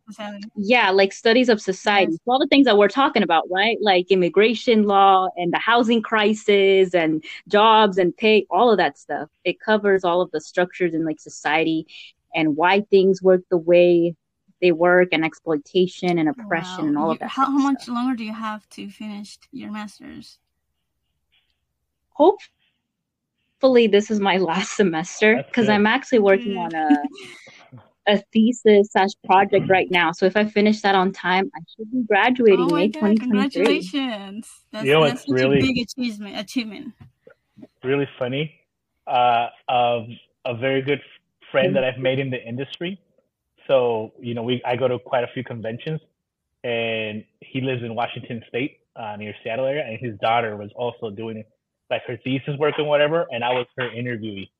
Sociology. 0.06 0.50
Yeah, 0.56 0.90
like 0.90 1.12
studies 1.12 1.48
of 1.48 1.60
society. 1.60 2.12
Yes. 2.12 2.20
All 2.26 2.38
the 2.38 2.46
things 2.48 2.66
that 2.66 2.76
we're 2.78 2.88
talking 2.88 3.22
about, 3.22 3.44
right? 3.50 3.76
Like 3.80 4.10
immigration 4.10 4.84
law 4.84 5.28
and 5.36 5.52
the 5.52 5.58
housing 5.58 6.02
crisis 6.02 6.94
and 6.94 7.24
jobs 7.48 7.98
and 7.98 8.16
pay, 8.16 8.46
all 8.50 8.70
of 8.70 8.78
that 8.78 8.98
stuff. 8.98 9.28
It 9.44 9.60
covers 9.60 10.04
all 10.04 10.20
of 10.20 10.30
the 10.32 10.40
structures 10.40 10.94
in 10.94 11.04
like 11.04 11.20
society 11.20 11.86
and 12.34 12.56
why 12.56 12.80
things 12.82 13.22
work 13.22 13.42
the 13.50 13.56
way 13.58 14.14
they 14.60 14.72
work 14.72 15.08
and 15.12 15.24
exploitation 15.24 16.18
and 16.18 16.28
oppression 16.28 16.82
Wow. 16.82 16.88
and 16.88 16.98
all 16.98 17.06
You- 17.08 17.12
of 17.12 17.18
that. 17.20 17.28
how, 17.30 17.44
how 17.46 17.50
much 17.58 17.82
stuff. 17.82 17.94
longer 17.94 18.16
do 18.16 18.24
you 18.24 18.32
have 18.32 18.68
to 18.70 18.88
finish 18.88 19.38
your 19.52 19.70
master's? 19.70 20.38
Hopefully 22.10 23.86
this 23.88 24.10
is 24.10 24.20
my 24.20 24.36
last 24.50 24.76
semester 24.76 25.42
because. 25.46 25.68
I'm 25.68 25.86
actually 25.86 26.20
working 26.20 26.56
on 26.56 26.74
a 26.74 26.88
a 28.06 28.18
thesis 28.32 28.88
slash 28.92 29.10
project 29.24 29.68
right 29.70 29.90
now. 29.90 30.12
So 30.12 30.26
if 30.26 30.36
I 30.36 30.44
finish 30.44 30.82
that 30.82 30.94
on 30.94 31.10
time, 31.12 31.50
I 31.56 31.60
should 31.74 31.90
be 31.90 32.02
graduating 32.02 32.60
oh 32.70 32.74
May 32.74 32.88
god! 32.88 33.00
2023. 33.16 33.16
Congratulations! 33.16 34.50
That's, 34.72 34.84
You 34.84 34.92
know 34.92 35.04
that's 35.04 35.26
what's 35.26 35.40
such 35.40 35.48
really- 35.48 35.58
a 35.58 35.62
big 35.62 35.78
achievement. 35.78 36.38
Achievement. 36.38 36.92
really 37.82 38.08
funny. 38.18 38.54
Uh, 39.06 39.48
um, 39.68 40.18
a 40.46 40.54
very 40.54 40.82
good 40.82 41.00
friend 41.54 41.76
that 41.76 41.84
I've 41.84 41.98
made 41.98 42.18
in 42.18 42.30
the 42.30 42.42
industry. 42.52 43.00
So 43.68 44.12
you 44.20 44.34
know, 44.34 44.42
we 44.42 44.60
I 44.64 44.74
go 44.76 44.88
to 44.88 44.98
quite 44.98 45.24
a 45.24 45.30
few 45.34 45.44
conventions, 45.44 46.00
and 46.64 47.24
he 47.40 47.60
lives 47.60 47.82
in 47.82 47.94
Washington 47.94 48.42
State 48.48 48.80
uh, 48.96 49.14
near 49.16 49.34
Seattle 49.42 49.66
area, 49.66 49.84
and 49.86 49.98
his 49.98 50.18
daughter 50.18 50.56
was 50.56 50.70
also 50.74 51.10
doing 51.10 51.44
like 51.90 52.02
her 52.06 52.16
thesis 52.24 52.56
work 52.58 52.74
and 52.78 52.88
whatever, 52.88 53.26
and 53.30 53.44
I 53.44 53.52
was 53.52 53.66
her 53.78 53.88
interviewee. 53.88 54.50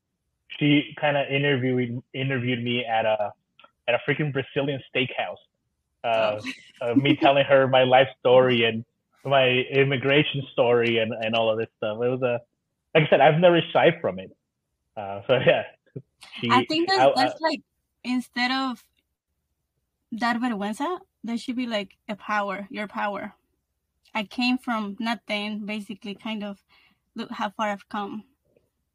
She 0.59 0.95
kind 1.01 1.17
of 1.17 1.27
interviewed 1.29 2.03
interviewed 2.15 2.63
me 2.63 2.85
at 2.85 3.05
a 3.05 3.33
at 3.89 3.95
a 3.95 4.01
freaking 4.07 4.33
Brazilian 4.33 4.81
steakhouse. 4.95 5.43
Uh, 6.05 6.41
oh. 6.83 6.93
uh, 6.93 6.95
me 6.95 7.17
telling 7.17 7.45
her 7.45 7.67
my 7.67 7.83
life 7.83 8.09
story 8.21 8.65
and 8.65 8.85
my 9.25 9.49
immigration 9.83 10.43
story 10.53 10.99
and, 10.99 11.13
and 11.25 11.35
all 11.35 11.51
of 11.51 11.59
this 11.59 11.69
stuff. 11.79 11.97
It 12.03 12.09
was 12.09 12.23
a 12.23 12.41
like 12.95 13.07
I 13.07 13.11
said, 13.11 13.21
I've 13.21 13.41
never 13.41 13.61
shied 13.73 13.95
from 14.01 14.19
it. 14.19 14.31
Uh, 14.97 15.23
so 15.27 15.35
yeah, 15.47 15.65
she, 16.41 16.51
I 16.51 16.65
think 16.67 16.89
that's, 16.89 17.01
I, 17.01 17.13
that's 17.17 17.41
like 17.41 17.61
instead 18.03 18.51
of 18.51 18.85
dar 20.17 20.35
vergüenza, 20.35 21.01
there 21.23 21.39
should 21.39 21.57
be 21.57 21.67
like 21.67 21.97
a 22.09 22.17
power, 22.17 22.67
your 22.71 22.87
power. 22.87 23.33
I 24.15 24.25
came 24.25 24.59
from 24.59 24.97
nothing, 25.01 25.67
basically, 25.67 26.15
kind 26.15 26.45
of 26.45 26.63
look 27.17 27.31
how 27.31 27.51
far 27.51 27.71
I've 27.71 27.89
come. 27.89 28.25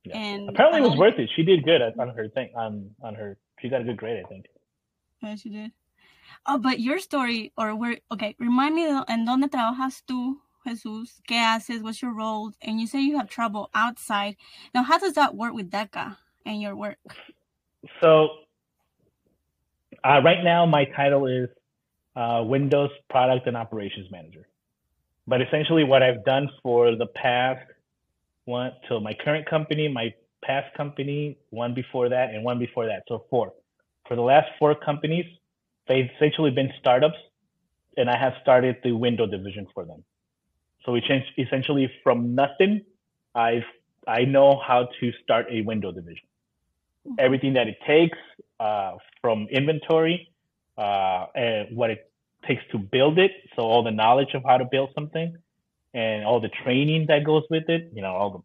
Yeah. 0.05 0.17
And 0.17 0.49
apparently, 0.49 0.80
it 0.80 0.89
was 0.89 0.97
worth 0.97 1.19
it. 1.19 1.30
She 1.36 1.43
did 1.43 1.63
good 1.63 1.82
on 1.82 2.09
her 2.09 2.30
thing. 2.30 2.51
On 2.55 2.89
on 3.01 3.15
her, 3.15 3.38
she 3.59 3.67
got 3.67 3.82
a 3.82 3.84
good 3.84 3.97
grade, 3.97 4.23
I 4.23 4.27
think. 4.27 4.45
Yeah, 5.21 5.36
she 5.36 5.49
did. 5.49 5.71
Oh, 6.45 6.57
but 6.57 6.80
your 6.80 6.99
story, 6.99 7.51
or 7.57 7.75
where? 7.75 7.97
Okay, 8.11 8.36
remind 8.39 8.75
me. 8.75 8.86
En 9.09 9.25
dónde 9.25 9.49
trabajas 9.49 10.03
tú, 10.07 10.38
Jesús? 10.65 11.19
¿Qué 11.27 11.36
haces? 11.36 11.82
What's 11.82 12.01
your 12.01 12.13
role? 12.13 12.53
And 12.61 12.80
you 12.80 12.88
say 12.88 13.01
you 13.01 13.17
have 13.17 13.30
trouble 13.30 13.69
outside. 13.73 14.38
Now, 14.73 14.84
how 14.84 14.97
does 14.97 15.13
that 15.13 15.36
work 15.36 15.53
with 15.53 15.69
DACA 15.69 16.15
and 16.46 16.62
your 16.62 16.76
work? 16.76 16.98
So, 18.02 18.30
uh, 20.04 20.22
right 20.24 20.44
now, 20.44 20.66
my 20.66 20.86
title 20.86 21.28
is 21.28 21.50
uh, 22.16 22.44
Windows 22.46 22.92
Product 23.10 23.48
and 23.48 23.56
Operations 23.56 24.12
Manager. 24.12 24.48
But 25.28 25.42
essentially, 25.42 25.84
what 25.84 26.02
I've 26.02 26.26
done 26.26 26.50
for 26.64 26.96
the 26.96 27.06
past 27.08 27.66
one 28.46 28.72
to 28.88 29.00
my 29.00 29.14
current 29.14 29.48
company, 29.48 29.88
my 29.88 30.14
past 30.44 30.76
company, 30.76 31.38
one 31.52 31.74
before 31.74 32.10
that, 32.10 32.34
and 32.34 32.44
one 32.44 32.60
before 32.60 32.88
that, 32.88 33.04
so 33.08 33.26
four. 33.30 33.54
For 34.08 34.16
the 34.16 34.22
last 34.22 34.48
four 34.58 34.74
companies, 34.74 35.26
they've 35.88 36.10
essentially 36.16 36.52
been 36.52 36.72
startups, 36.80 37.18
and 37.96 38.10
I 38.10 38.18
have 38.18 38.34
started 38.42 38.78
the 38.84 38.92
window 38.92 39.28
division 39.28 39.68
for 39.74 39.86
them. 39.86 40.04
So 40.86 40.94
we 40.94 41.02
changed 41.02 41.28
essentially 41.38 41.92
from 42.04 42.34
nothing. 42.34 42.82
I've 43.36 43.70
I 44.10 44.26
know 44.26 44.60
how 44.70 44.89
to 44.99 45.12
start 45.24 45.45
a 45.51 45.62
window 45.62 45.91
division. 45.91 46.28
Mm-hmm. 47.07 47.16
Everything 47.26 47.53
that 47.53 47.68
it 47.68 47.78
takes 47.86 48.18
uh, 48.60 48.93
from 49.22 49.47
inventory, 49.51 50.18
uh, 50.78 51.26
and 51.36 51.76
what 51.76 51.89
it 51.91 52.10
takes 52.47 52.64
to 52.72 52.78
build 52.78 53.20
it. 53.20 53.32
So 53.55 53.64
all 53.64 53.84
the 53.84 53.91
knowledge 53.91 54.34
of 54.34 54.43
how 54.45 54.57
to 54.57 54.66
build 54.66 54.89
something 54.95 55.36
and 55.93 56.26
all 56.26 56.39
the 56.39 56.53
training 56.64 57.05
that 57.07 57.24
goes 57.26 57.43
with 57.49 57.68
it, 57.68 57.91
you 57.93 58.01
know, 58.01 58.14
all 58.14 58.30
the, 58.36 58.41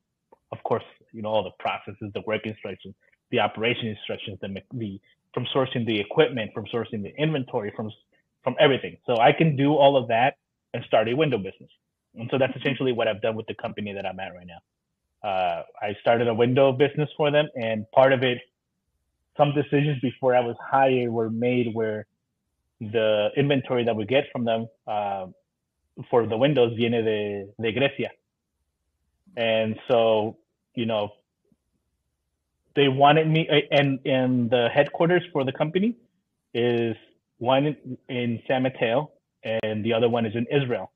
of 0.57 0.62
course, 0.65 0.85
you 1.12 1.23
know, 1.23 1.29
all 1.29 1.45
the 1.45 1.57
processes, 1.59 2.11
the 2.12 2.23
work 2.27 2.43
instructions, 2.45 2.95
the 3.31 3.41
operation 3.41 3.87
instructions, 3.87 4.39
the, 4.41 4.49
the 4.73 5.01
from 5.33 5.47
sourcing 5.55 5.87
the 5.87 5.99
equipment, 5.99 6.51
from 6.55 6.65
sourcing 6.67 7.03
the 7.03 7.12
inventory, 7.17 7.73
from 7.77 7.91
from 8.43 8.57
everything. 8.61 8.97
So 9.07 9.19
I 9.19 9.33
can 9.33 9.57
do 9.57 9.75
all 9.75 9.97
of 9.97 10.09
that 10.09 10.37
and 10.75 10.85
start 10.85 11.09
a 11.09 11.15
window 11.15 11.39
business. 11.39 11.71
And 12.15 12.29
so 12.31 12.39
that's 12.39 12.55
essentially 12.57 12.93
what 12.93 13.09
I've 13.09 13.23
done 13.23 13.37
with 13.37 13.47
the 13.47 13.55
company 13.55 13.93
that 13.95 14.05
I'm 14.05 14.21
at 14.21 14.35
right 14.35 14.47
now. 14.47 14.59
Uh, 15.25 15.62
I 15.81 15.97
started 16.03 16.29
a 16.29 16.35
window 16.35 16.72
business 16.72 17.09
for 17.16 17.31
them, 17.31 17.47
and 17.55 17.91
part 17.93 18.12
of 18.12 18.22
it, 18.22 18.39
some 19.39 19.55
decisions 19.55 19.99
before 20.01 20.37
I 20.37 20.41
was 20.41 20.57
hired 20.61 21.11
were 21.11 21.31
made 21.31 21.75
where 21.75 22.07
the 22.81 23.31
inventory 23.37 23.85
that 23.85 23.97
we 23.97 24.05
get 24.05 24.25
from 24.31 24.45
them 24.45 24.68
uh, 24.87 25.27
for 26.11 26.27
the 26.27 26.37
windows 26.37 26.75
viene 26.77 27.03
de, 27.03 27.47
de 27.61 27.72
Grecia. 27.72 28.11
And 29.37 29.79
so, 29.89 30.37
you 30.75 30.87
know, 30.87 31.12
they 32.77 32.89
wanted 32.89 33.27
me, 33.29 33.49
and, 33.70 34.01
and 34.05 34.51
the 34.51 34.68
headquarters 34.68 35.22
for 35.33 35.45
the 35.45 35.53
company 35.53 35.97
is 36.53 36.97
one 37.39 37.77
in 38.09 38.43
San 38.47 38.62
Mateo 38.62 39.11
and 39.43 39.85
the 39.85 39.93
other 39.93 40.09
one 40.09 40.27
is 40.27 40.35
in 40.35 40.47
Israel. 40.51 40.91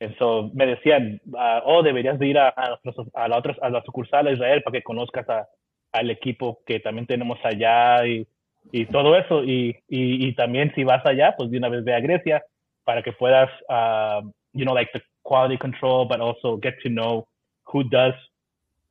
And 0.00 0.14
so 0.18 0.50
me 0.54 0.66
decían, 0.66 1.20
uh, 1.32 1.60
oh, 1.64 1.82
deberías 1.82 2.18
de 2.18 2.26
ir 2.26 2.38
a, 2.38 2.48
a, 2.48 2.78
a, 3.14 3.28
la 3.28 3.38
otra, 3.38 3.56
a 3.62 3.70
la 3.70 3.82
sucursal 3.82 4.26
de 4.26 4.32
Israel 4.32 4.62
para 4.62 4.78
que 4.78 4.82
conozcas 4.82 5.28
a, 5.28 5.46
al 5.92 6.10
equipo 6.10 6.60
que 6.66 6.80
también 6.80 7.06
tenemos 7.06 7.38
allá 7.44 8.06
y 8.06 8.26
y 8.72 8.86
todo 8.86 9.16
eso. 9.16 9.44
Y, 9.44 9.76
y, 9.88 10.26
y, 10.28 10.34
también 10.34 10.72
si 10.74 10.84
vas 10.84 11.04
allá, 11.06 11.34
pues 11.36 11.50
de 11.50 11.58
una 11.58 11.68
vez 11.68 11.84
ve 11.84 11.94
a 11.94 12.00
Grecia 12.00 12.42
para 12.84 13.02
que 13.02 13.12
puedas, 13.12 13.50
uh, 13.68 14.26
you 14.52 14.64
know, 14.64 14.74
like 14.74 14.90
the 14.92 15.02
quality 15.22 15.56
control, 15.56 16.06
but 16.06 16.20
also 16.20 16.56
get 16.56 16.74
to 16.82 16.88
know 16.88 17.26
who 17.64 17.84
does 17.84 18.14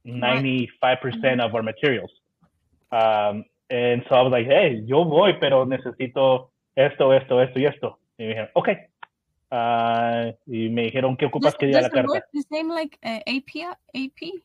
95% 0.05 1.39
of 1.41 1.53
our 1.53 1.63
materials. 1.63 2.11
Um, 2.91 3.45
and 3.69 4.03
so 4.07 4.15
I 4.15 4.21
was 4.21 4.31
like, 4.31 4.47
hey, 4.47 4.83
yo 4.85 5.05
voy, 5.05 5.33
pero 5.39 5.65
necesito 5.65 6.51
esto, 6.75 7.13
esto, 7.13 7.39
esto 7.39 7.59
y 7.59 7.65
esto. 7.65 7.99
Y 8.17 8.23
me 8.23 8.29
dijeron, 8.29 8.49
ok. 8.53 8.69
Uh, 9.53 10.33
y 10.47 10.69
me 10.69 10.85
dijeron, 10.85 11.15
¿qué 11.15 11.27
ocupas 11.27 11.55
que 11.55 11.67
diga 11.67 11.81
la 11.81 11.89
carta? 11.91 12.25
the 12.33 12.41
same 12.49 12.69
like 12.69 12.97
uh, 13.03 13.21
AP? 13.27 13.77
AP? 13.93 14.41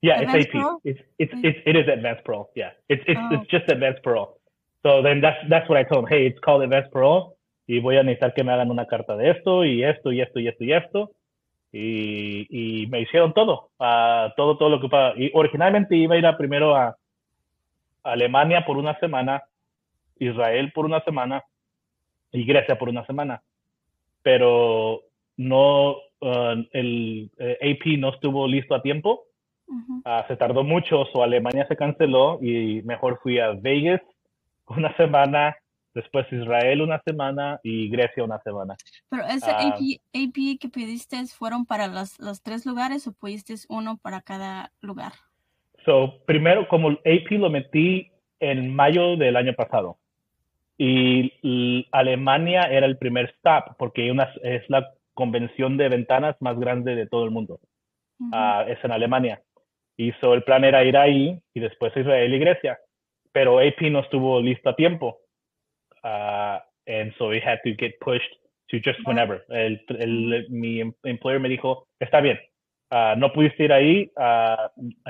Yeah, 0.00 0.20
Advanced 0.20 0.46
it's 0.46 0.54
AP. 0.54 0.60
Pro? 0.60 0.80
It's, 0.84 1.00
it's, 1.18 1.32
it's, 1.42 1.58
it 1.66 1.76
is 1.76 1.88
Advanced 1.88 2.24
Pro. 2.24 2.48
Yeah, 2.54 2.70
it's, 2.88 3.02
it's, 3.08 3.20
oh. 3.20 3.34
it's 3.34 3.50
just 3.50 3.68
Advanced 3.68 4.04
Pro. 4.04 4.36
So 4.84 5.02
then 5.02 5.20
that's, 5.20 5.38
that's 5.50 5.68
what 5.68 5.76
I 5.76 5.82
told 5.82 6.04
him. 6.04 6.10
Hey, 6.10 6.26
it's 6.26 6.38
called 6.38 6.62
Invest 6.62 6.92
Pro. 6.92 7.34
Y 7.66 7.80
voy 7.80 7.96
a 7.96 8.04
necesitar 8.04 8.32
que 8.32 8.44
me 8.44 8.52
hagan 8.52 8.70
una 8.70 8.86
carta 8.86 9.16
de 9.16 9.30
esto 9.30 9.64
y 9.64 9.82
esto 9.82 10.12
y 10.12 10.20
esto 10.20 10.38
y 10.38 10.46
esto 10.46 10.64
y 10.64 10.72
esto. 10.72 11.10
Y, 11.72 12.46
y 12.48 12.86
me 12.86 13.00
hicieron 13.00 13.32
todo. 13.34 13.70
Uh, 13.80 14.30
todo, 14.36 14.56
todo 14.56 14.68
lo 14.68 14.80
que 14.80 14.88
para. 14.88 15.18
Y 15.20 15.32
originalmente 15.34 15.96
iba 15.96 16.14
a 16.14 16.18
ir 16.18 16.26
a 16.26 16.36
primero 16.36 16.76
a 16.76 16.96
Alemania 18.04 18.64
por 18.64 18.76
una 18.76 18.96
semana, 19.00 19.42
Israel 20.20 20.70
por 20.72 20.84
una 20.84 21.00
semana 21.00 21.42
y 22.30 22.44
Grecia 22.44 22.78
por 22.78 22.88
una 22.88 23.04
semana. 23.04 23.42
Pero 24.24 25.02
no, 25.36 25.92
uh, 25.92 26.64
el 26.72 27.30
eh, 27.38 27.58
AP 27.60 27.98
no 27.98 28.08
estuvo 28.08 28.48
listo 28.48 28.74
a 28.74 28.82
tiempo. 28.82 29.26
Uh 29.66 29.74
-huh. 29.74 30.22
uh, 30.22 30.26
se 30.26 30.36
tardó 30.36 30.64
mucho, 30.64 31.02
o 31.02 31.22
Alemania 31.22 31.66
se 31.68 31.76
canceló 31.76 32.38
y 32.42 32.82
mejor 32.82 33.20
fui 33.22 33.38
a 33.38 33.52
Vegas 33.52 34.00
una 34.66 34.94
semana, 34.96 35.56
después 35.94 36.26
Israel 36.32 36.82
una 36.82 37.00
semana 37.04 37.60
y 37.62 37.88
Grecia 37.90 38.24
una 38.24 38.40
semana. 38.40 38.74
Pero 39.10 39.24
ese 39.24 39.50
uh, 39.50 39.54
ah. 39.54 39.68
AP, 39.68 39.80
AP, 40.14 40.58
que 40.58 40.68
pediste 40.68 41.24
fueron 41.26 41.66
para 41.66 41.86
los, 41.86 42.18
los 42.18 42.42
tres 42.42 42.66
lugares 42.66 43.06
o 43.06 43.12
pediste 43.12 43.54
uno 43.68 43.98
para 44.02 44.22
cada 44.22 44.70
lugar? 44.80 45.12
So, 45.84 46.22
primero, 46.24 46.66
como 46.66 46.88
AP 46.88 47.30
lo 47.32 47.50
metí 47.50 48.10
en 48.40 48.74
mayo 48.74 49.16
del 49.16 49.36
año 49.36 49.52
pasado 49.52 49.98
y, 50.78 51.86
Alemania 51.92 52.62
era 52.62 52.86
el 52.86 52.98
primer 52.98 53.26
stop 53.36 53.76
porque 53.78 54.10
una, 54.10 54.32
es 54.42 54.68
la 54.68 54.92
convención 55.14 55.76
de 55.76 55.88
ventanas 55.88 56.36
más 56.40 56.58
grande 56.58 56.96
de 56.96 57.06
todo 57.06 57.24
el 57.24 57.30
mundo. 57.30 57.60
Uh 58.18 58.30
-huh. 58.30 58.66
uh, 58.66 58.70
es 58.70 58.84
en 58.84 58.92
Alemania. 58.92 59.42
Y 59.96 60.12
so, 60.20 60.34
el 60.34 60.42
plan 60.42 60.64
era 60.64 60.84
ir 60.84 60.96
ahí 60.96 61.38
y 61.54 61.60
después 61.60 61.96
Israel 61.96 62.34
y 62.34 62.38
Grecia 62.38 62.78
pero 63.34 63.58
AP 63.58 63.90
no 63.90 63.98
estuvo 63.98 64.40
listo 64.40 64.70
a 64.70 64.76
tiempo. 64.76 65.18
Uh, 66.04 66.58
and 66.86 67.12
so 67.18 67.32
it 67.32 67.42
had 67.42 67.58
to 67.64 67.74
get 67.74 67.98
pushed 68.00 68.30
to 68.70 68.78
just 68.78 69.00
whenever. 69.04 69.44
El, 69.50 69.80
el, 69.98 70.46
mi 70.50 70.80
em, 70.80 70.94
employer 71.02 71.40
me 71.40 71.48
dijo, 71.48 71.88
está 71.98 72.20
bien, 72.20 72.38
uh, 72.92 73.16
no 73.16 73.32
pudiste 73.32 73.64
ir 73.64 73.72
ahí, 73.72 74.10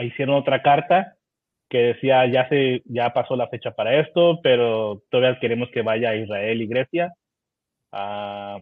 hicieron 0.01 0.37
otra 0.37 0.63
carta 0.63 1.17
que 1.69 1.79
decía, 1.79 2.27
ya, 2.27 2.49
se, 2.49 2.83
ya 2.87 3.11
pasó 3.11 3.37
la 3.37 3.49
fecha 3.49 3.73
para 3.73 3.99
esto, 4.01 4.41
pero 4.43 5.03
todavía 5.11 5.41
queremos 5.41 5.71
que 5.71 5.83
vaya 5.83 6.11
a 6.11 6.17
Israel 6.17 6.63
y 6.63 6.67
Grecia. 6.67 7.13
Uh, 7.93 8.61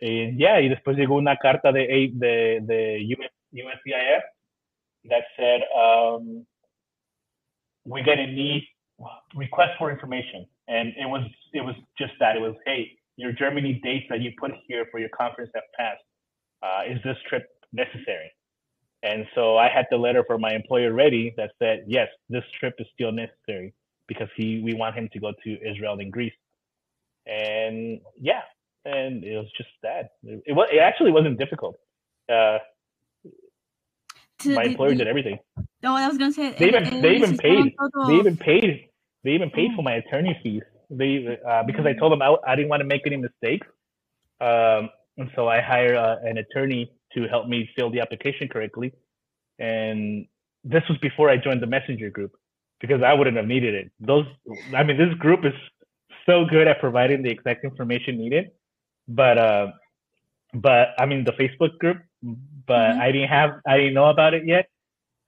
y, 0.00 0.36
yeah, 0.36 0.60
y 0.60 0.68
después 0.68 0.96
llegó 0.96 1.16
una 1.16 1.36
carta 1.36 1.72
de, 1.72 2.10
de, 2.12 2.60
de 2.62 3.16
US, 3.16 4.24
that 5.08 5.24
said, 5.36 5.60
um, 5.76 6.46
we're 7.84 8.04
going 8.04 8.18
to 8.18 8.26
need 8.26 8.64
request 9.34 9.72
for 9.78 9.90
information, 9.90 10.46
and 10.68 10.88
it 10.88 11.08
was 11.08 11.22
it 11.52 11.60
was 11.60 11.74
just 11.98 12.12
that. 12.20 12.36
It 12.36 12.40
was, 12.40 12.54
hey, 12.64 12.92
your 13.16 13.32
Germany 13.32 13.80
dates 13.82 14.06
that 14.08 14.20
you 14.20 14.32
put 14.38 14.52
here 14.66 14.86
for 14.90 14.98
your 14.98 15.10
conference 15.10 15.50
have 15.54 15.64
passed. 15.78 16.02
Uh, 16.62 16.92
is 16.92 16.98
this 17.04 17.16
trip 17.28 17.46
necessary? 17.72 18.30
And 19.04 19.26
so 19.34 19.58
I 19.58 19.68
had 19.68 19.86
the 19.90 19.98
letter 19.98 20.24
from 20.26 20.40
my 20.40 20.54
employer 20.54 20.92
ready 20.94 21.34
that 21.36 21.50
said, 21.58 21.84
yes, 21.86 22.08
this 22.30 22.42
trip 22.58 22.74
is 22.78 22.86
still 22.94 23.12
necessary 23.12 23.74
because 24.08 24.28
he 24.34 24.62
we 24.64 24.72
want 24.72 24.96
him 24.96 25.10
to 25.12 25.20
go 25.20 25.32
to 25.44 25.70
Israel 25.70 25.98
and 26.00 26.10
Greece. 26.10 26.32
And 27.26 28.00
yeah, 28.18 28.40
and 28.86 29.22
it 29.22 29.36
was 29.36 29.50
just 29.56 29.68
that. 29.82 30.12
It, 30.22 30.42
it 30.46 30.52
was 30.52 30.68
it 30.72 30.78
actually 30.78 31.12
wasn't 31.12 31.38
difficult. 31.38 31.76
Uh, 32.32 32.58
my 34.46 34.64
employer 34.64 34.94
did 34.94 35.06
everything. 35.06 35.38
No, 35.82 35.94
I 35.94 36.08
was 36.08 36.16
gonna 36.16 36.32
say. 36.32 36.52
They 36.58 36.68
even 36.68 37.02
they 37.02 37.16
even 37.16 37.36
paid 37.36 37.74
they 38.06 38.14
even 38.14 38.36
paid 38.38 38.88
they 39.22 39.32
even 39.32 39.50
paid 39.50 39.70
for 39.76 39.82
my 39.82 39.94
attorney 39.96 40.38
fees. 40.42 40.62
They 40.88 41.38
uh, 41.46 41.62
because 41.64 41.84
I 41.84 41.92
told 41.92 42.12
them 42.12 42.22
I, 42.22 42.34
I 42.46 42.56
didn't 42.56 42.70
want 42.70 42.80
to 42.80 42.86
make 42.86 43.02
any 43.06 43.16
mistakes, 43.16 43.66
um, 44.40 44.88
and 45.18 45.30
so 45.34 45.46
I 45.46 45.60
hired 45.60 45.96
uh, 45.96 46.16
an 46.24 46.38
attorney 46.38 46.90
to 47.14 47.28
help 47.28 47.48
me 47.48 47.68
fill 47.76 47.90
the 47.90 48.00
application 48.00 48.48
correctly. 48.48 48.92
And 49.58 50.26
this 50.64 50.82
was 50.88 50.98
before 50.98 51.30
I 51.30 51.36
joined 51.36 51.62
the 51.62 51.66
messenger 51.66 52.10
group 52.10 52.36
because 52.80 53.02
I 53.02 53.12
wouldn't 53.12 53.36
have 53.36 53.46
needed 53.46 53.74
it. 53.74 53.92
Those 54.00 54.26
I 54.74 54.82
mean 54.82 54.96
this 54.96 55.14
group 55.14 55.44
is 55.44 55.54
so 56.26 56.44
good 56.44 56.66
at 56.66 56.80
providing 56.80 57.22
the 57.22 57.30
exact 57.30 57.64
information 57.64 58.18
needed, 58.18 58.50
but 59.08 59.38
uh, 59.38 59.68
but 60.52 60.88
I 60.98 61.06
mean 61.06 61.24
the 61.24 61.32
Facebook 61.32 61.78
group, 61.78 61.98
but 62.22 62.94
Mhm. 62.94 63.00
I 63.00 63.12
didn't 63.12 63.28
have 63.28 63.60
I 63.66 63.76
didn't 63.78 63.94
know 63.94 64.06
about 64.06 64.34
it 64.34 64.46
yet 64.46 64.68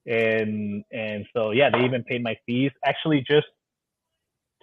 and 0.07 0.85
and 0.93 1.27
so 1.35 1.51
yeah 1.51 1.69
they 1.69 1.85
even 1.85 2.03
paid 2.05 2.23
my 2.23 2.37
fees 2.47 2.71
actually 2.85 3.21
just 3.23 3.47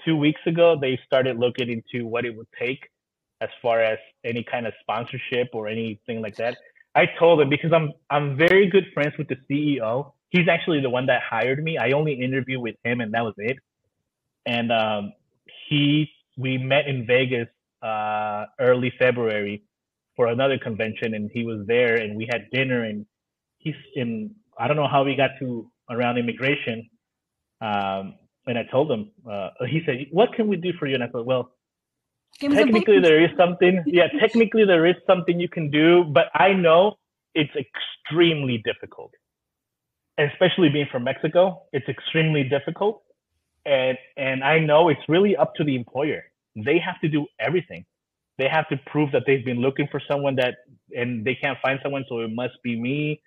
two 0.06 0.16
weeks 0.16 0.40
ago 0.46 0.78
they 0.80 1.00
started 1.06 1.38
looking 1.38 1.70
into 1.70 2.06
what 2.08 2.26
it 2.26 2.36
would 2.36 2.48
take 2.58 2.90
as 3.42 3.50
far 3.62 3.82
as 3.82 3.98
any 4.24 4.44
kind 4.44 4.66
of 4.66 4.74
sponsorship 4.80 5.50
or 5.54 5.68
anything 5.68 6.22
like 6.22 6.36
that 6.38 6.58
i 6.96 7.06
told 7.20 7.42
him 7.42 7.50
because 7.50 7.72
i'm 7.74 7.92
i'm 8.10 8.38
very 8.38 8.68
good 8.70 8.86
friends 8.94 9.14
with 9.18 9.28
the 9.28 9.38
ceo 9.50 10.12
he's 10.30 10.48
actually 10.48 10.82
the 10.82 10.90
one 10.90 11.06
that 11.06 11.22
hired 11.22 11.64
me 11.64 11.78
i 11.78 11.92
only 11.92 12.14
interviewed 12.14 12.62
with 12.62 12.76
him 12.84 13.02
and 13.02 13.14
that 13.14 13.24
was 13.24 13.34
it 13.38 13.58
and 14.46 14.72
um 14.72 15.14
he 15.70 16.10
we 16.38 16.58
met 16.58 16.88
in 16.88 17.06
vegas 17.06 17.48
uh 17.82 18.46
early 18.60 18.92
february 19.00 19.64
for 20.16 20.28
another 20.28 20.58
convention 20.58 21.14
and 21.16 21.32
he 21.34 21.44
was 21.44 21.66
there 21.68 21.96
and 21.96 22.16
we 22.16 22.28
had 22.32 22.50
dinner 22.52 22.84
and 22.84 23.06
he's 23.58 23.76
in 23.96 24.36
I 24.60 24.68
don't 24.68 24.78
know 24.78 24.88
how 24.88 25.04
we 25.04 25.16
got 25.16 25.32
to 25.40 25.70
around 25.90 26.18
immigration. 26.18 26.90
Um, 27.62 28.16
and 28.46 28.58
I 28.58 28.64
told 28.72 28.92
him, 28.92 29.12
uh, 29.30 29.50
he 29.68 29.82
said, 29.86 30.08
"What 30.12 30.34
can 30.34 30.48
we 30.48 30.58
do 30.58 30.74
for 30.74 30.86
you?" 30.86 30.96
And 30.96 31.04
I 31.04 31.08
said, 31.08 31.26
"Well, 31.26 31.52
technically 32.40 33.00
there 33.00 33.24
is 33.24 33.32
something. 33.38 33.84
Yeah, 33.86 34.08
technically 34.20 34.66
there 34.66 34.86
is 34.86 34.96
something 35.08 35.40
you 35.40 35.50
can 35.50 35.70
do, 35.70 36.04
but 36.04 36.26
I 36.34 36.54
know 36.54 36.96
it's 37.36 37.54
extremely 37.56 38.62
difficult, 38.66 39.12
especially 40.18 40.70
being 40.70 40.88
from 40.92 41.04
Mexico. 41.04 41.64
It's 41.74 41.88
extremely 41.90 42.44
difficult, 42.44 43.04
and 43.66 43.98
and 44.18 44.44
I 44.44 44.60
know 44.60 44.90
it's 44.90 45.02
really 45.08 45.36
up 45.36 45.56
to 45.56 45.64
the 45.64 45.76
employer. 45.76 46.24
They 46.56 46.80
have 46.80 47.00
to 47.02 47.10
do 47.10 47.26
everything. 47.40 47.86
They 48.38 48.48
have 48.50 48.68
to 48.70 48.78
prove 48.88 49.12
that 49.12 49.24
they've 49.28 49.46
been 49.46 49.62
looking 49.62 49.88
for 49.92 50.02
someone 50.08 50.36
that, 50.38 50.56
and 50.96 51.24
they 51.26 51.36
can't 51.36 51.58
find 51.62 51.80
someone, 51.84 52.06
so 52.10 52.20
it 52.22 52.32
must 52.32 52.56
be 52.64 52.80
me, 52.80 53.22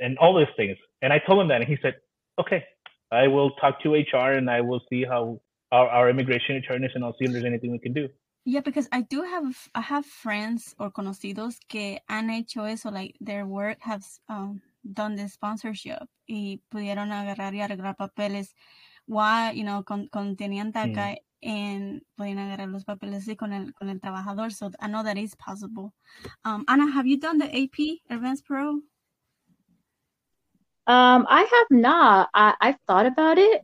and 0.00 0.18
all 0.18 0.34
those 0.34 0.52
things. 0.56 0.76
And 1.02 1.12
I 1.12 1.18
told 1.18 1.40
him 1.40 1.48
that, 1.48 1.60
and 1.60 1.68
he 1.68 1.78
said, 1.82 1.94
"Okay, 2.38 2.64
I 3.12 3.28
will 3.28 3.50
talk 3.52 3.80
to 3.82 3.94
HR, 3.94 4.32
and 4.32 4.50
I 4.50 4.60
will 4.60 4.82
see 4.90 5.04
how." 5.04 5.40
Our, 5.72 5.88
our 5.88 6.10
immigration 6.10 6.56
attorneys 6.56 6.90
and 6.94 7.04
I'll 7.04 7.14
see 7.18 7.26
if 7.26 7.32
there's 7.32 7.44
anything 7.44 7.70
we 7.70 7.78
can 7.78 7.92
do. 7.92 8.08
Yeah, 8.44 8.60
because 8.60 8.88
I 8.90 9.02
do 9.02 9.22
have 9.22 9.54
I 9.74 9.80
have 9.82 10.06
friends 10.06 10.74
or 10.78 10.90
conocidos 10.90 11.58
que 11.68 11.98
han 12.08 12.30
hecho 12.30 12.64
eso, 12.64 12.90
like 12.90 13.16
their 13.20 13.46
work 13.46 13.78
has 13.80 14.18
um, 14.28 14.62
done 14.94 15.14
the 15.14 15.28
sponsorship 15.28 16.08
y 16.26 16.60
pudieron 16.72 17.12
agarrar 17.12 17.54
y 17.54 17.60
arreglar 17.60 17.96
papeles. 17.96 18.54
Why, 19.06 19.52
you 19.52 19.64
know, 19.64 19.82
con, 19.82 20.08
con 20.08 20.36
tenían 20.36 20.72
DACA 20.72 21.18
and 21.42 22.02
podían 22.16 22.38
agarrar 22.38 22.68
los 22.68 22.84
papeles 22.84 23.24
así 23.24 23.36
con 23.36 23.52
el 23.52 23.74
con 23.74 23.90
el 23.90 24.00
trabajador. 24.00 24.52
So 24.52 24.70
I 24.80 24.88
know 24.88 25.02
that 25.02 25.18
is 25.18 25.34
possible. 25.36 25.92
Um, 26.44 26.64
Ana, 26.66 26.90
have 26.90 27.06
you 27.06 27.18
done 27.18 27.38
the 27.38 27.46
AP 27.46 28.00
Advanced 28.08 28.46
Pro? 28.46 28.80
Um, 30.86 31.26
I 31.28 31.42
have 31.42 31.78
not. 31.78 32.30
I, 32.34 32.54
I've 32.60 32.80
thought 32.86 33.06
about 33.06 33.38
it, 33.38 33.62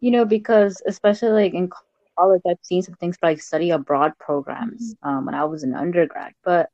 you 0.00 0.10
know, 0.10 0.24
because 0.24 0.82
especially 0.86 1.30
like 1.30 1.54
in 1.54 1.70
college, 1.70 2.42
I've 2.48 2.58
seen 2.62 2.82
some 2.82 2.94
things 2.96 3.16
like 3.22 3.40
study 3.40 3.70
abroad 3.70 4.12
programs 4.18 4.94
um, 5.02 5.26
when 5.26 5.34
I 5.34 5.44
was 5.44 5.62
an 5.64 5.74
undergrad, 5.74 6.32
but 6.44 6.68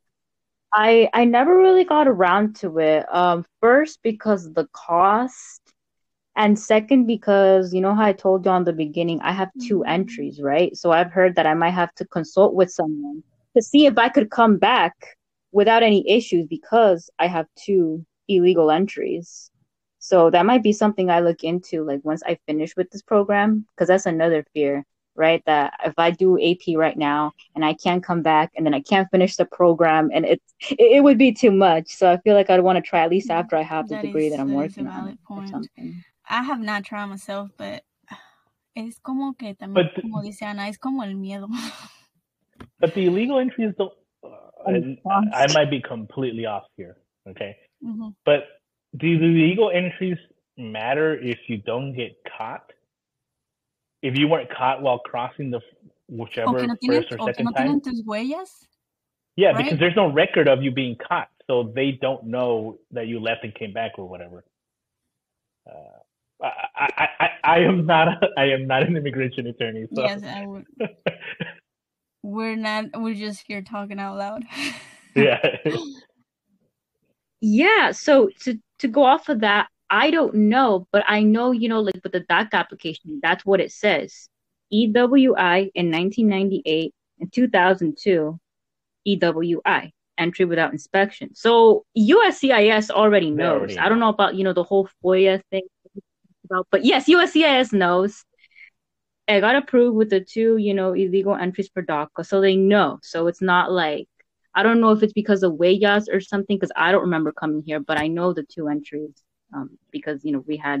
I 0.73 1.09
I 1.13 1.25
never 1.25 1.57
really 1.57 1.83
got 1.85 2.07
around 2.07 2.55
to 2.57 2.79
it. 2.79 3.05
Um, 3.13 3.45
first 3.61 3.99
because 4.03 4.45
of 4.45 4.53
the 4.55 4.67
cost, 4.73 5.61
and 6.35 6.57
second 6.57 7.05
because 7.07 7.73
you 7.73 7.81
know 7.81 7.95
how 7.95 8.05
I 8.05 8.13
told 8.13 8.45
you 8.45 8.51
on 8.51 8.63
the 8.65 8.73
beginning, 8.73 9.21
I 9.21 9.31
have 9.33 9.49
two 9.59 9.79
Mhm. 9.79 9.89
entries, 9.89 10.41
right? 10.41 10.75
So 10.77 10.91
I've 10.91 11.11
heard 11.11 11.35
that 11.35 11.47
I 11.47 11.53
might 11.53 11.71
have 11.71 11.93
to 11.95 12.05
consult 12.05 12.53
with 12.55 12.71
someone 12.71 13.23
to 13.55 13.61
see 13.61 13.85
if 13.85 13.97
I 13.97 14.09
could 14.09 14.29
come 14.31 14.57
back 14.57 14.93
without 15.51 15.83
any 15.83 16.07
issues 16.09 16.47
because 16.47 17.09
I 17.19 17.27
have 17.27 17.47
two 17.55 18.05
illegal 18.27 18.71
entries. 18.71 19.51
So 20.07 20.29
that 20.29 20.45
might 20.45 20.63
be 20.63 20.71
something 20.71 21.09
I 21.09 21.19
look 21.19 21.43
into 21.43 21.83
like 21.83 21.99
once 22.05 22.23
I 22.25 22.37
finish 22.47 22.71
with 22.77 22.89
this 22.91 23.01
program 23.01 23.65
because 23.71 23.89
that's 23.89 24.05
another 24.05 24.45
fear, 24.53 24.85
right? 25.15 25.43
That 25.45 25.73
if 25.83 25.95
I 25.97 26.11
do 26.11 26.39
AP 26.41 26.77
right 26.77 26.97
now 26.97 27.33
and 27.55 27.65
I 27.65 27.73
can't 27.73 28.01
come 28.01 28.21
back 28.21 28.51
and 28.55 28.65
then 28.65 28.73
I 28.73 28.79
can't 28.79 29.09
finish 29.11 29.35
the 29.35 29.43
program 29.45 30.09
and 30.13 30.23
it's 30.25 30.53
it, 30.71 30.79
it 30.97 31.03
would 31.03 31.17
be 31.17 31.33
too 31.33 31.51
much. 31.51 31.87
So 31.89 32.09
I 32.09 32.15
feel 32.23 32.35
like 32.35 32.49
I'd 32.49 32.61
want 32.63 32.77
to 32.77 32.89
try 32.89 33.01
at 33.01 33.09
least 33.09 33.29
after 33.29 33.57
I 33.57 33.63
have 33.63 33.89
the 33.89 33.95
That 33.95 34.03
degree 34.05 34.27
is- 34.27 34.31
that 34.33 34.39
I'm 34.39 34.47
that 34.47 34.53
is 34.53 34.77
a 34.77 34.81
working 34.81 34.87
on 34.87 34.93
valid 35.01 35.17
or 35.29 35.35
point. 35.37 35.49
something. 35.49 36.03
I 36.29 36.41
have 36.41 36.61
not 36.61 36.85
tried 36.85 37.07
myself, 37.07 37.49
but 37.57 37.83
es 38.77 38.97
como 39.03 39.33
que 39.33 39.55
también, 39.55 39.73
But- 39.73 40.01
como 40.01 40.21
dice 40.23 40.43
Ana, 40.43 40.69
es 40.69 40.77
como 40.77 41.03
el 41.03 41.15
miedo. 41.15 41.47
But 42.79 42.93
the 42.93 43.07
illegal 43.07 43.39
entries 43.39 43.73
don't. 43.77 43.91
Uh, 44.23 44.29
and 44.71 44.97
And 45.03 45.33
I 45.35 45.47
might 45.53 45.69
be 45.69 45.81
completely 45.81 46.45
off 46.45 46.63
here, 46.77 46.95
okay? 47.27 47.57
Ujú. 47.83 48.13
But 48.25 48.43
do 48.95 49.19
the 49.19 49.25
legal 49.25 49.69
entries 49.71 50.17
matter 50.57 51.17
if 51.17 51.37
you 51.47 51.57
don't 51.57 51.93
get 51.93 52.15
caught? 52.37 52.71
If 54.01 54.17
you 54.17 54.27
weren't 54.27 54.49
caught 54.55 54.81
while 54.81 54.99
crossing 54.99 55.51
the 55.51 55.59
whichever 56.07 56.59
O 56.59 56.65
no 56.65 56.75
tienen, 56.75 57.01
first 57.01 57.11
or 57.19 57.25
second 57.27 57.45
no 57.45 57.51
time? 57.51 57.81
huellas. 57.81 58.49
Yeah, 59.35 59.49
right? 59.51 59.63
because 59.63 59.79
there's 59.79 59.95
no 59.95 60.11
record 60.11 60.47
of 60.47 60.63
you 60.63 60.71
being 60.71 60.95
caught, 60.95 61.29
so 61.47 61.71
they 61.75 61.91
don't 61.91 62.25
know 62.25 62.79
that 62.91 63.07
you 63.07 63.19
left 63.19 63.43
and 63.43 63.53
came 63.53 63.73
back 63.73 63.93
or 63.97 64.07
whatever. 64.07 64.43
Uh, 65.69 66.43
I, 66.43 66.51
I, 66.75 67.07
I, 67.19 67.29
I 67.43 67.59
am 67.59 67.85
not 67.85 68.07
a, 68.07 68.29
I 68.37 68.45
am 68.45 68.67
not 68.67 68.83
an 68.83 68.95
immigration 68.95 69.47
attorney, 69.47 69.85
so 69.93 70.03
Yes, 70.03 70.23
I 70.23 70.45
would. 70.45 70.65
We're 72.23 72.55
not. 72.55 72.85
We're 72.95 73.15
just 73.15 73.43
here 73.47 73.61
talking 73.61 73.99
out 73.99 74.17
loud. 74.17 74.43
yeah. 75.15 75.39
Yeah, 77.41 77.91
so 77.91 78.29
to 78.41 78.59
to 78.79 78.87
go 78.87 79.03
off 79.03 79.29
of 79.29 79.41
that, 79.41 79.67
I 79.89 80.11
don't 80.11 80.33
know, 80.33 80.87
but 80.91 81.03
I 81.07 81.21
know, 81.23 81.51
you 81.51 81.69
know, 81.69 81.81
like 81.81 81.99
with 82.03 82.11
the 82.11 82.21
DACA 82.21 82.53
application, 82.53 83.19
that's 83.21 83.45
what 83.45 83.59
it 83.59 83.71
says. 83.71 84.29
EWI 84.73 85.71
in 85.75 85.91
1998 85.91 86.93
and 87.19 87.31
2002, 87.31 88.39
EWI, 89.07 89.91
entry 90.17 90.45
without 90.45 90.73
inspection. 90.73 91.33
So 91.35 91.85
USCIS 91.97 92.89
already 92.89 93.31
knows. 93.31 93.59
already 93.59 93.79
I 93.79 93.87
don't 93.89 93.99
know 93.99 94.09
about, 94.09 94.35
you 94.35 94.43
know, 94.43 94.53
the 94.53 94.63
whole 94.63 94.89
FOIA 95.03 95.41
thing 95.51 95.63
about, 96.45 96.67
but 96.69 96.83
yes, 96.83 97.07
USCIS 97.07 97.71
knows. 97.73 98.23
I 99.29 99.41
got 99.41 99.57
approved 99.57 99.97
with 99.97 100.09
the 100.09 100.21
two, 100.21 100.57
you 100.57 100.73
know, 100.73 100.93
illegal 100.93 101.35
entries 101.35 101.69
for 101.73 101.83
DACA, 101.83 102.25
so 102.25 102.39
they 102.39 102.55
know. 102.55 102.99
So 103.03 103.27
it's 103.27 103.41
not 103.41 103.71
like 103.71 104.07
I 104.57 104.63
don't 104.63 104.79
know 104.81 104.91
if 104.95 105.03
it's 105.03 105.13
because 105.21 105.43
of 105.43 105.53
huellas 105.53 106.05
or 106.13 106.19
something, 106.31 106.57
because 106.57 106.73
I 106.75 106.91
don't 106.91 107.05
remember 107.09 107.31
coming 107.31 107.61
here, 107.65 107.79
but 107.79 107.97
I 108.03 108.07
know 108.07 108.33
the 108.33 108.43
two 108.53 108.65
entries 108.75 109.13
um, 109.53 109.67
because 109.91 110.25
you 110.25 110.31
know 110.33 110.43
we 110.51 110.57
had 110.57 110.79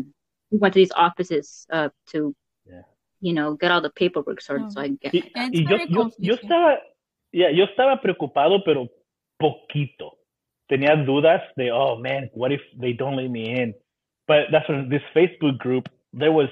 we 0.51 0.57
went 0.57 0.73
to 0.73 0.79
these 0.81 0.95
offices 1.07 1.65
uh, 1.77 1.89
to 2.11 2.19
Yeah. 2.65 2.83
you 3.27 3.33
know 3.37 3.55
get 3.61 3.71
all 3.71 3.81
the 3.87 3.93
paperwork 4.01 4.39
sorted. 4.41 4.67
Oh. 4.67 4.73
So 4.73 4.81
I 4.81 4.87
get 5.03 5.13
Y, 5.13 5.21
It's 5.35 5.61
y 5.61 5.61
yo, 5.61 5.67
very 5.69 5.85
yo, 5.89 6.11
yo 6.17 6.35
confusing. 6.37 6.49
estaba, 6.49 6.69
yeah, 7.31 7.49
yo 7.57 7.65
estaba 7.65 8.01
preocupado, 8.01 8.63
pero 8.65 8.87
poquito. 9.39 10.17
Tenía 10.69 10.95
dudas 11.05 11.41
de, 11.55 11.71
oh 11.71 11.97
man, 11.99 12.29
what 12.33 12.51
if 12.51 12.61
they 12.81 12.93
don't 12.93 13.15
let 13.15 13.29
me 13.29 13.43
in? 13.61 13.73
But 14.27 14.47
that's 14.51 14.67
when 14.67 14.89
this 14.89 15.03
Facebook 15.15 15.57
group, 15.59 15.85
there 16.11 16.31
was, 16.33 16.49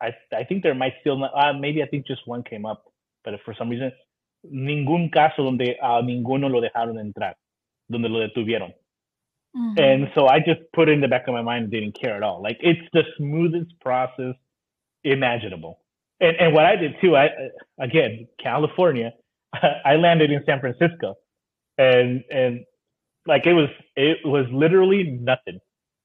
I, 0.00 0.14
I 0.32 0.44
think 0.44 0.62
there 0.62 0.74
might 0.74 0.94
still 1.02 1.18
not, 1.18 1.32
uh, 1.36 1.52
maybe 1.52 1.82
I 1.82 1.86
think 1.86 2.06
just 2.06 2.22
one 2.26 2.42
came 2.42 2.64
up, 2.64 2.84
but 3.24 3.34
for 3.44 3.52
some 3.58 3.68
reason, 3.68 3.92
ningún 4.50 5.10
caso 5.10 5.42
donde 5.42 5.76
a 5.80 6.02
ninguno 6.02 6.48
lo 6.48 6.60
dejaron 6.60 6.98
entrar, 6.98 7.36
donde 7.88 8.08
lo 8.08 8.20
detuvieron. 8.20 8.74
Mhm. 9.56 9.78
And 9.78 10.12
so 10.14 10.26
I 10.28 10.40
just 10.40 10.60
put 10.72 10.88
it 10.88 10.92
in 10.92 11.00
the 11.00 11.08
back 11.08 11.28
of 11.28 11.34
my 11.34 11.42
mind, 11.42 11.70
didn't 11.70 11.98
care 12.00 12.16
at 12.16 12.22
all. 12.22 12.42
Like 12.42 12.58
it's 12.60 12.88
the 12.92 13.04
smoothest 13.16 13.78
process 13.80 14.34
imaginable. 15.04 15.80
And 16.20 16.36
and 16.38 16.54
what 16.54 16.64
I 16.66 16.76
did 16.76 16.96
too, 17.00 17.16
I 17.16 17.30
again 17.78 18.26
California, 18.42 19.12
I 19.84 19.96
landed 19.96 20.30
in 20.30 20.42
San 20.46 20.60
Francisco, 20.60 21.16
and 21.78 22.24
and 22.30 22.64
like 23.26 23.46
it 23.46 23.54
was 23.54 23.68
it 23.96 24.18
was 24.24 24.46
literally 24.50 25.04
nothing. 25.04 25.60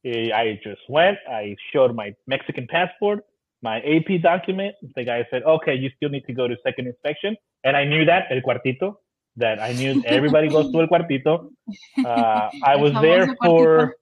I 0.05 0.59
just 0.63 0.81
went, 0.87 1.17
I 1.29 1.55
showed 1.73 1.93
my 1.93 2.15
Mexican 2.25 2.67
passport, 2.67 3.25
my 3.61 3.77
AP 3.81 4.21
document. 4.21 4.75
The 4.95 5.03
guy 5.03 5.25
said, 5.29 5.43
"Okay, 5.43 5.75
you 5.75 5.89
still 5.95 6.09
need 6.09 6.25
to 6.27 6.33
go 6.33 6.47
to 6.47 6.55
second 6.63 6.87
inspection," 6.87 7.35
and 7.63 7.75
I 7.75 7.85
knew 7.85 8.05
that 8.05 8.25
el 8.31 8.41
cuartito. 8.41 8.99
That 9.37 9.59
I 9.59 9.73
knew 9.73 10.01
everybody 10.05 10.47
goes 10.49 10.71
to 10.71 10.81
el 10.81 10.87
cuartito. 10.87 11.51
Uh, 12.03 12.49
I 12.63 12.75
was 12.75 12.93
there 13.01 13.35
for 13.43 13.95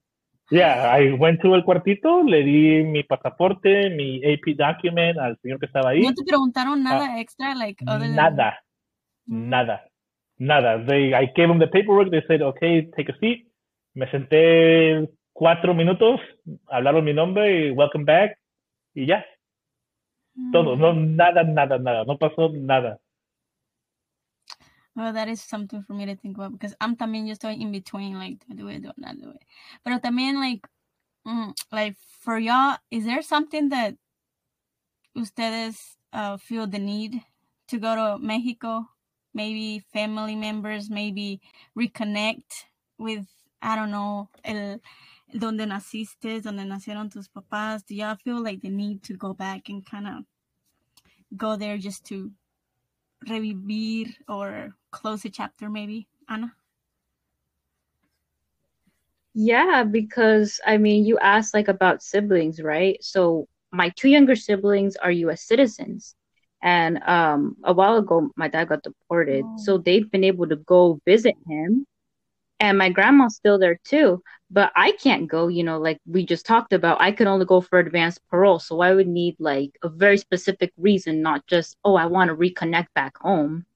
Yeah, 0.50 0.90
I 0.96 1.12
went 1.12 1.42
to 1.42 1.54
el 1.54 1.62
cuartito, 1.62 2.22
le 2.24 2.42
di 2.42 2.82
mi 2.82 3.02
pasaporte, 3.02 3.90
mi 3.90 4.22
AP 4.24 4.54
document 4.56 5.18
al 5.18 5.36
señor 5.42 5.58
que 5.60 5.66
estaba 5.66 5.90
ahí. 5.90 6.00
¿No 6.00 6.14
te 6.14 6.24
preguntaron 6.24 6.82
nada 6.82 7.20
extra? 7.20 7.54
Like, 7.54 7.84
other 7.86 8.06
than- 8.08 8.16
Nada, 8.16 8.58
Mm. 9.26 9.48
nada, 9.50 9.84
nada. 10.38 10.78
They, 10.86 11.12
I 11.12 11.26
gave 11.36 11.48
them 11.48 11.58
the 11.58 11.66
paperwork. 11.66 12.10
They 12.10 12.22
said, 12.26 12.40
okay, 12.40 12.88
take 12.96 13.10
a 13.12 13.18
seat. 13.20 13.46
Me 13.94 14.06
senté 14.10 15.06
cuatro 15.34 15.74
minutos, 15.74 16.18
hablaron 16.68 17.04
mi 17.04 17.12
nombre 17.12 17.66
y 17.66 17.70
welcome 17.72 18.04
back 18.06 18.38
y 18.94 19.04
ya, 19.04 19.26
todo. 20.52 20.76
Mm. 20.76 20.80
No, 20.80 20.92
nada, 20.92 21.44
nada, 21.44 21.78
nada. 21.78 22.04
No 22.04 22.18
pasó 22.18 22.50
nada. 22.52 23.00
Well, 24.94 25.12
that 25.12 25.28
is 25.28 25.40
something 25.40 25.82
for 25.82 25.92
me 25.92 26.06
to 26.06 26.16
think 26.16 26.36
about 26.36 26.52
because 26.52 26.74
I'm 26.80 26.96
también 26.96 27.28
yo 27.28 27.34
estoy 27.34 27.60
in 27.60 27.70
between, 27.70 28.18
like, 28.18 28.44
do 28.52 28.68
I 28.68 28.72
it, 28.72 28.82
do 28.82 28.90
not 28.96 29.16
do 29.20 29.30
it. 29.30 29.44
Pero 29.84 30.00
también, 30.00 30.40
like, 30.40 30.66
mm, 31.24 31.54
like, 31.70 31.96
for 32.20 32.36
y'all, 32.36 32.78
is 32.90 33.04
there 33.04 33.22
something 33.22 33.68
that 33.68 33.94
ustedes 35.14 35.96
uh, 36.12 36.36
feel 36.36 36.66
the 36.66 36.80
need 36.80 37.22
to 37.68 37.78
go 37.78 37.94
to 37.94 38.18
Mexico? 38.18 38.88
Maybe 39.32 39.84
family 39.92 40.34
members, 40.34 40.90
maybe 40.90 41.40
reconnect 41.78 42.64
with, 42.98 43.24
I 43.62 43.76
don't 43.76 43.92
know, 43.92 44.30
el, 44.42 44.80
donde 45.32 45.66
naciste, 45.66 46.40
donde 46.42 46.64
nacieron 46.64 47.10
tus 47.10 47.28
papás. 47.28 47.84
Do 47.86 47.94
y'all 47.94 48.16
feel 48.16 48.42
like 48.42 48.60
the 48.60 48.70
need 48.70 49.02
to 49.04 49.14
go 49.14 49.34
back 49.34 49.68
and 49.68 49.84
kind 49.84 50.06
of 50.06 50.24
go 51.36 51.56
there 51.56 51.78
just 51.78 52.04
to 52.06 52.30
revivir 53.26 54.14
or 54.28 54.74
close 54.90 55.24
a 55.24 55.30
chapter 55.30 55.68
maybe 55.68 56.08
Ana 56.28 56.54
Yeah, 59.34 59.84
because 59.84 60.60
I 60.66 60.78
mean, 60.78 61.04
you 61.04 61.18
asked 61.18 61.54
like 61.54 61.68
about 61.68 62.02
siblings, 62.02 62.60
right? 62.60 62.98
So 63.02 63.46
my 63.72 63.90
two 63.90 64.08
younger 64.08 64.34
siblings 64.34 64.96
are 64.96 65.10
US 65.12 65.42
citizens. 65.42 66.14
And 66.62 66.98
um 67.06 67.56
a 67.64 67.72
while 67.72 67.96
ago 67.96 68.30
my 68.36 68.48
dad 68.48 68.68
got 68.68 68.82
deported. 68.82 69.44
Oh. 69.44 69.56
So 69.58 69.78
they've 69.78 70.10
been 70.10 70.24
able 70.24 70.48
to 70.48 70.56
go 70.56 71.00
visit 71.06 71.36
him. 71.48 71.86
And 72.60 72.76
my 72.76 72.88
grandma's 72.90 73.36
still 73.36 73.58
there 73.58 73.78
too. 73.84 74.22
But 74.50 74.72
I 74.74 74.92
can't 74.92 75.28
go, 75.28 75.48
you 75.48 75.62
know, 75.62 75.78
like 75.78 76.00
we 76.06 76.24
just 76.24 76.46
talked 76.46 76.72
about. 76.72 77.00
I 77.00 77.12
can 77.12 77.26
only 77.26 77.44
go 77.44 77.60
for 77.60 77.78
advanced 77.78 78.20
parole. 78.30 78.58
So 78.58 78.80
I 78.80 78.94
would 78.94 79.06
need 79.06 79.36
like 79.38 79.78
a 79.82 79.88
very 79.88 80.18
specific 80.18 80.72
reason, 80.76 81.22
not 81.22 81.46
just, 81.46 81.76
oh, 81.84 81.96
I 81.96 82.06
want 82.06 82.28
to 82.28 82.36
reconnect 82.36 82.88
back 82.94 83.18
home. 83.18 83.66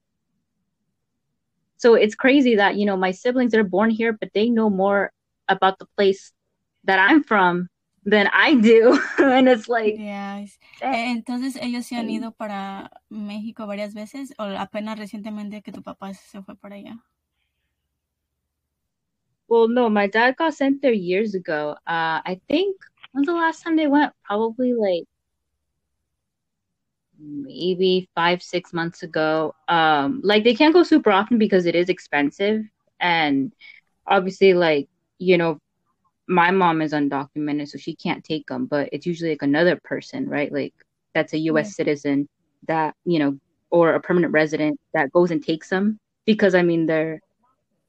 So 1.77 1.95
it's 1.95 2.15
crazy 2.15 2.55
that, 2.55 2.75
you 2.75 2.85
know, 2.85 2.97
my 2.97 3.11
siblings 3.11 3.53
are 3.53 3.63
born 3.63 3.89
here, 3.89 4.13
but 4.13 4.31
they 4.33 4.49
know 4.49 4.69
more 4.69 5.11
about 5.47 5.79
the 5.79 5.85
place 5.97 6.31
that 6.85 6.99
I'm 6.99 7.23
from 7.23 7.69
than 8.05 8.29
I 8.33 8.55
do. 8.55 8.99
and 9.17 9.47
it's 9.47 9.67
like, 9.67 9.95
yeah 9.97 10.45
eh, 10.81 11.11
entonces 11.11 11.57
ellos 11.61 11.85
se 11.85 11.95
han 11.95 12.09
ido 12.09 12.31
para 12.31 12.91
México 13.09 13.67
varias 13.67 13.93
veces 13.93 14.33
o 14.37 14.43
apenas 14.43 14.97
recientemente 14.97 15.61
que 15.61 15.71
tu 15.71 15.81
papá 15.81 16.13
se 16.13 16.41
fue 16.41 16.55
para 16.55 16.75
allá 16.75 16.97
well, 19.47 19.67
no, 19.67 19.89
my 19.89 20.07
dad 20.07 20.35
got 20.37 20.53
sent 20.53 20.81
there 20.81 20.93
years 20.93 21.35
ago. 21.35 21.71
Uh, 21.87 22.21
I 22.25 22.39
think 22.49 22.77
when's 23.11 23.27
the 23.27 23.33
last 23.33 23.63
time 23.63 23.75
they 23.75 23.87
went? 23.87 24.13
Probably 24.25 24.73
like 24.73 25.03
maybe 27.19 28.09
five, 28.15 28.41
six 28.41 28.73
months 28.73 29.03
ago. 29.03 29.55
Um, 29.67 30.21
like 30.23 30.43
they 30.43 30.55
can't 30.55 30.73
go 30.73 30.83
super 30.83 31.11
often 31.11 31.37
because 31.37 31.65
it 31.65 31.75
is 31.75 31.89
expensive. 31.89 32.63
And 32.99 33.53
obviously, 34.07 34.53
like, 34.53 34.87
you 35.19 35.37
know, 35.37 35.59
my 36.27 36.51
mom 36.51 36.81
is 36.81 36.93
undocumented, 36.93 37.67
so 37.69 37.77
she 37.77 37.95
can't 37.95 38.23
take 38.23 38.47
them, 38.47 38.65
but 38.65 38.89
it's 38.91 39.05
usually 39.05 39.31
like 39.31 39.41
another 39.41 39.79
person, 39.83 40.27
right? 40.27 40.51
Like 40.51 40.73
that's 41.13 41.33
a 41.33 41.37
US 41.39 41.75
citizen 41.75 42.27
that, 42.67 42.95
you 43.05 43.19
know, 43.19 43.37
or 43.69 43.93
a 43.93 43.99
permanent 43.99 44.33
resident 44.33 44.79
that 44.93 45.11
goes 45.11 45.31
and 45.31 45.43
takes 45.43 45.69
them 45.69 45.99
because 46.25 46.55
I 46.55 46.61
mean 46.61 46.85
they're 46.85 47.19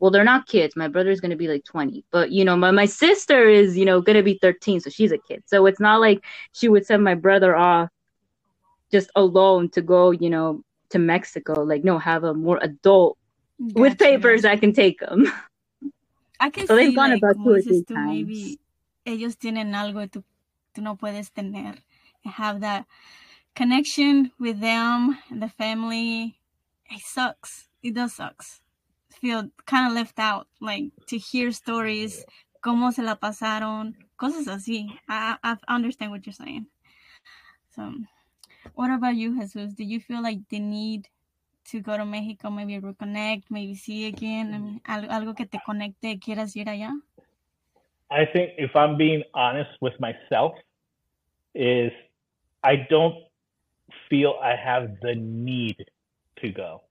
well, 0.05 0.11
they're 0.11 0.23
not 0.23 0.47
kids. 0.47 0.77
My 0.77 0.87
brother's 0.89 1.19
gonna 1.23 1.35
be 1.35 1.49
like 1.49 1.65
20, 1.65 2.05
but 2.11 2.31
you 2.31 2.45
know, 2.45 2.59
my, 2.59 2.71
my 2.73 2.85
sister 2.85 3.49
is, 3.49 3.75
you 3.75 3.87
know, 3.87 4.03
gonna 4.03 4.23
be 4.23 4.39
13, 4.43 4.81
so 4.81 4.91
she's 4.91 5.13
a 5.13 5.17
kid. 5.17 5.43
So 5.47 5.65
it's 5.65 5.81
not 5.81 5.99
like 6.03 6.23
she 6.53 6.69
would 6.69 6.85
send 6.85 7.03
my 7.03 7.15
brother 7.15 7.57
off 7.57 7.89
just 8.93 9.11
alone 9.17 9.71
to 9.71 9.81
go, 9.81 10.11
you 10.11 10.29
know, 10.29 10.63
to 10.91 10.99
Mexico. 10.99 11.63
Like, 11.63 11.85
no, 11.85 11.99
have 11.99 12.23
a 12.23 12.35
more 12.35 12.59
adult 12.61 13.17
with 13.59 13.99
papers 13.99 14.45
i 14.45 14.57
can 14.57 14.75
take 14.75 15.01
them. 15.01 15.25
I 16.39 16.51
can 16.51 16.67
So 16.67 16.77
they've 16.77 16.91
see, 16.91 16.97
gone 16.97 17.13
like, 17.13 17.19
about 17.23 17.37
two 17.43 17.53
or 17.55 17.63
three 17.63 17.83
tú, 17.89 17.97
maybe 17.97 18.59
times. 18.59 18.59
ellos 19.07 19.39
tienen 19.39 19.75
algo 19.75 20.07
tú, 20.11 20.23
tú 20.75 20.83
no 20.83 20.97
puedes 20.97 21.31
tener 21.33 21.77
have 22.25 22.61
that 22.61 22.87
connection 23.55 24.33
with 24.39 24.61
them 24.61 25.19
and 25.31 25.43
the 25.43 25.49
family 25.49 26.39
it 26.91 27.01
sucks 27.01 27.69
it 27.83 27.95
does 27.95 28.15
sucks 28.15 28.61
feel 29.21 29.51
kind 29.67 29.89
of 29.89 29.95
left 29.95 30.19
out 30.19 30.47
like 30.61 30.91
to 31.07 31.19
hear 31.19 31.53
stories 31.53 32.25
cómo 32.61 32.93
se 32.93 33.03
la 33.03 33.17
pasaron 33.17 33.95
cosas 34.17 34.49
así. 34.49 34.89
I, 35.09 35.37
I 35.43 35.57
understand 35.69 36.11
what 36.11 36.27
you're 36.27 36.33
saying. 36.33 36.67
So 37.75 37.93
what 38.75 38.91
about 38.91 39.17
you 39.17 39.39
Jesus? 39.39 39.75
Do 39.75 39.85
you 39.85 40.01
feel 40.01 40.23
like 40.23 40.41
the 40.49 40.59
need 40.59 41.09
to 41.71 41.81
go 41.81 41.97
to 41.97 42.05
Mexico 42.05 42.51
maybe 42.51 42.79
reconnect 42.79 43.45
maybe 43.51 43.75
see 43.75 44.07
again? 44.07 44.55
I 44.55 44.59
mean, 44.59 44.81
algo 44.87 45.37
que 45.37 45.47
te 45.47 45.59
conecte 45.67 46.19
quieras 46.21 46.57
ir 46.57 46.67
allá? 46.67 46.93
I 48.11 48.27
think 48.27 48.53
if 48.59 48.75
I'm 48.77 48.97
being 48.97 49.23
honest 49.35 49.71
with 49.81 49.99
myself, 49.99 50.53
is 51.55 51.93
I 52.63 52.87
don't 52.89 53.17
feel 54.09 54.35
I 54.43 54.57
have 54.57 55.01
the 55.03 55.15
need 55.15 55.85
to 56.41 56.51
go. 56.51 56.83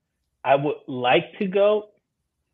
I 0.44 0.56
would 0.56 0.76
like 0.88 1.38
to 1.40 1.48
go, 1.48 1.90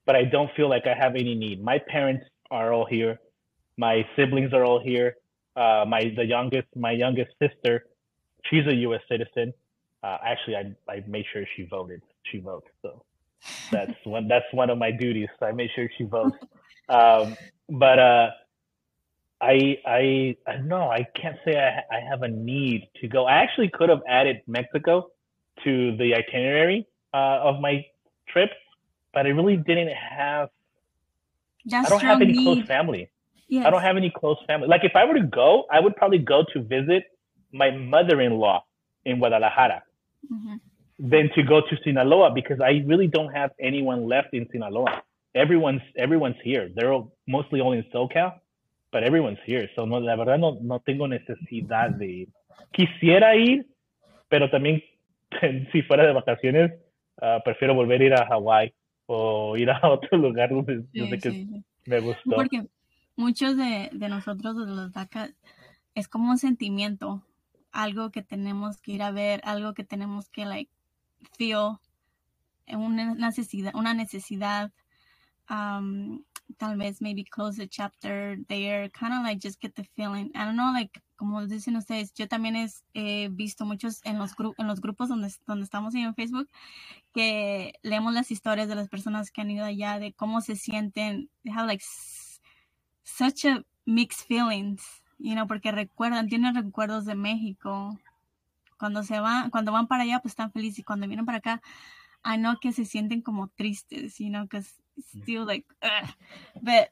but 0.09 0.15
I 0.15 0.23
don't 0.23 0.49
feel 0.55 0.67
like 0.67 0.87
I 0.87 0.95
have 0.99 1.13
any 1.15 1.35
need. 1.35 1.63
My 1.63 1.77
parents 1.87 2.25
are 2.49 2.73
all 2.73 2.87
here. 2.87 3.19
My 3.77 4.03
siblings 4.15 4.53
are 4.53 4.65
all 4.65 4.81
here. 4.83 5.17
Uh, 5.55 5.85
my 5.87 6.11
the 6.15 6.25
youngest, 6.25 6.67
my 6.75 6.93
youngest 6.93 7.29
sister, 7.37 7.85
she's 8.45 8.65
a 8.65 8.73
U.S. 8.87 9.01
citizen. 9.07 9.53
Uh, 10.01 10.17
actually, 10.25 10.55
I 10.55 10.63
I 10.91 11.03
made 11.07 11.25
sure 11.31 11.43
she 11.55 11.61
voted. 11.69 12.01
She 12.31 12.39
votes, 12.39 12.69
so 12.81 13.03
that's 13.71 13.93
one 14.03 14.27
that's 14.27 14.51
one 14.51 14.71
of 14.71 14.79
my 14.79 14.89
duties. 14.89 15.29
So 15.39 15.45
I 15.45 15.51
made 15.51 15.69
sure 15.75 15.87
she 15.95 16.05
votes. 16.05 16.37
Um, 16.89 17.37
but 17.69 17.99
uh, 17.99 18.29
I 19.39 19.77
I 19.85 20.35
I. 20.47 20.53
I 20.97 21.07
can't 21.13 21.37
say 21.45 21.53
I 21.55 21.97
I 21.97 21.99
have 22.09 22.23
a 22.23 22.29
need 22.29 22.89
to 22.99 23.07
go. 23.07 23.25
I 23.27 23.43
actually 23.43 23.69
could 23.69 23.89
have 23.89 24.01
added 24.07 24.37
Mexico 24.47 25.11
to 25.65 25.95
the 25.97 26.15
itinerary 26.15 26.87
uh, 27.13 27.49
of 27.49 27.61
my 27.61 27.85
trip, 28.27 28.49
but 29.13 29.25
I 29.25 29.29
really 29.29 29.57
didn't 29.57 29.89
have. 29.89 30.49
That 31.65 31.85
I 31.85 31.89
don't 31.89 32.01
have 32.01 32.21
any 32.21 32.43
close 32.43 32.65
family. 32.65 33.09
Yes. 33.47 33.65
I 33.65 33.69
don't 33.69 33.81
have 33.81 33.97
any 33.97 34.11
close 34.11 34.37
family. 34.47 34.67
Like 34.67 34.83
if 34.83 34.95
I 34.95 35.05
were 35.05 35.15
to 35.15 35.23
go, 35.25 35.65
I 35.71 35.79
would 35.79 35.95
probably 35.95 36.19
go 36.19 36.43
to 36.53 36.61
visit 36.61 37.03
my 37.51 37.71
mother-in-law 37.71 38.63
in 39.05 39.17
Guadalajara 39.19 39.83
Mhm. 40.31 40.59
than 40.99 41.29
to 41.35 41.43
go 41.43 41.61
to 41.61 41.77
Sinaloa 41.83 42.31
because 42.31 42.59
I 42.61 42.83
really 42.85 43.07
don't 43.07 43.33
have 43.33 43.51
anyone 43.59 44.07
left 44.07 44.33
in 44.33 44.47
Sinaloa. 44.51 45.01
Everyone's 45.33 45.81
everyone's 45.95 46.39
here. 46.43 46.69
They're 46.75 46.93
all, 46.93 47.11
mostly 47.27 47.59
all 47.61 47.73
in 47.73 47.83
SoCal, 47.93 48.39
but 48.91 49.03
everyone's 49.03 49.39
here. 49.45 49.69
So 49.75 49.85
no, 49.85 49.97
la 49.97 50.15
verdad 50.15 50.39
no, 50.39 50.57
no 50.61 50.79
tengo 50.79 51.07
necesidad 51.07 51.97
de 51.97 52.05
ir. 52.05 52.27
Quisiera 52.71 53.35
ir, 53.35 53.65
pero 54.29 54.49
también 54.49 54.83
si 55.71 55.81
fuera 55.83 56.05
de 56.05 56.13
vacaciones, 56.13 56.71
ah, 57.21 57.39
prefiero 57.43 57.73
volver 57.73 58.01
a 58.01 58.05
ir 58.05 58.13
a 58.13 58.25
Hawái 58.27 58.73
o 59.11 59.57
ir 59.57 59.71
a 59.71 59.79
otro 59.89 60.17
lugar 60.17 60.49
donde, 60.51 60.83
Sí, 60.93 60.99
donde 60.99 61.17
que 61.17 61.31
sí, 61.31 61.65
me 61.85 61.99
gustó. 61.99 62.35
Porque 62.35 62.67
muchos 63.15 63.57
de, 63.57 63.89
de 63.91 64.07
nosotros, 64.07 64.55
de 64.55 64.71
los 64.71 64.93
DACA, 64.93 65.31
es 65.95 66.07
como 66.07 66.29
un 66.29 66.37
sentimiento, 66.37 67.23
algo 67.71 68.11
que 68.11 68.21
tenemos 68.21 68.79
que 68.81 68.91
ir 68.91 69.01
a 69.01 69.11
ver, 69.11 69.41
algo 69.43 69.73
que 69.73 69.83
tenemos 69.83 70.29
que, 70.29 70.45
like, 70.45 70.71
feel, 71.37 71.77
una 72.67 73.15
necesidad, 73.15 73.73
una 73.73 73.95
necesidad, 73.95 74.71
um, 75.49 76.23
tal 76.57 76.77
vez 76.77 77.01
maybe 77.01 77.23
close 77.23 77.57
the 77.57 77.67
chapter 77.67 78.37
there, 78.47 78.91
kind 78.91 79.13
of 79.13 79.23
like 79.23 79.41
just 79.41 79.59
get 79.59 79.73
the 79.73 79.83
feeling. 79.95 80.29
I 80.35 80.45
don't 80.45 80.55
know, 80.55 80.71
like, 80.71 81.01
como 81.19 81.45
dicen 81.45 81.75
ustedes, 81.75 82.13
yo 82.13 82.29
también 82.29 82.69
he 82.93 83.27
visto 83.27 83.65
muchos 83.65 83.99
en 84.05 84.17
los, 84.17 84.31
en 84.57 84.67
los 84.67 84.79
grupos 84.79 85.09
donde, 85.09 85.29
donde 85.45 85.65
estamos 85.65 85.93
en 85.93 86.15
Facebook, 86.15 86.49
que 87.13 87.73
leemos 87.83 88.13
las 88.13 88.31
historias 88.31 88.69
de 88.69 88.75
las 88.75 88.87
personas 88.87 89.29
que 89.29 89.41
han 89.41 89.51
ido 89.51 89.65
allá, 89.65 89.99
de 89.99 90.13
cómo 90.13 90.39
se 90.39 90.55
sienten, 90.55 91.29
they 91.43 91.51
have 91.51 91.67
like 91.67 91.83
such 93.03 93.43
a 93.43 93.65
mixed 93.85 94.25
feelings, 94.27 95.03
you 95.17 95.33
know, 95.33 95.45
porque 95.45 95.73
recuerdan, 95.73 96.29
tienen 96.29 96.55
recuerdos 96.55 97.03
de 97.03 97.15
México. 97.15 97.99
Cuando 98.77 99.03
se 99.03 99.19
van, 99.19 99.49
cuando 99.49 99.73
van 99.73 99.87
para 99.87 100.03
allá, 100.03 100.21
pues 100.21 100.31
están 100.31 100.53
felices 100.53 100.79
y 100.79 100.83
cuando 100.83 101.05
vienen 101.05 101.25
para 101.25 101.39
acá, 101.39 101.61
I 102.23 102.37
know 102.37 102.57
que 102.61 102.71
se 102.71 102.85
sienten 102.85 103.21
como 103.21 103.49
tristes, 103.49 104.19
you 104.19 104.29
know, 104.29 104.43
because 104.43 104.71
still 104.97 105.45
like, 105.45 105.67
ugh. 105.83 106.15
but 106.61 106.91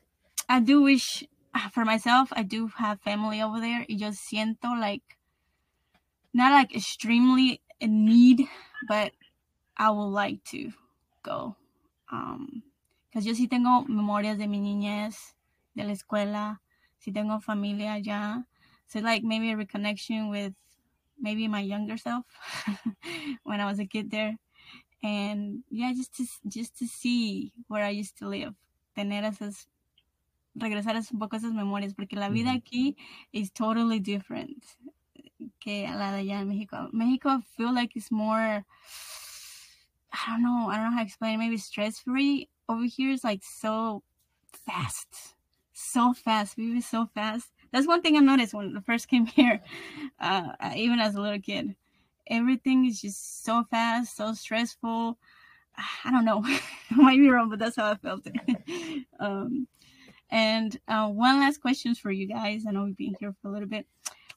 I 0.50 0.60
do 0.60 0.84
wish 0.84 1.26
for 1.72 1.86
myself, 1.86 2.30
I 2.32 2.44
do 2.44 2.68
have 2.78 3.02
family 3.02 3.42
over 3.42 3.60
there. 3.60 3.86
Y 3.90 3.96
yo 3.96 4.10
siento 4.10 4.80
like, 4.80 5.18
not 6.34 6.52
like 6.52 6.76
extremely 6.76 7.62
in 7.80 8.06
need, 8.06 8.48
but 8.88 9.12
I 9.78 9.90
would 9.90 10.12
like 10.12 10.44
to 10.46 10.72
go. 11.24 11.56
Um, 12.12 12.64
because 13.10 13.26
yo 13.26 13.34
sí 13.34 13.50
tengo 13.50 13.86
memorias 13.88 14.38
de 14.38 14.48
mi 14.48 14.60
niñez, 14.60 15.34
de 15.76 15.84
la 15.84 15.94
escuela, 15.94 16.62
sí 17.00 17.14
tengo 17.14 17.40
familia 17.40 17.94
allá. 17.94 18.46
So 18.88 19.00
like 19.00 19.24
maybe 19.24 19.52
a 19.52 19.56
reconnection 19.56 20.30
with 20.30 20.54
maybe 21.20 21.48
my 21.48 21.62
younger 21.62 21.98
self 21.98 22.26
when 23.44 23.60
I 23.60 23.66
was 23.66 23.80
a 23.80 23.86
kid 23.86 24.12
there. 24.12 24.38
And 25.04 25.64
yeah, 25.70 25.94
just 25.94 26.16
to 26.18 26.26
just 26.48 26.78
to 26.80 26.88
see 26.88 27.54
where 27.68 27.84
I 27.84 27.90
used 27.90 28.18
to 28.20 28.28
live. 28.28 28.54
Tener 28.96 29.24
esas 29.24 29.68
regresar 30.58 30.96
a 30.96 31.00
un 31.12 31.20
poco 31.20 31.38
esas 31.38 31.54
memorias 31.54 31.94
porque 31.94 32.16
la 32.16 32.30
vida 32.30 32.52
aquí 32.52 32.96
is 33.32 33.52
totally 33.52 34.00
different 34.00 34.64
que 35.60 35.88
la 35.88 36.12
de 36.12 36.20
allá 36.20 36.42
en 36.42 36.48
México. 36.48 36.90
México 36.92 37.30
I 37.30 37.42
feel 37.56 37.74
like 37.74 37.96
it's 37.96 38.12
more 38.12 38.66
I 40.12 40.32
don't 40.32 40.44
know, 40.44 40.70
I 40.70 40.78
don't 40.78 40.86
know 40.86 40.92
how 40.92 41.00
to 41.00 41.06
explain, 41.06 41.40
maybe 41.40 41.58
stress 41.58 42.00
free. 42.00 42.50
Over 42.70 42.86
here 42.86 43.12
is 43.12 43.24
like 43.24 43.44
so 43.44 44.04
fast. 44.66 45.36
So 45.74 46.14
fast. 46.14 46.58
We 46.58 46.74
were 46.74 46.82
so 46.82 47.10
fast. 47.14 47.52
That's 47.72 47.88
one 47.88 48.02
thing 48.02 48.16
I 48.16 48.20
noticed 48.20 48.54
when 48.54 48.76
I 48.76 48.82
first 48.82 49.08
came 49.08 49.26
here, 49.28 49.62
uh, 50.20 50.50
even 50.76 51.00
as 51.00 51.16
a 51.16 51.22
little 51.22 51.40
kid. 51.40 51.76
Everything 52.28 52.86
is 52.86 53.02
just 53.02 53.46
so 53.46 53.64
fast, 53.70 54.18
so 54.18 54.34
stressful. 54.34 55.18
I 56.04 56.12
don't 56.12 56.26
know. 56.26 56.44
I 56.92 56.96
might 56.96 57.20
be 57.20 57.30
wrong, 57.30 57.50
but 57.50 57.60
that's 57.60 57.76
how 57.76 57.92
I 57.92 57.96
felt 57.96 58.26
it. 58.26 59.06
um, 59.20 59.68
and 60.30 60.80
uh, 60.88 61.08
one 61.08 61.40
last 61.40 61.62
question 61.62 61.96
for 61.96 62.12
you 62.12 62.28
guys. 62.28 62.66
I 62.68 62.72
know 62.72 62.84
we've 62.84 62.98
been 62.98 63.16
here 63.20 63.34
for 63.42 63.50
a 63.50 63.52
little 63.52 63.68
bit. 63.68 63.86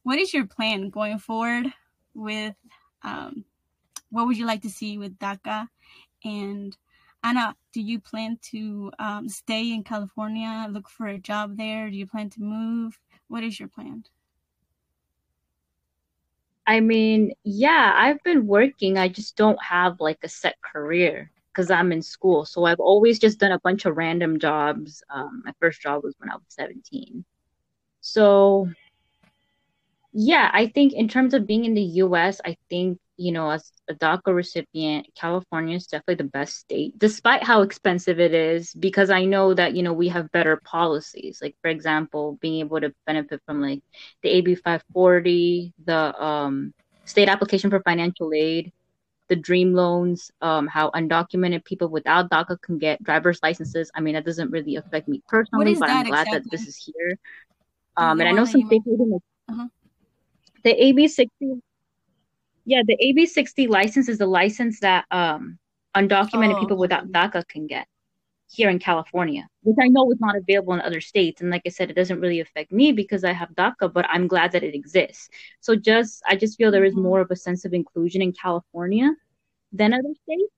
What 0.02 0.18
is 0.18 0.32
your 0.32 0.46
plan 0.46 0.88
going 0.90 1.18
forward 1.18 1.72
with 2.14 2.54
um, 3.02 3.44
what 4.10 4.26
would 4.26 4.36
you 4.36 4.46
like 4.46 4.62
to 4.62 4.70
see 4.70 4.98
with 4.98 5.18
DACA? 5.18 5.68
And 6.24 6.76
Ana, 7.22 7.54
do 7.72 7.80
you 7.80 8.00
plan 8.00 8.38
to 8.50 8.90
um, 8.98 9.28
stay 9.28 9.72
in 9.72 9.84
California, 9.84 10.66
look 10.70 10.88
for 10.88 11.06
a 11.06 11.18
job 11.18 11.56
there? 11.56 11.90
Do 11.90 11.96
you 11.96 12.06
plan 12.06 12.30
to 12.30 12.42
move? 12.42 12.98
What 13.28 13.44
is 13.44 13.58
your 13.58 13.68
plan? 13.68 14.04
I 16.66 16.80
mean, 16.80 17.32
yeah, 17.42 17.92
I've 17.96 18.22
been 18.22 18.46
working. 18.46 18.96
I 18.96 19.08
just 19.08 19.36
don't 19.36 19.60
have 19.62 20.00
like 20.00 20.18
a 20.22 20.28
set 20.28 20.60
career 20.62 21.30
because 21.52 21.70
I'm 21.70 21.92
in 21.92 22.02
school. 22.02 22.44
So 22.44 22.64
I've 22.64 22.80
always 22.80 23.18
just 23.18 23.38
done 23.38 23.52
a 23.52 23.60
bunch 23.60 23.84
of 23.84 23.96
random 23.96 24.38
jobs. 24.38 25.02
Um, 25.10 25.42
my 25.44 25.52
first 25.60 25.80
job 25.80 26.02
was 26.04 26.14
when 26.18 26.30
I 26.30 26.34
was 26.34 26.44
17. 26.48 27.24
So, 28.00 28.68
yeah, 30.12 30.50
I 30.52 30.68
think 30.68 30.92
in 30.92 31.08
terms 31.08 31.34
of 31.34 31.46
being 31.46 31.64
in 31.64 31.74
the 31.74 31.82
US, 31.82 32.40
I 32.44 32.56
think, 32.68 32.98
you 33.16 33.32
know, 33.32 33.50
as 33.50 33.70
a 33.88 33.94
DACA 33.94 34.34
recipient, 34.34 35.06
California 35.14 35.76
is 35.76 35.86
definitely 35.86 36.24
the 36.24 36.30
best 36.30 36.56
state, 36.56 36.98
despite 36.98 37.42
how 37.42 37.62
expensive 37.62 38.18
it 38.18 38.32
is, 38.32 38.72
because 38.72 39.10
I 39.10 39.24
know 39.24 39.52
that, 39.52 39.74
you 39.74 39.82
know, 39.82 39.92
we 39.92 40.08
have 40.08 40.32
better 40.32 40.60
policies. 40.64 41.40
Like, 41.42 41.56
for 41.60 41.68
example, 41.68 42.38
being 42.40 42.60
able 42.60 42.80
to 42.80 42.94
benefit 43.06 43.42
from 43.44 43.60
like 43.60 43.82
the 44.22 44.30
AB 44.30 44.54
540, 44.54 45.74
the 45.84 46.24
um, 46.24 46.72
state 47.04 47.28
application 47.28 47.70
for 47.70 47.82
financial 47.82 48.32
aid 48.34 48.72
the 49.30 49.36
dream 49.36 49.72
loans, 49.72 50.30
um, 50.42 50.66
how 50.66 50.90
undocumented 50.90 51.64
people 51.64 51.88
without 51.88 52.28
DACA 52.30 52.60
can 52.60 52.78
get 52.78 53.02
driver's 53.02 53.38
licenses. 53.44 53.90
I 53.94 54.00
mean, 54.00 54.14
that 54.14 54.26
doesn't 54.26 54.50
really 54.50 54.74
affect 54.74 55.08
me 55.08 55.22
personally, 55.28 55.74
but 55.76 55.88
I'm 55.88 56.04
glad 56.04 56.26
exactly? 56.26 56.38
that 56.40 56.50
this 56.50 56.66
is 56.66 56.76
here. 56.76 57.16
Um, 57.96 58.20
and 58.20 58.28
I 58.28 58.32
know 58.32 58.44
some 58.44 58.68
people 58.68 59.22
uh-huh. 59.48 59.68
the 60.64 60.84
AB 60.84 61.08
sixty. 61.08 61.62
Yeah, 62.64 62.82
the 62.86 62.96
AB 63.00 63.26
sixty 63.26 63.68
license 63.68 64.08
is 64.08 64.18
the 64.18 64.26
license 64.26 64.80
that 64.80 65.06
um, 65.12 65.58
undocumented 65.96 66.56
oh. 66.56 66.60
people 66.60 66.76
without 66.76 67.10
DACA 67.12 67.46
can 67.46 67.68
get 67.68 67.86
here 68.50 68.68
in 68.68 68.78
California, 68.78 69.46
which 69.62 69.76
I 69.80 69.88
know 69.88 70.10
is 70.10 70.20
not 70.20 70.36
available 70.36 70.74
in 70.74 70.80
other 70.80 71.00
states. 71.00 71.40
And 71.40 71.50
like 71.50 71.62
I 71.64 71.68
said, 71.68 71.88
it 71.88 71.94
doesn't 71.94 72.20
really 72.20 72.40
affect 72.40 72.72
me 72.72 72.90
because 72.90 73.22
I 73.22 73.32
have 73.32 73.50
DACA, 73.50 73.92
but 73.92 74.06
I'm 74.08 74.26
glad 74.26 74.52
that 74.52 74.64
it 74.64 74.74
exists. 74.74 75.28
So 75.60 75.76
just 75.76 76.22
I 76.26 76.34
just 76.36 76.58
feel 76.58 76.70
there 76.70 76.84
is 76.84 76.94
mm-hmm. 76.94 77.02
more 77.02 77.20
of 77.20 77.30
a 77.30 77.36
sense 77.36 77.64
of 77.64 77.72
inclusion 77.72 78.22
in 78.22 78.32
California 78.32 79.12
than 79.72 79.94
other 79.94 80.14
states. 80.24 80.52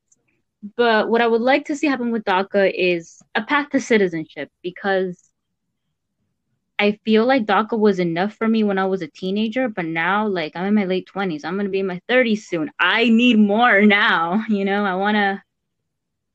But 0.77 1.11
what 1.11 1.21
I 1.21 1.27
would 1.27 1.43
like 1.43 1.67
to 1.67 1.77
see 1.77 1.87
happen 1.87 2.13
with 2.13 2.25
DACA 2.25 2.73
is 2.75 3.21
a 3.35 3.43
path 3.43 3.71
to 3.71 3.81
citizenship 3.81 4.51
because 4.63 5.33
I 6.79 6.99
feel 7.05 7.27
like 7.27 7.45
DACA 7.45 7.79
was 7.79 7.99
enough 7.99 8.35
for 8.35 8.49
me 8.49 8.65
when 8.65 8.79
I 8.79 8.87
was 8.87 9.03
a 9.03 9.09
teenager, 9.09 9.69
but 9.69 9.85
now 9.85 10.27
like 10.27 10.57
I'm 10.57 10.67
in 10.67 10.75
my 10.75 10.85
late 10.85 11.09
20s. 11.15 11.45
I'm 11.45 11.55
going 11.55 11.67
to 11.67 11.71
be 11.71 11.81
in 11.81 11.87
my 11.87 12.01
30s 12.09 12.45
soon. 12.45 12.71
I 12.79 13.09
need 13.11 13.39
more 13.39 13.83
now, 13.87 14.45
you 14.49 14.65
know. 14.65 14.85
I 14.85 14.95
want 14.95 15.17
to 15.17 15.43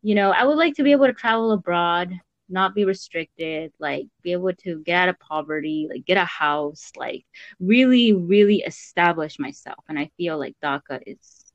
you 0.02 0.16
know, 0.16 0.32
I 0.32 0.44
would 0.44 0.58
like 0.58 0.76
to 0.76 0.84
be 0.84 0.92
able 0.92 1.08
to 1.08 1.14
travel 1.14 1.52
abroad, 1.52 2.12
not 2.50 2.76
be 2.76 2.86
restricted, 2.86 3.74
like 3.80 4.08
be 4.22 4.32
able 4.32 4.54
to 4.54 4.82
get 4.84 4.96
out 4.96 5.10
of 5.10 5.20
poverty, 5.20 5.88
like 5.90 6.06
get 6.06 6.18
a 6.18 6.26
house, 6.26 6.92
like 6.96 7.26
really, 7.60 8.14
really 8.14 8.58
establish 8.58 9.40
myself. 9.40 9.84
And 9.90 10.00
I 10.00 10.10
feel 10.18 10.38
like 10.38 10.56
DACA 10.64 11.02
is 11.06 11.54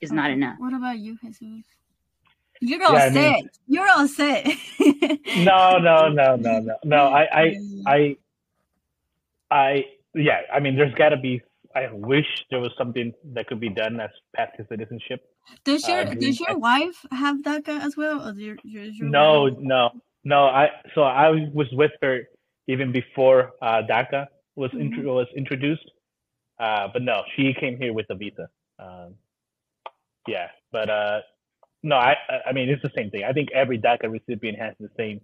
is 0.00 0.12
not 0.12 0.30
enough. 0.30 0.56
What 0.58 0.74
about 0.74 0.98
you, 0.98 1.18
Jesus? 1.22 1.64
You're 2.60 2.84
all 2.84 2.94
yeah, 2.94 3.12
set. 3.12 3.16
I 3.16 3.32
mean, 3.32 3.50
You're 3.66 3.88
all 3.90 4.08
set. 4.08 4.46
no, 5.38 5.78
no, 5.78 6.08
no, 6.08 6.36
no, 6.36 6.60
no, 6.60 6.76
no. 6.84 7.08
I, 7.08 7.22
I, 7.22 7.56
I, 7.86 8.16
I, 9.50 9.84
yeah. 10.14 10.40
I 10.52 10.60
mean, 10.60 10.76
there's 10.76 10.94
got 10.94 11.10
to 11.10 11.16
be. 11.16 11.42
I 11.74 11.88
wish 11.92 12.26
there 12.50 12.60
was 12.60 12.72
something 12.78 13.12
that 13.32 13.46
could 13.48 13.60
be 13.60 13.68
done 13.68 14.00
as 14.00 14.10
path 14.36 14.50
to 14.56 14.66
citizenship 14.68 15.20
does 15.64 15.86
your 15.86 16.00
uh, 16.00 16.14
does 16.14 16.40
your 16.40 16.58
wife 16.58 17.04
have 17.10 17.42
DACA 17.42 17.80
as 17.80 17.96
well? 17.96 18.26
Or 18.26 18.32
your, 18.32 18.56
your, 18.64 18.84
your 18.84 19.08
no, 19.08 19.42
wife? 19.42 19.54
no, 19.60 19.90
no. 20.24 20.44
I 20.44 20.70
so 20.94 21.02
I 21.02 21.30
was 21.30 21.68
with 21.72 21.92
her 22.02 22.22
even 22.66 22.92
before 22.92 23.52
uh, 23.62 23.82
DACA 23.88 24.26
was 24.56 24.70
mm-hmm. 24.72 25.06
was 25.06 25.26
introduced. 25.36 25.90
Uh, 26.58 26.88
but 26.92 27.02
no, 27.02 27.22
she 27.36 27.54
came 27.58 27.76
here 27.78 27.92
with 27.92 28.06
a 28.10 28.14
visa. 28.14 28.48
Um, 28.78 29.14
yeah, 30.26 30.48
but 30.72 30.88
uh, 30.88 31.20
no, 31.82 31.96
I 31.96 32.16
I 32.46 32.52
mean 32.52 32.68
it's 32.68 32.82
the 32.82 32.92
same 32.96 33.10
thing. 33.10 33.24
I 33.24 33.32
think 33.32 33.50
every 33.52 33.78
DACA 33.78 34.10
recipient 34.10 34.58
has 34.58 34.74
the 34.80 34.90
same 34.96 35.20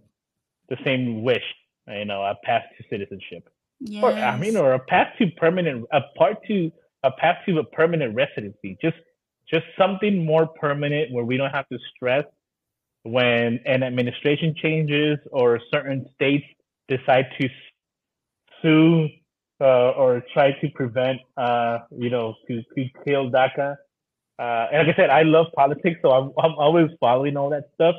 the 0.68 0.76
same 0.84 1.22
wish. 1.22 1.44
You 1.88 2.04
know, 2.04 2.22
a 2.22 2.36
path 2.44 2.64
to 2.76 2.84
citizenship. 2.88 3.48
Yes. 3.80 4.04
Or 4.04 4.12
I 4.12 4.36
mean, 4.38 4.56
or 4.56 4.72
a 4.74 4.78
path 4.78 5.14
to 5.18 5.26
permanent, 5.36 5.86
a 5.92 6.02
part 6.16 6.36
to 6.48 6.70
a 7.02 7.10
path 7.10 7.38
to 7.46 7.58
a 7.58 7.64
permanent 7.64 8.14
residency. 8.14 8.76
Just 8.80 8.98
just 9.50 9.64
something 9.76 10.24
more 10.24 10.46
permanent 10.46 11.12
where 11.12 11.24
we 11.24 11.36
don't 11.36 11.50
have 11.50 11.68
to 11.70 11.78
stress 11.94 12.24
when 13.02 13.58
an 13.66 13.82
administration 13.82 14.54
changes 14.54 15.18
or 15.32 15.58
certain 15.72 16.06
states 16.14 16.44
decide 16.88 17.26
to 17.40 17.48
sue 18.60 19.08
uh, 19.60 19.90
or 19.90 20.22
try 20.32 20.52
to 20.60 20.68
prevent, 20.70 21.20
uh, 21.36 21.78
you 21.90 22.10
know, 22.10 22.34
to, 22.46 22.62
to 22.76 22.84
kill 23.06 23.30
DACA. 23.30 23.76
Uh, 24.38 24.66
and 24.72 24.86
like 24.86 24.94
I 24.94 24.96
said, 24.96 25.10
I 25.10 25.22
love 25.22 25.46
politics, 25.54 26.00
so 26.02 26.10
I'm, 26.10 26.32
I'm 26.38 26.54
always 26.54 26.88
following 26.98 27.36
all 27.36 27.50
that 27.50 27.70
stuff. 27.74 27.94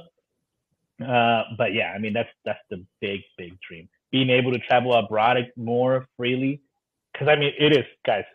Uh, 1.05 1.43
but 1.57 1.73
yeah, 1.73 1.91
I 1.95 1.97
mean, 1.97 2.13
that's 2.13 2.29
that's 2.45 2.59
the 2.69 2.85
big, 2.99 3.21
big 3.37 3.57
dream. 3.67 3.89
Being 4.11 4.29
able 4.29 4.51
to 4.51 4.59
travel 4.59 4.93
abroad 4.93 5.37
more 5.55 6.07
freely, 6.17 6.61
because 7.13 7.27
I 7.29 7.35
mean, 7.35 7.53
it 7.57 7.71
is, 7.73 7.85
guys. 8.05 8.25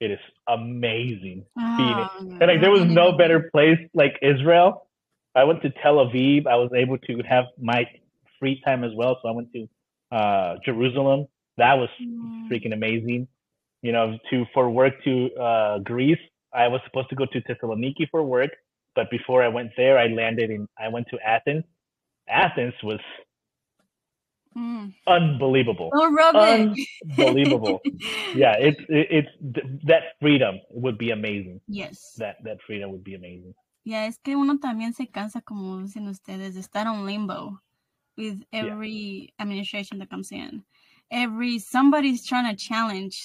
It 0.00 0.10
is 0.10 0.18
amazing. 0.48 1.44
Oh, 1.58 2.08
and 2.18 2.40
like 2.40 2.60
there 2.62 2.70
was 2.70 2.84
no 2.86 3.12
better 3.12 3.50
place 3.52 3.78
like 3.92 4.18
Israel. 4.22 4.86
I 5.34 5.44
went 5.44 5.62
to 5.62 5.70
Tel 5.82 5.96
Aviv. 5.96 6.46
I 6.46 6.56
was 6.56 6.70
able 6.74 6.98
to 6.98 7.22
have 7.28 7.44
my 7.60 7.84
free 8.38 8.60
time 8.66 8.82
as 8.82 8.92
well. 8.94 9.18
So 9.22 9.28
I 9.28 9.32
went 9.32 9.48
to 9.52 9.68
uh, 10.10 10.56
Jerusalem. 10.64 11.26
That 11.58 11.74
was 11.74 11.90
mm. 12.02 12.48
freaking 12.50 12.72
amazing. 12.72 13.28
You 13.82 13.92
know, 13.92 14.18
to 14.30 14.44
for 14.54 14.70
work 14.70 14.94
to 15.04 15.34
uh, 15.34 15.78
Greece. 15.80 16.18
I 16.52 16.68
was 16.68 16.80
supposed 16.84 17.10
to 17.10 17.16
go 17.16 17.26
to 17.26 17.40
Thessaloniki 17.42 18.10
for 18.10 18.22
work, 18.22 18.50
but 18.94 19.10
before 19.10 19.42
I 19.42 19.48
went 19.48 19.70
there, 19.76 19.98
I 19.98 20.08
landed 20.08 20.50
in. 20.50 20.66
I 20.78 20.88
went 20.88 21.06
to 21.10 21.18
Athens. 21.24 21.64
Athens 22.28 22.74
was 22.82 23.00
Mm. 24.56 24.92
Unbelievable. 25.06 25.90
Oh, 25.94 26.10
Unbelievable. 27.18 27.80
yeah, 28.34 28.56
it's 28.58 28.80
it, 28.88 29.06
it's 29.10 29.28
that 29.84 30.18
freedom 30.20 30.60
would 30.70 30.98
be 30.98 31.12
amazing. 31.12 31.60
Yes. 31.68 32.14
That 32.18 32.42
that 32.44 32.58
freedom 32.66 32.90
would 32.90 33.04
be 33.04 33.14
amazing. 33.14 33.54
Yeah, 33.84 34.06
es 34.06 34.18
que 34.18 34.36
uno 34.36 34.58
también 34.58 34.92
se 34.94 35.06
cansa, 35.06 35.40
como 35.40 35.80
dicen 35.80 36.08
ustedes, 36.08 36.54
de 36.54 36.60
estar 36.60 36.86
on 36.86 37.06
limbo 37.06 37.60
with 38.16 38.42
every 38.52 38.90
yeah. 38.90 39.42
administration 39.42 39.98
that 39.98 40.10
comes 40.10 40.32
in. 40.32 40.64
Every 41.10 41.58
somebody's 41.58 42.26
trying 42.26 42.54
to 42.54 42.56
challenge, 42.56 43.22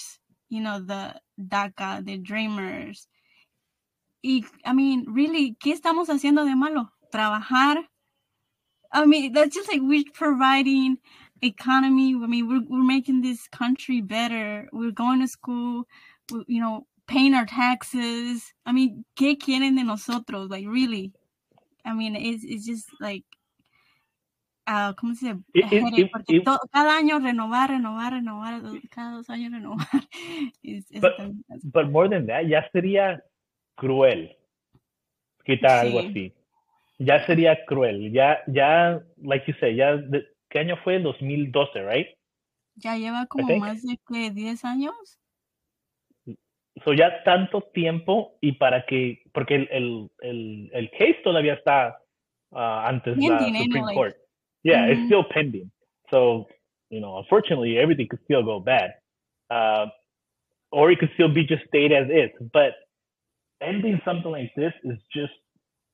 you 0.48 0.60
know, 0.60 0.80
the 0.80 1.20
DACA, 1.38 2.04
the 2.04 2.18
Dreamers. 2.18 3.06
Y, 4.22 4.44
I 4.64 4.72
mean, 4.72 5.04
really, 5.08 5.56
¿qué 5.60 5.72
estamos 5.72 6.08
haciendo 6.08 6.44
de 6.44 6.56
malo? 6.56 6.90
Trabajar. 7.12 7.76
I 8.92 9.06
mean, 9.06 9.32
that's 9.32 9.54
just 9.54 9.68
like 9.72 9.80
we're 9.82 10.04
providing 10.14 10.98
economy. 11.42 12.14
I 12.14 12.26
mean, 12.26 12.48
we're 12.48 12.62
we're 12.68 12.84
making 12.84 13.22
this 13.22 13.48
country 13.48 14.00
better. 14.02 14.68
We're 14.72 14.92
going 14.92 15.20
to 15.20 15.28
school. 15.28 15.86
We, 16.32 16.44
you 16.48 16.60
know, 16.60 16.86
paying 17.06 17.34
our 17.34 17.46
taxes. 17.46 18.52
I 18.66 18.72
mean, 18.72 19.04
¿qué 19.16 19.38
quieren 19.38 19.76
de 19.76 19.84
nosotros? 19.84 20.50
Like, 20.50 20.66
really? 20.66 21.12
I 21.84 21.94
mean, 21.94 22.16
it's 22.16 22.44
it's 22.44 22.66
just 22.66 22.88
like. 23.00 23.24
Uh, 24.68 24.92
¿Cómo 24.94 25.14
se 25.16 25.26
dice? 25.26 25.44
It- 25.54 25.64
it- 25.64 25.70
Headache, 25.80 26.10
it- 26.28 26.44
cada 26.72 26.98
año 26.98 27.20
renovar, 27.20 27.68
renovar, 27.70 28.12
renovar, 28.14 28.62
cada 28.90 29.16
dos 29.16 29.28
años 29.28 29.52
renovar. 29.52 29.88
But- 31.00 31.14
But 31.72 31.90
more 31.92 32.08
than 32.08 32.26
that, 32.26 32.46
ya 32.48 32.62
sería 32.74 33.20
cruel 33.76 34.36
quitar 35.46 35.86
algo 35.86 36.00
así. 36.00 36.32
Ya 36.98 37.24
sería 37.26 37.64
cruel. 37.66 38.10
Ya, 38.12 38.42
ya, 38.46 39.02
like 39.22 39.44
you 39.46 39.54
say, 39.60 39.74
ya, 39.76 39.96
de- 39.96 40.26
¿qué 40.50 40.60
año 40.60 40.76
fue? 40.84 40.98
2012, 40.98 41.82
right? 41.82 42.08
ya 42.76 42.96
lleva 42.96 43.26
como 43.26 43.56
más 43.56 43.82
de 43.82 43.98
que 44.06 44.30
10 44.30 44.64
años. 44.64 44.94
So 46.84 46.92
ya 46.92 47.22
tanto 47.24 47.62
tiempo 47.72 48.36
y 48.42 48.52
para 48.52 48.84
que, 48.84 49.22
porque 49.32 49.54
el, 49.54 49.68
el, 49.70 50.10
el, 50.20 50.70
el 50.74 50.90
case 50.90 51.20
todavía 51.24 51.54
está 51.54 51.98
uh, 52.52 52.58
antes 52.86 53.16
la 53.16 53.38
Pending, 53.38 53.64
Supreme. 53.64 53.94
Court. 53.94 54.16
Yeah, 54.62 54.86
it's 54.88 55.00
Mhm. 55.00 55.06
still 55.06 55.24
pending. 55.24 55.70
So, 56.10 56.46
you 56.90 57.00
know, 57.00 57.18
unfortunately, 57.18 57.78
everything 57.78 58.08
could 58.08 58.20
still 58.24 58.42
go 58.42 58.60
bad. 58.60 58.92
Uh, 59.50 59.86
or 60.70 60.90
it 60.90 60.98
could 60.98 61.10
still 61.14 61.32
be 61.32 61.44
just 61.46 61.64
stayed 61.68 61.92
as 61.92 62.08
is. 62.10 62.30
But 62.52 62.74
ending 63.60 64.00
something 64.04 64.30
like 64.30 64.52
this 64.54 64.74
is 64.84 64.98
just 65.14 65.32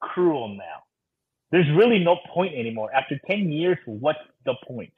cruel 0.01 0.49
now. 0.49 0.83
There's 1.53 1.69
really 1.77 2.03
no 2.03 2.17
point 2.35 2.55
anymore. 2.55 2.91
After 2.95 3.21
10 3.29 3.53
years, 3.53 3.79
what's 3.87 4.19
the 4.45 4.55
point? 4.67 4.93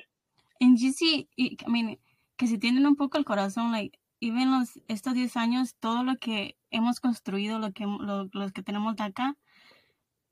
En 0.61 0.76
GC, 0.76 1.28
y- 1.36 1.57
I 1.66 1.68
mean, 1.70 1.98
que 2.36 2.46
si 2.46 2.59
tienen 2.59 2.86
un 2.86 2.94
poco 2.94 3.18
el 3.18 3.24
corazón, 3.24 3.72
like, 3.72 3.98
even 4.20 4.52
los, 4.52 4.80
estos 4.86 5.14
10 5.14 5.36
años, 5.36 5.74
todo 5.80 6.05
lo 6.05 6.14
que 6.16 6.57
hemos 6.70 7.00
construido, 7.00 7.59
lo 7.59 7.72
que, 7.72 7.84
lo, 7.86 8.28
los 8.32 8.52
que 8.52 8.62
tenemos 8.62 8.94
de 8.94 9.02
acá, 9.02 9.36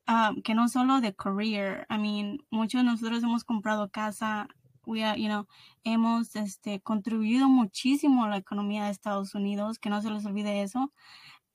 ah, 0.06 0.32
que 0.44 0.54
no 0.54 0.68
solo 0.68 1.00
de 1.00 1.12
career, 1.12 1.86
I 1.90 1.98
mean, 1.98 2.38
muchos 2.50 2.80
de 2.80 2.84
nosotros 2.84 3.22
hemos 3.24 3.42
comprado 3.42 3.90
casa, 3.90 4.46
we 4.86 5.02
are, 5.02 5.20
you 5.20 5.26
know, 5.28 5.48
hemos, 5.82 6.36
este, 6.36 6.80
contribuido 6.80 7.48
muchísimo 7.48 8.24
a 8.24 8.28
la 8.28 8.36
economía 8.36 8.84
de 8.84 8.90
Estados 8.92 9.34
Unidos, 9.34 9.80
que 9.80 9.90
no 9.90 10.00
se 10.02 10.10
les 10.10 10.24
olvide 10.24 10.62
eso. 10.62 10.92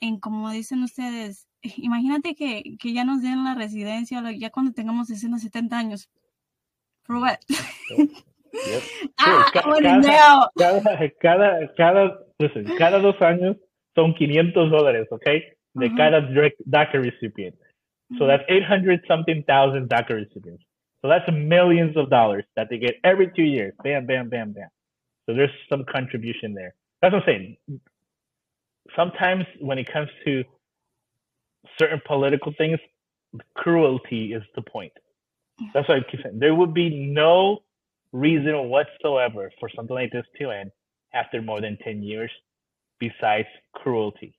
En 0.02 0.20
como 0.20 0.52
dicen 0.52 0.84
ustedes, 0.84 1.47
imagínate 1.78 2.36
que, 2.36 2.78
que 2.80 2.94
ya 2.94 3.04
nos 3.04 3.22
den 3.22 3.44
la 3.44 3.56
residencia, 3.56 4.22
ya 4.32 4.50
cuando 4.50 4.72
tengamos 4.74 5.08
60, 5.08 5.38
70 5.40 5.78
años. 5.78 6.10
For 7.04 7.18
what? 7.20 7.40
Yep. 7.50 8.84
ah, 9.20 9.46
ca- 9.54 9.62
I 9.64 9.68
wanna 9.70 10.02
cada- 10.02 10.52
cada, 10.58 11.12
cada, 11.22 11.74
cada, 11.76 12.20
listen, 12.40 12.66
cada 12.78 13.00
dos 13.00 13.16
años 13.22 13.56
son 13.96 14.14
500 14.14 14.70
dólares, 14.72 15.08
okay? 15.12 15.44
De 15.74 15.88
Ujú. 15.88 15.96
cada 15.98 16.22
direct 16.22 16.60
DACA 16.66 17.00
recipient. 17.00 17.56
So 18.18 18.26
that's 18.26 18.44
800 18.50 19.04
something 19.08 19.44
thousand 19.44 19.90
DACA 19.90 20.16
recipients. 20.16 20.64
So 21.02 21.10
that's 21.10 21.30
millions 21.32 21.96
of 21.98 22.10
dollars 22.10 22.46
that 22.56 22.70
they 22.70 22.78
get 22.80 22.96
every 23.04 23.32
two 23.36 23.44
years. 23.44 23.74
Bam, 23.84 24.06
bam, 24.06 24.30
bam, 24.30 24.54
bam. 24.54 24.70
So 25.26 25.36
there's 25.36 25.52
some 25.70 25.84
contribution 25.86 26.54
there. 26.54 26.74
That's 27.02 27.14
what 27.14 27.24
I'm 27.24 27.28
saying. 27.28 27.58
Sometimes 28.96 29.46
when 29.60 29.78
it 29.78 29.92
comes 29.92 30.10
to 30.26 30.44
certain 31.80 32.02
political 32.06 32.54
things, 32.58 32.80
cruelty 33.56 34.34
is 34.34 34.44
the 34.56 34.62
point. 34.62 34.92
That's 35.74 35.88
what 35.90 35.98
I 35.98 36.02
keep 36.12 36.22
saying. 36.24 36.40
There 36.40 36.54
would 36.56 36.74
be 36.74 36.90
no 36.90 37.64
reason 38.12 38.70
whatsoever 38.70 39.52
for 39.60 39.70
something 39.76 39.96
like 39.96 40.12
this 40.12 40.26
to 40.40 40.52
end 40.52 40.72
after 41.14 41.42
more 41.42 41.62
than 41.62 41.78
10 41.84 42.04
years 42.04 42.32
besides 43.00 43.48
cruelty. 43.74 44.36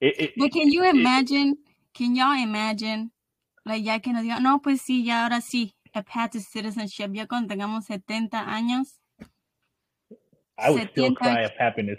It, 0.00 0.14
it, 0.20 0.30
But 0.36 0.52
can 0.52 0.70
you 0.70 0.84
it- 0.84 0.94
imagine? 0.94 1.56
Can 1.94 2.14
y'all 2.14 2.40
imagine? 2.40 3.10
Like, 3.66 3.84
ya 3.84 3.98
que 3.98 4.12
nos 4.12 4.22
digan, 4.22 4.42
no, 4.42 4.58
pues 4.58 4.80
sí, 4.82 5.04
ya 5.04 5.24
ahora 5.24 5.40
sí, 5.40 5.72
a 5.94 6.02
path 6.02 6.30
to 6.32 6.40
citizenship, 6.40 7.10
ya 7.12 7.26
cuando 7.26 7.54
tengamos 7.54 7.84
70 7.84 8.38
años. 8.46 8.98
I 10.58 10.70
would 10.70 10.88
still 10.92 11.14
cry 11.14 11.42
of 11.42 11.52
happiness. 11.58 11.98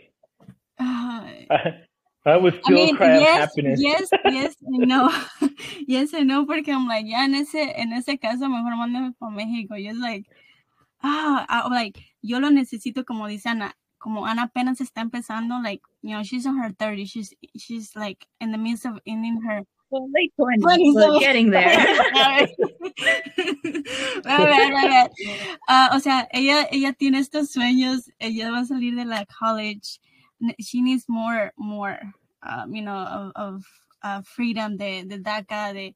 I 2.25 2.37
would 2.37 2.53
I 2.55 2.61
still 2.61 2.75
mean, 2.75 2.95
cry 2.95 3.15
of 3.15 3.21
yes, 3.21 3.37
happiness. 3.49 3.79
yes, 3.81 4.09
yes, 4.25 4.55
no, 4.61 5.09
yes 5.87 6.13
and 6.13 6.27
no, 6.27 6.45
porque 6.45 6.69
I'm 6.69 6.87
like, 6.87 7.07
ya 7.07 7.23
en 7.25 7.33
ese, 7.33 7.73
en 7.75 7.93
ese 7.93 8.19
caso, 8.19 8.47
mejor 8.47 8.75
mándame 8.77 9.13
para 9.19 9.31
México. 9.31 9.75
Yo 9.75 9.91
es 9.91 9.97
like, 9.97 10.25
ah, 11.01 11.45
ah, 11.49 11.67
like, 11.71 11.99
yo 12.21 12.39
lo 12.39 12.49
necesito, 12.51 13.03
como 13.05 13.27
dice 13.27 13.49
Ana, 13.49 13.75
como 13.97 14.25
Ana 14.27 14.43
apenas 14.43 14.81
está 14.81 15.01
empezando, 15.01 15.59
like, 15.63 15.81
you 16.03 16.11
know, 16.11 16.23
she's 16.23 16.45
in 16.45 16.55
her 16.57 16.69
30s, 16.69 17.07
she's, 17.09 17.33
she's 17.57 17.95
like 17.95 18.27
in 18.39 18.51
the 18.51 18.57
midst 18.57 18.85
of 18.85 18.99
ending 19.07 19.41
her 19.41 19.61
Well, 19.89 20.07
late 20.13 20.31
20s, 20.39 20.61
Twenties, 20.61 20.93
but 20.95 21.13
so- 21.13 21.19
getting 21.19 21.49
there. 21.49 21.75
My 24.23 24.37
bad, 24.37 24.71
my 24.73 24.87
bad. 24.87 25.11
Ah, 25.67 25.89
o 25.93 25.99
sea, 25.99 26.27
ella, 26.31 26.67
ella 26.71 26.93
tiene 26.93 27.19
estos 27.19 27.51
sueños, 27.51 28.09
ella 28.19 28.51
va 28.51 28.59
a 28.59 28.65
salir 28.65 28.95
de 28.95 29.05
la 29.05 29.25
college. 29.25 29.99
She 30.59 30.81
needs 30.81 31.05
more, 31.07 31.51
more, 31.57 31.99
um, 32.43 32.73
you 32.73 32.81
know, 32.81 32.95
of, 32.95 33.31
of 33.35 33.65
uh, 34.03 34.21
freedom 34.23 34.77
de, 34.77 35.03
de 35.03 35.19
DACA, 35.19 35.73
de, 35.73 35.95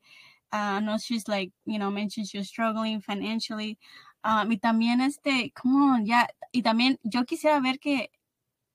uh, 0.52 0.80
no, 0.80 0.98
she's 0.98 1.28
like, 1.28 1.52
you 1.66 1.80
know, 1.80 1.90
mentioned 1.90 2.28
she 2.28 2.38
was 2.38 2.48
struggling 2.48 3.02
financially. 3.02 3.78
Um, 4.24 4.52
y 4.52 4.58
también 4.58 5.02
este, 5.02 5.52
come 5.54 5.76
on, 5.76 6.06
ya, 6.06 6.28
y 6.54 6.62
también 6.62 6.98
yo 7.04 7.24
quisiera 7.26 7.62
ver 7.62 7.80
que 7.80 8.10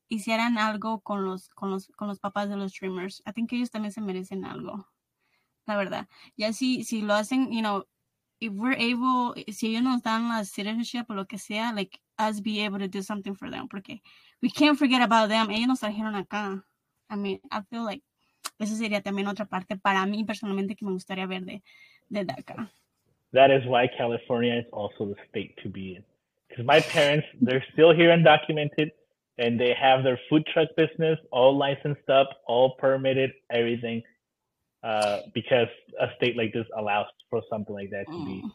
hicieran 0.09 0.59
algo 0.59 1.01
con 1.03 1.25
los, 1.25 1.49
con 1.55 1.71
los, 1.71 1.89
con 1.97 2.09
los 2.09 2.19
papás 2.19 2.49
de 2.49 2.57
los 2.57 2.73
streamers. 2.73 3.23
I 3.27 3.33
think 3.33 3.53
ellos 3.53 3.71
también 3.71 3.93
se 3.93 4.01
merecen 4.01 4.45
algo. 4.45 4.87
La 5.67 5.77
verdad. 5.77 6.09
Ya 6.37 6.53
si, 6.53 6.85
si 6.85 7.03
lo 7.03 7.15
hacen, 7.15 7.53
you 7.53 7.63
know, 7.63 7.85
if 8.41 8.53
we're 8.53 8.77
able, 8.77 9.35
si 9.53 9.69
ellos 9.69 9.83
nos 9.83 10.03
dan 10.03 10.29
la 10.29 10.45
citizenship 10.45 11.07
o 11.09 11.15
lo 11.15 11.27
que 11.27 11.39
sea, 11.39 11.73
like, 11.73 12.01
us 12.19 12.41
be 12.41 12.65
able 12.65 12.79
to 12.79 12.89
do 12.89 13.03
something 13.03 13.35
for 13.35 13.51
them, 13.51 13.69
porque 13.69 14.03
we 14.43 14.51
can't 14.51 14.79
forget 14.79 15.03
about 15.03 15.29
them. 15.29 15.51
Ellos 15.51 15.69
nos 15.69 15.81
trajeron 15.81 16.15
acá. 16.15 16.63
I 17.09 17.17
mean, 17.17 17.41
I 17.51 17.63
feel 17.71 17.85
like 17.85 18.03
eso 18.59 18.75
sería 18.77 19.03
también 19.03 19.27
otra 19.29 19.47
parte 19.47 19.77
para 19.77 20.07
mí 20.07 20.25
personalmente 20.25 20.77
que 20.77 20.85
me 20.87 20.93
gustaría 20.93 21.27
ver 21.27 21.45
de, 21.45 21.63
de 22.09 22.25
DACA. 22.25 22.71
That 23.33 23.51
is 23.51 23.65
why 23.67 23.89
California 23.97 24.59
is 24.59 24.67
also 24.73 25.07
the 25.07 25.15
state 25.29 25.57
to 25.63 25.69
be 25.69 25.97
in. 25.97 26.05
Because 26.49 26.65
my 26.65 26.81
parents, 26.81 27.27
they're 27.41 27.65
still 27.73 27.95
here 27.95 28.11
undocumented 28.11 28.91
and 29.39 29.59
they 29.59 29.73
have 29.81 30.03
their 30.03 30.19
food 30.29 30.45
truck 30.53 30.69
business 30.77 31.19
all 31.31 31.57
licensed 31.57 32.09
up, 32.11 32.29
all 32.47 32.75
permitted, 32.79 33.33
everything. 33.51 34.03
Uh, 34.83 35.21
because 35.35 35.69
a 36.01 36.09
state 36.17 36.37
like 36.37 36.53
this 36.53 36.67
allows 36.77 37.07
for 37.29 37.43
something 37.51 37.75
like 37.75 37.91
that 37.91 38.07
to 38.07 38.25
be 38.25 38.43
Mm. 38.43 38.53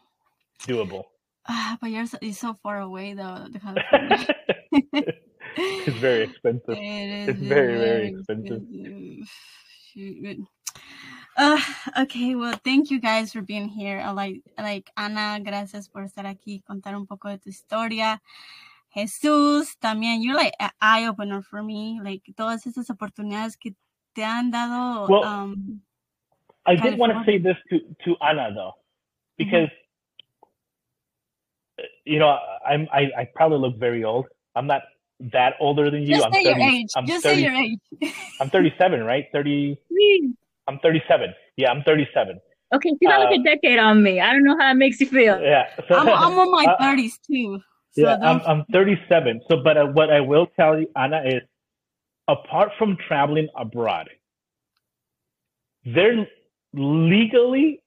doable. 0.68 1.04
Ah, 1.48 1.78
but 1.80 1.90
you're 1.90 2.06
so, 2.32 2.54
far 2.54 2.80
away 2.80 3.14
though. 3.14 3.46
the 3.52 3.60
California. 3.60 4.26
it's 5.86 5.96
very 5.98 6.22
expensive. 6.24 6.76
It 6.76 7.28
It's 7.30 7.40
very, 7.40 7.78
very 7.78 8.08
expensive. 8.08 8.62
Shoot. 9.92 10.46
Uh, 11.36 11.60
okay, 12.00 12.34
well, 12.34 12.58
thank 12.64 12.90
you 12.90 13.00
guys 13.00 13.32
for 13.32 13.40
being 13.40 13.68
here. 13.68 14.00
I 14.00 14.10
like, 14.10 14.42
like 14.58 14.90
Ana, 14.96 15.40
gracias 15.40 15.88
por 15.88 16.02
estar 16.02 16.26
aquí, 16.26 16.62
contar 16.64 16.94
un 16.94 17.06
poco 17.06 17.28
de 17.28 17.38
tu 17.38 17.48
historia. 17.48 18.20
Jesús, 18.94 19.76
también, 19.80 20.22
you're 20.22 20.34
like 20.34 20.54
an 20.60 20.70
eye 20.80 21.06
opener 21.06 21.42
for 21.42 21.62
me. 21.62 22.00
Like 22.02 22.22
todas 22.36 22.66
esas 22.66 22.90
oportunidades 22.90 23.56
que 23.58 23.74
te 24.14 24.24
han 24.24 24.50
dado. 24.50 25.06
Well, 25.08 25.24
um, 25.24 25.80
I 26.66 26.76
did 26.76 26.98
want 26.98 27.12
to 27.12 27.22
say 27.24 27.38
this 27.38 27.56
to, 27.70 27.80
to 28.04 28.16
Ana 28.20 28.52
though, 28.54 28.72
because 29.38 29.68
uh, 31.78 31.82
you 32.04 32.18
know 32.18 32.38
I'm 32.66 32.88
I, 32.92 33.10
I 33.16 33.28
probably 33.34 33.58
look 33.58 33.78
very 33.78 34.04
old. 34.04 34.26
I'm 34.54 34.66
not 34.66 34.82
that 35.20 35.54
older 35.60 35.90
than 35.90 36.02
you. 36.02 36.14
just 36.14 36.26
I'm 36.26 36.32
say 36.32 36.44
30, 36.44 36.60
your 36.60 36.68
age. 36.70 36.86
I'm 36.96 37.06
Just 37.06 37.22
30, 37.22 37.36
say 37.36 37.42
your 37.42 37.54
age. 37.54 38.14
I'm 38.40 38.50
37, 38.50 39.04
right? 39.04 39.26
30. 39.32 39.78
Whee! 39.90 40.34
I'm 40.68 40.78
37. 40.80 41.34
Yeah, 41.56 41.70
I'm 41.70 41.82
37. 41.84 42.38
okay, 42.74 42.90
you 43.00 43.08
got 43.08 43.20
like 43.20 43.38
Uh, 43.38 43.40
a 43.40 43.44
decade 43.44 43.78
on 43.78 44.02
me. 44.02 44.20
I 44.20 44.32
don't 44.32 44.44
know 44.44 44.56
how 44.58 44.70
it 44.70 44.74
makes 44.74 45.00
you 45.00 45.06
feel. 45.06 45.40
Yeah. 45.40 45.68
So, 45.88 45.94
I'm, 45.96 46.08
I'm 46.08 46.38
on 46.38 46.50
my 46.50 46.66
uh, 46.78 46.82
30s 46.82 47.12
too. 47.26 47.60
So 47.92 48.02
yeah, 48.02 48.18
I'm 48.20 48.42
I'm 48.46 48.64
37. 48.72 49.40
So, 49.48 49.62
but 49.62 49.78
uh, 49.78 49.86
what 49.86 50.10
I 50.10 50.20
will 50.20 50.48
tell 50.54 50.78
you, 50.78 50.86
Ana, 50.96 51.22
is 51.24 51.40
apart 52.28 52.72
from 52.78 52.98
traveling 53.08 53.48
abroad, 53.56 54.10
they're 55.86 56.26
legally. 56.74 57.80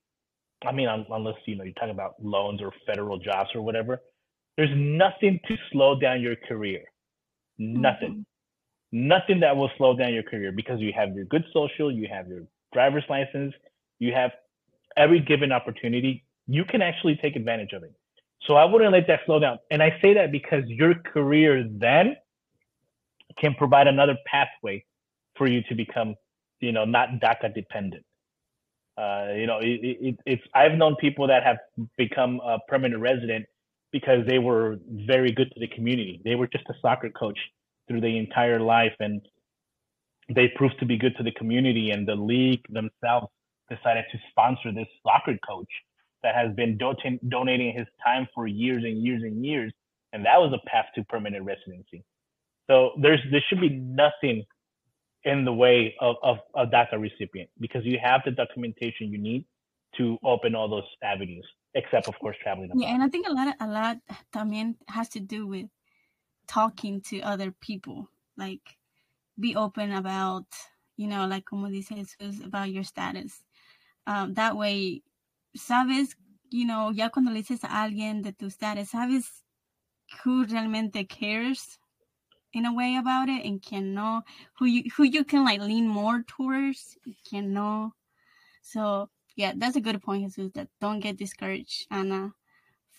I 0.65 0.71
mean, 0.71 0.87
un- 0.87 1.05
unless 1.11 1.35
you 1.45 1.55
know 1.55 1.63
you're 1.63 1.73
talking 1.73 1.91
about 1.91 2.15
loans 2.21 2.59
or 2.61 2.73
federal 2.87 3.19
jobs 3.19 3.51
or 3.53 3.61
whatever, 3.61 4.01
there's 4.57 4.71
nothing 4.75 5.39
to 5.47 5.55
slow 5.71 5.99
down 5.99 6.21
your 6.21 6.35
career. 6.35 6.81
Nothing. 7.59 8.25
Nothing 8.91 9.41
that 9.41 9.55
will 9.55 9.69
slow 9.77 9.95
down 9.95 10.13
your 10.13 10.23
career 10.23 10.51
because 10.51 10.79
you 10.79 10.91
have 10.93 11.13
your 11.13 11.25
good 11.25 11.45
social, 11.53 11.91
you 11.91 12.07
have 12.07 12.27
your 12.27 12.43
driver's 12.73 13.03
license, 13.09 13.53
you 13.99 14.13
have 14.13 14.31
every 14.97 15.19
given 15.19 15.51
opportunity. 15.51 16.23
You 16.47 16.65
can 16.65 16.81
actually 16.81 17.17
take 17.17 17.35
advantage 17.35 17.73
of 17.73 17.83
it. 17.83 17.93
So 18.47 18.55
I 18.55 18.65
wouldn't 18.65 18.91
let 18.91 19.05
that 19.07 19.19
slow 19.25 19.39
down. 19.39 19.59
And 19.69 19.83
I 19.83 19.99
say 20.01 20.13
that 20.15 20.31
because 20.31 20.63
your 20.67 20.95
career 20.95 21.67
then 21.69 22.15
can 23.37 23.53
provide 23.53 23.87
another 23.87 24.17
pathway 24.25 24.83
for 25.35 25.47
you 25.47 25.61
to 25.63 25.75
become, 25.75 26.15
you 26.59 26.71
know, 26.71 26.85
not 26.85 27.09
DACA 27.21 27.53
dependent. 27.53 28.03
Uh, 28.97 29.33
you 29.35 29.45
know, 29.45 29.59
it, 29.59 29.79
it, 29.83 30.19
it's 30.25 30.43
I've 30.53 30.73
known 30.73 30.95
people 30.95 31.27
that 31.27 31.43
have 31.43 31.57
become 31.97 32.41
a 32.43 32.57
permanent 32.67 33.01
resident 33.01 33.45
because 33.91 34.25
they 34.27 34.39
were 34.39 34.77
very 34.89 35.31
good 35.31 35.51
to 35.53 35.59
the 35.59 35.67
community. 35.67 36.21
They 36.23 36.35
were 36.35 36.47
just 36.47 36.65
a 36.69 36.73
soccer 36.81 37.09
coach 37.09 37.39
through 37.87 38.01
the 38.01 38.17
entire 38.17 38.59
life, 38.59 38.93
and 38.99 39.21
they 40.33 40.49
proved 40.55 40.79
to 40.79 40.85
be 40.85 40.97
good 40.97 41.15
to 41.17 41.23
the 41.23 41.31
community. 41.33 41.91
And 41.91 42.07
the 42.07 42.15
league 42.15 42.63
themselves 42.69 43.27
decided 43.69 44.05
to 44.11 44.19
sponsor 44.31 44.71
this 44.73 44.87
soccer 45.03 45.37
coach 45.47 45.69
that 46.23 46.35
has 46.35 46.55
been 46.55 46.77
donating 46.77 47.19
donating 47.29 47.73
his 47.77 47.87
time 48.05 48.27
for 48.35 48.47
years 48.47 48.83
and 48.83 49.03
years 49.03 49.23
and 49.23 49.45
years, 49.45 49.73
and 50.13 50.25
that 50.25 50.39
was 50.39 50.53
a 50.53 50.69
path 50.69 50.85
to 50.95 51.03
permanent 51.05 51.45
residency. 51.45 52.03
So 52.69 52.91
there's 53.01 53.21
there 53.31 53.43
should 53.49 53.61
be 53.61 53.69
nothing 53.69 54.43
in 55.25 55.45
the 55.45 55.53
way 55.53 55.95
of, 56.01 56.15
of 56.23 56.37
a 56.55 56.65
DACA 56.65 56.99
recipient 56.99 57.49
because 57.59 57.85
you 57.85 57.99
have 58.03 58.21
the 58.25 58.31
documentation 58.31 59.11
you 59.11 59.19
need 59.19 59.45
to 59.97 60.17
open 60.23 60.55
all 60.55 60.69
those 60.69 60.85
avenues, 61.03 61.47
except 61.75 62.07
of 62.07 62.17
course 62.19 62.37
traveling. 62.41 62.71
Yeah, 62.75 62.93
and 62.93 63.03
I 63.03 63.07
think 63.07 63.27
a 63.27 63.33
lot, 63.33 63.55
a 63.59 63.67
lot 63.67 63.97
también 64.33 64.75
has 64.87 65.09
to 65.09 65.19
do 65.19 65.47
with 65.47 65.67
talking 66.47 67.01
to 67.09 67.21
other 67.21 67.51
people. 67.51 68.09
Like, 68.37 68.77
be 69.39 69.55
open 69.55 69.91
about, 69.91 70.45
you 70.97 71.07
know, 71.07 71.25
like 71.27 71.45
como 71.45 71.69
dice 71.69 71.89
Jesus, 71.89 72.43
about 72.43 72.71
your 72.71 72.83
status. 72.83 73.43
Um, 74.07 74.33
that 74.35 74.55
way, 74.55 75.03
sabes, 75.57 76.15
you 76.49 76.65
know, 76.65 76.89
ya 76.89 77.09
cuando 77.09 77.31
le 77.31 77.41
dices 77.41 77.63
a 77.63 77.67
alguien 77.67 78.23
de 78.23 78.31
tu 78.31 78.49
status, 78.49 78.91
sabes 78.91 79.43
who 80.23 80.45
realmente 80.45 81.07
cares 81.07 81.77
in 82.53 82.65
a 82.65 82.73
way 82.73 82.95
about 82.95 83.29
it 83.29 83.45
and 83.45 83.61
can 83.61 83.93
know 83.93 84.23
who 84.57 84.65
you 84.65 84.83
who 84.95 85.03
you 85.03 85.23
can 85.23 85.45
like 85.45 85.61
lean 85.61 85.87
more 85.87 86.23
towards 86.27 86.97
can 87.29 87.53
know 87.53 87.93
so 88.61 89.07
yeah 89.39 89.53
that's 89.55 89.77
a 89.77 89.81
good 89.81 90.01
point 90.01 90.23
Jesus 90.23 90.51
that 90.53 90.67
don't 90.81 90.99
get 90.99 91.15
discouraged 91.15 91.87
Ana 91.89 92.33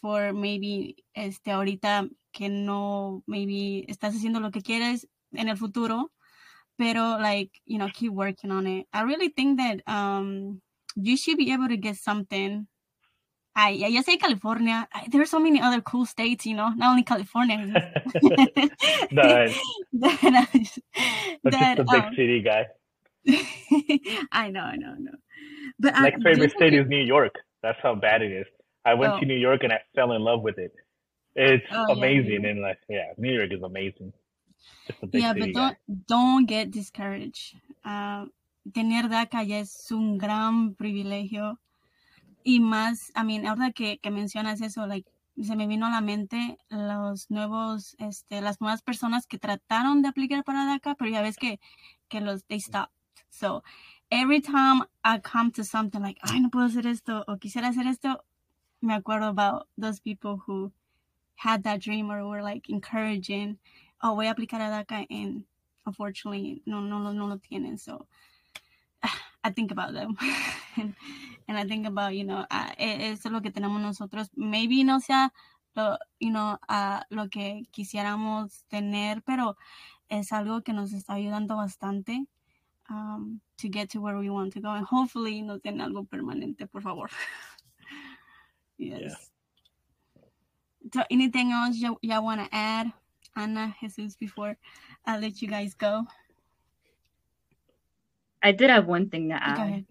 for 0.00 0.32
maybe 0.32 0.96
este 1.14 1.52
ahorita 1.52 2.08
que 2.32 2.48
no 2.48 3.22
maybe 3.26 3.84
estás 3.88 4.14
haciendo 4.14 4.40
lo 4.40 4.50
que 4.50 4.62
quieres 4.62 5.06
en 5.34 5.48
el 5.50 5.56
futuro 5.56 6.10
pero 6.78 7.18
like 7.18 7.52
you 7.66 7.76
know 7.76 7.88
keep 7.92 8.12
working 8.12 8.50
on 8.50 8.66
it 8.66 8.86
I 8.92 9.02
really 9.02 9.28
think 9.28 9.58
that 9.58 9.82
um 9.86 10.62
you 10.96 11.18
should 11.18 11.36
be 11.36 11.52
able 11.52 11.68
to 11.68 11.76
get 11.76 11.96
something 11.96 12.66
I, 13.54 13.70
ya 13.70 14.00
say 14.02 14.16
California. 14.16 14.88
I, 14.94 15.08
there 15.10 15.20
are 15.20 15.26
so 15.26 15.40
many 15.40 15.60
other 15.60 15.80
cool 15.80 16.06
states, 16.06 16.46
you 16.46 16.54
know, 16.54 16.68
not 16.70 16.90
only 16.90 17.02
California. 17.02 17.58
nice. 19.10 19.58
that, 19.92 20.48
just, 20.54 20.78
that, 21.44 21.76
just 21.76 21.80
a 21.80 21.84
big 21.84 22.04
um, 22.04 22.14
city 22.14 22.40
guy. 22.40 22.68
I 24.32 24.50
know, 24.50 24.62
I 24.62 24.76
know, 24.76 24.94
I 24.96 25.00
know. 25.00 25.18
But 25.78 25.94
next 26.00 26.22
favorite 26.22 26.52
state 26.52 26.74
is 26.74 26.86
New 26.88 27.02
York. 27.02 27.34
That's 27.62 27.78
how 27.82 27.94
bad 27.94 28.22
it 28.22 28.32
is. 28.32 28.46
I 28.84 28.94
went 28.94 29.14
oh. 29.14 29.20
to 29.20 29.26
New 29.26 29.36
York 29.36 29.62
and 29.62 29.72
I 29.72 29.80
fell 29.94 30.12
in 30.12 30.22
love 30.22 30.42
with 30.42 30.58
it. 30.58 30.72
It's 31.34 31.64
oh, 31.72 31.92
amazing 31.92 32.42
yeah. 32.42 32.50
and 32.50 32.60
like 32.62 32.78
yeah, 32.88 33.12
New 33.16 33.32
York 33.32 33.52
is 33.52 33.62
amazing. 33.62 34.12
yeah, 35.12 35.32
but 35.32 35.52
don't 35.52 35.76
don't 36.06 36.46
get 36.46 36.70
discouraged. 36.70 37.56
Uh, 37.84 38.26
tener 38.74 39.08
DACA 39.08 39.46
ya 39.46 39.58
es 39.60 39.90
un 39.90 40.18
gran 40.18 40.74
privilegio 40.74 41.58
Y 42.42 42.60
más, 42.60 43.12
I 43.14 43.24
mean, 43.24 43.46
ahora 43.46 43.70
que, 43.72 43.98
que 43.98 44.10
mencionas 44.10 44.60
eso, 44.62 44.86
like, 44.86 45.10
se 45.42 45.56
me 45.56 45.66
vino 45.66 45.86
a 45.86 45.90
la 45.90 46.00
mente 46.00 46.58
los 46.68 47.30
nuevos, 47.30 47.96
este, 47.98 48.40
las 48.40 48.60
nuevas 48.60 48.82
personas 48.82 49.26
que 49.26 49.38
trataron 49.38 50.02
de 50.02 50.08
aplicar 50.08 50.44
para 50.44 50.64
DACA, 50.64 50.94
pero 50.94 51.10
ya 51.10 51.22
ves 51.22 51.36
que, 51.36 51.60
que 52.08 52.20
los, 52.20 52.44
they 52.46 52.60
stopped. 52.60 52.94
So, 53.28 53.62
every 54.10 54.40
time 54.40 54.82
I 55.04 55.18
come 55.18 55.50
to 55.52 55.64
something 55.64 56.02
like, 56.02 56.18
ay, 56.22 56.40
no 56.40 56.48
puedo 56.48 56.66
hacer 56.68 56.86
esto, 56.86 57.24
o 57.28 57.36
quisiera 57.36 57.68
hacer 57.68 57.86
esto, 57.86 58.24
me 58.82 58.94
acuerdo 58.94 59.28
about 59.28 59.68
those 59.78 60.00
people 60.00 60.42
who 60.46 60.72
had 61.36 61.62
that 61.64 61.80
dream 61.80 62.10
or 62.10 62.26
were 62.26 62.42
like 62.42 62.68
encouraging, 62.68 63.58
oh, 64.02 64.14
voy 64.14 64.26
a 64.26 64.34
aplicar 64.34 64.60
a 64.60 64.84
DACA, 64.84 65.06
and 65.10 65.44
unfortunately, 65.86 66.62
no, 66.66 66.80
no, 66.80 66.98
no, 66.98 67.12
no 67.12 67.26
lo 67.26 67.38
tienen. 67.38 67.78
So, 67.78 68.06
I 69.44 69.50
think 69.50 69.70
about 69.70 69.94
them. 69.94 70.16
and, 70.76 70.94
and, 71.48 71.58
I 71.58 71.64
think 71.64 71.86
about, 71.86 72.14
you 72.14 72.24
know, 72.24 72.44
uh, 72.50 72.70
eso 72.78 73.28
es 73.28 73.32
lo 73.32 73.40
que 73.40 73.50
tenemos 73.50 73.80
nosotros. 73.80 74.28
Maybe 74.36 74.84
no 74.84 74.98
sea 75.00 75.30
lo, 75.76 75.96
you 76.18 76.30
know, 76.30 76.58
uh, 76.68 77.00
lo 77.10 77.28
que 77.28 77.66
quisiéramos 77.72 78.64
tener, 78.70 79.22
pero 79.24 79.56
es 80.10 80.32
algo 80.32 80.62
que 80.62 80.72
nos 80.72 80.92
está 80.92 81.14
ayudando 81.14 81.56
bastante 81.56 82.26
um, 82.90 83.40
to 83.60 83.68
get 83.68 83.90
to 83.90 84.00
where 84.00 84.16
we 84.18 84.30
want 84.30 84.52
to 84.54 84.60
go. 84.60 84.70
And 84.70 84.84
hopefully 84.84 85.42
no 85.42 85.58
tiene 85.58 85.80
algo 85.80 86.06
permanente, 86.08 86.70
por 86.70 86.80
favor. 86.80 87.08
yes. 88.78 89.00
Yeah. 89.02 89.14
So 90.94 91.02
anything 91.10 91.52
else 91.52 91.76
y'all, 91.76 91.98
y'all 92.02 92.24
want 92.24 92.40
to 92.40 92.48
add, 92.54 92.92
Ana, 93.36 93.74
Jesus, 93.80 94.16
before 94.16 94.56
I 95.06 95.18
let 95.18 95.42
you 95.42 95.48
guys 95.48 95.74
go? 95.74 96.06
I 98.42 98.52
did 98.52 98.70
have 98.70 98.86
one 98.86 99.10
thing 99.10 99.28
to 99.28 99.42
add. 99.42 99.84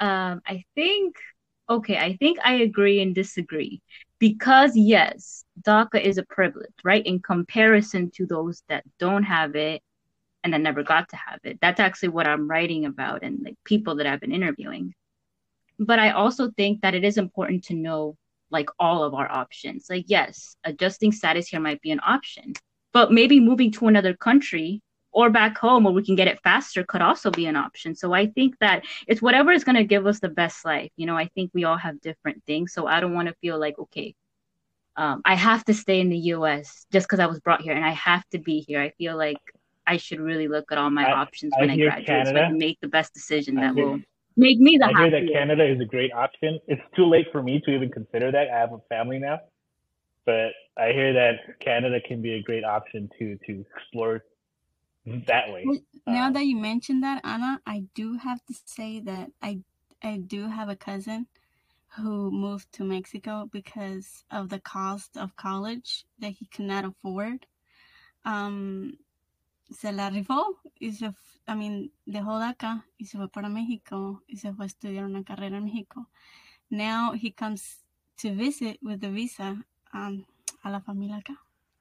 Um, 0.00 0.42
I 0.46 0.64
think 0.74 1.16
okay, 1.68 1.96
I 1.96 2.16
think 2.16 2.38
I 2.44 2.54
agree 2.54 3.00
and 3.00 3.14
disagree 3.14 3.80
because 4.18 4.76
yes, 4.76 5.44
DACA 5.62 6.00
is 6.00 6.18
a 6.18 6.24
privilege, 6.24 6.74
right? 6.84 7.04
In 7.04 7.20
comparison 7.20 8.10
to 8.16 8.26
those 8.26 8.62
that 8.68 8.84
don't 8.98 9.22
have 9.22 9.56
it 9.56 9.82
and 10.44 10.52
that 10.52 10.60
never 10.60 10.82
got 10.82 11.08
to 11.08 11.16
have 11.16 11.40
it. 11.42 11.58
That's 11.60 11.80
actually 11.80 12.10
what 12.10 12.28
I'm 12.28 12.48
writing 12.48 12.84
about 12.84 13.22
and 13.22 13.42
like 13.42 13.56
people 13.64 13.96
that 13.96 14.06
I've 14.06 14.20
been 14.20 14.32
interviewing. 14.32 14.94
But 15.78 15.98
I 15.98 16.10
also 16.10 16.50
think 16.50 16.82
that 16.82 16.94
it 16.94 17.02
is 17.02 17.18
important 17.18 17.64
to 17.64 17.74
know 17.74 18.16
like 18.50 18.68
all 18.78 19.02
of 19.02 19.14
our 19.14 19.30
options. 19.30 19.86
Like 19.90 20.04
yes, 20.06 20.56
adjusting 20.62 21.10
status 21.10 21.48
here 21.48 21.60
might 21.60 21.80
be 21.80 21.90
an 21.90 22.00
option, 22.06 22.52
but 22.92 23.10
maybe 23.10 23.40
moving 23.40 23.72
to 23.72 23.88
another 23.88 24.14
country 24.14 24.82
or 25.10 25.30
back 25.30 25.56
home 25.56 25.84
where 25.84 25.94
we 25.94 26.04
can 26.04 26.16
get 26.16 26.28
it 26.28 26.40
faster 26.42 26.84
could 26.84 27.00
also 27.00 27.30
be 27.30 27.46
an 27.46 27.56
option. 27.56 27.94
So 27.94 28.12
I 28.12 28.26
think 28.26 28.58
that 28.58 28.84
it's 29.06 29.22
whatever 29.22 29.52
is 29.52 29.64
going 29.64 29.76
to 29.76 29.84
give 29.84 30.06
us 30.06 30.20
the 30.20 30.28
best 30.28 30.64
life. 30.64 30.90
You 30.96 31.06
know, 31.06 31.16
I 31.16 31.28
think 31.28 31.52
we 31.54 31.64
all 31.64 31.76
have 31.76 32.00
different 32.00 32.42
things. 32.46 32.72
So 32.72 32.86
I 32.86 33.00
don't 33.00 33.14
want 33.14 33.28
to 33.28 33.34
feel 33.40 33.58
like, 33.58 33.78
okay, 33.78 34.14
um, 34.96 35.22
I 35.24 35.36
have 35.36 35.64
to 35.66 35.74
stay 35.74 36.00
in 36.00 36.10
the 36.10 36.18
US 36.34 36.86
just 36.92 37.06
because 37.06 37.20
I 37.20 37.26
was 37.26 37.40
brought 37.40 37.62
here 37.62 37.74
and 37.74 37.84
I 37.84 37.92
have 37.92 38.28
to 38.30 38.38
be 38.38 38.60
here. 38.60 38.80
I 38.80 38.90
feel 38.90 39.16
like 39.16 39.38
I 39.86 39.96
should 39.96 40.20
really 40.20 40.48
look 40.48 40.72
at 40.72 40.78
all 40.78 40.90
my 40.90 41.04
I, 41.04 41.12
options 41.12 41.52
when 41.58 41.70
I, 41.70 41.74
I 41.74 41.76
graduate 41.76 42.06
Canada, 42.06 42.30
so 42.30 42.44
I 42.44 42.48
can 42.48 42.58
make 42.58 42.80
the 42.80 42.88
best 42.88 43.12
decision 43.14 43.56
that 43.56 43.74
hear, 43.74 43.86
will 43.86 44.00
make 44.36 44.58
me 44.58 44.78
the 44.78 44.86
I 44.86 45.00
hear 45.00 45.10
that 45.10 45.32
Canada 45.32 45.64
is 45.64 45.80
a 45.80 45.84
great 45.84 46.12
option. 46.12 46.58
It's 46.66 46.82
too 46.96 47.06
late 47.06 47.26
for 47.32 47.42
me 47.42 47.60
to 47.64 47.70
even 47.70 47.90
consider 47.90 48.30
that. 48.32 48.48
I 48.50 48.58
have 48.58 48.72
a 48.72 48.80
family 48.88 49.18
now. 49.18 49.40
But 50.26 50.52
I 50.78 50.92
hear 50.92 51.12
that 51.12 51.60
Canada 51.60 52.00
can 52.00 52.22
be 52.22 52.34
a 52.34 52.42
great 52.42 52.64
option 52.64 53.10
to 53.18 53.38
to 53.46 53.64
explore 53.76 54.24
that 55.06 55.52
way. 55.52 55.66
Now 56.06 56.28
um, 56.28 56.32
that 56.32 56.46
you 56.46 56.56
mentioned 56.56 57.02
that, 57.02 57.20
Ana, 57.24 57.60
I 57.66 57.84
do 57.94 58.14
have 58.14 58.44
to 58.46 58.54
say 58.64 59.00
that 59.00 59.30
I 59.42 59.60
I 60.02 60.18
do 60.18 60.48
have 60.48 60.68
a 60.68 60.76
cousin 60.76 61.26
who 61.96 62.30
moved 62.30 62.72
to 62.72 62.84
Mexico 62.84 63.48
because 63.52 64.24
of 64.30 64.48
the 64.48 64.58
cost 64.60 65.16
of 65.16 65.36
college 65.36 66.04
that 66.18 66.32
he 66.32 66.46
could 66.46 66.64
not 66.64 66.84
afford. 66.84 67.46
Um, 68.24 68.98
se 69.70 69.92
la 69.92 70.10
rifó 70.10 70.60
y 70.78 70.92
se, 70.92 71.06
I 71.46 71.54
mean, 71.56 71.92
dejó 72.06 72.38
de 72.38 72.46
acá 72.46 72.86
y 72.98 73.06
se 73.06 73.18
fue 73.18 73.28
para 73.28 73.48
México 73.48 74.22
y 74.26 74.36
se 74.36 74.52
fue 74.52 74.64
a 74.64 74.68
estudiar 74.68 75.04
una 75.04 75.24
carrera 75.24 75.58
en 75.58 75.64
México. 75.64 76.08
Now 76.70 77.12
he 77.14 77.32
comes 77.32 77.84
to 78.22 78.34
visit 78.34 78.78
with 78.82 79.00
the 79.00 79.10
visa 79.10 79.64
um, 79.92 80.24
a 80.62 80.70
la 80.70 80.80
familia 80.80 81.16
acá. 81.16 81.38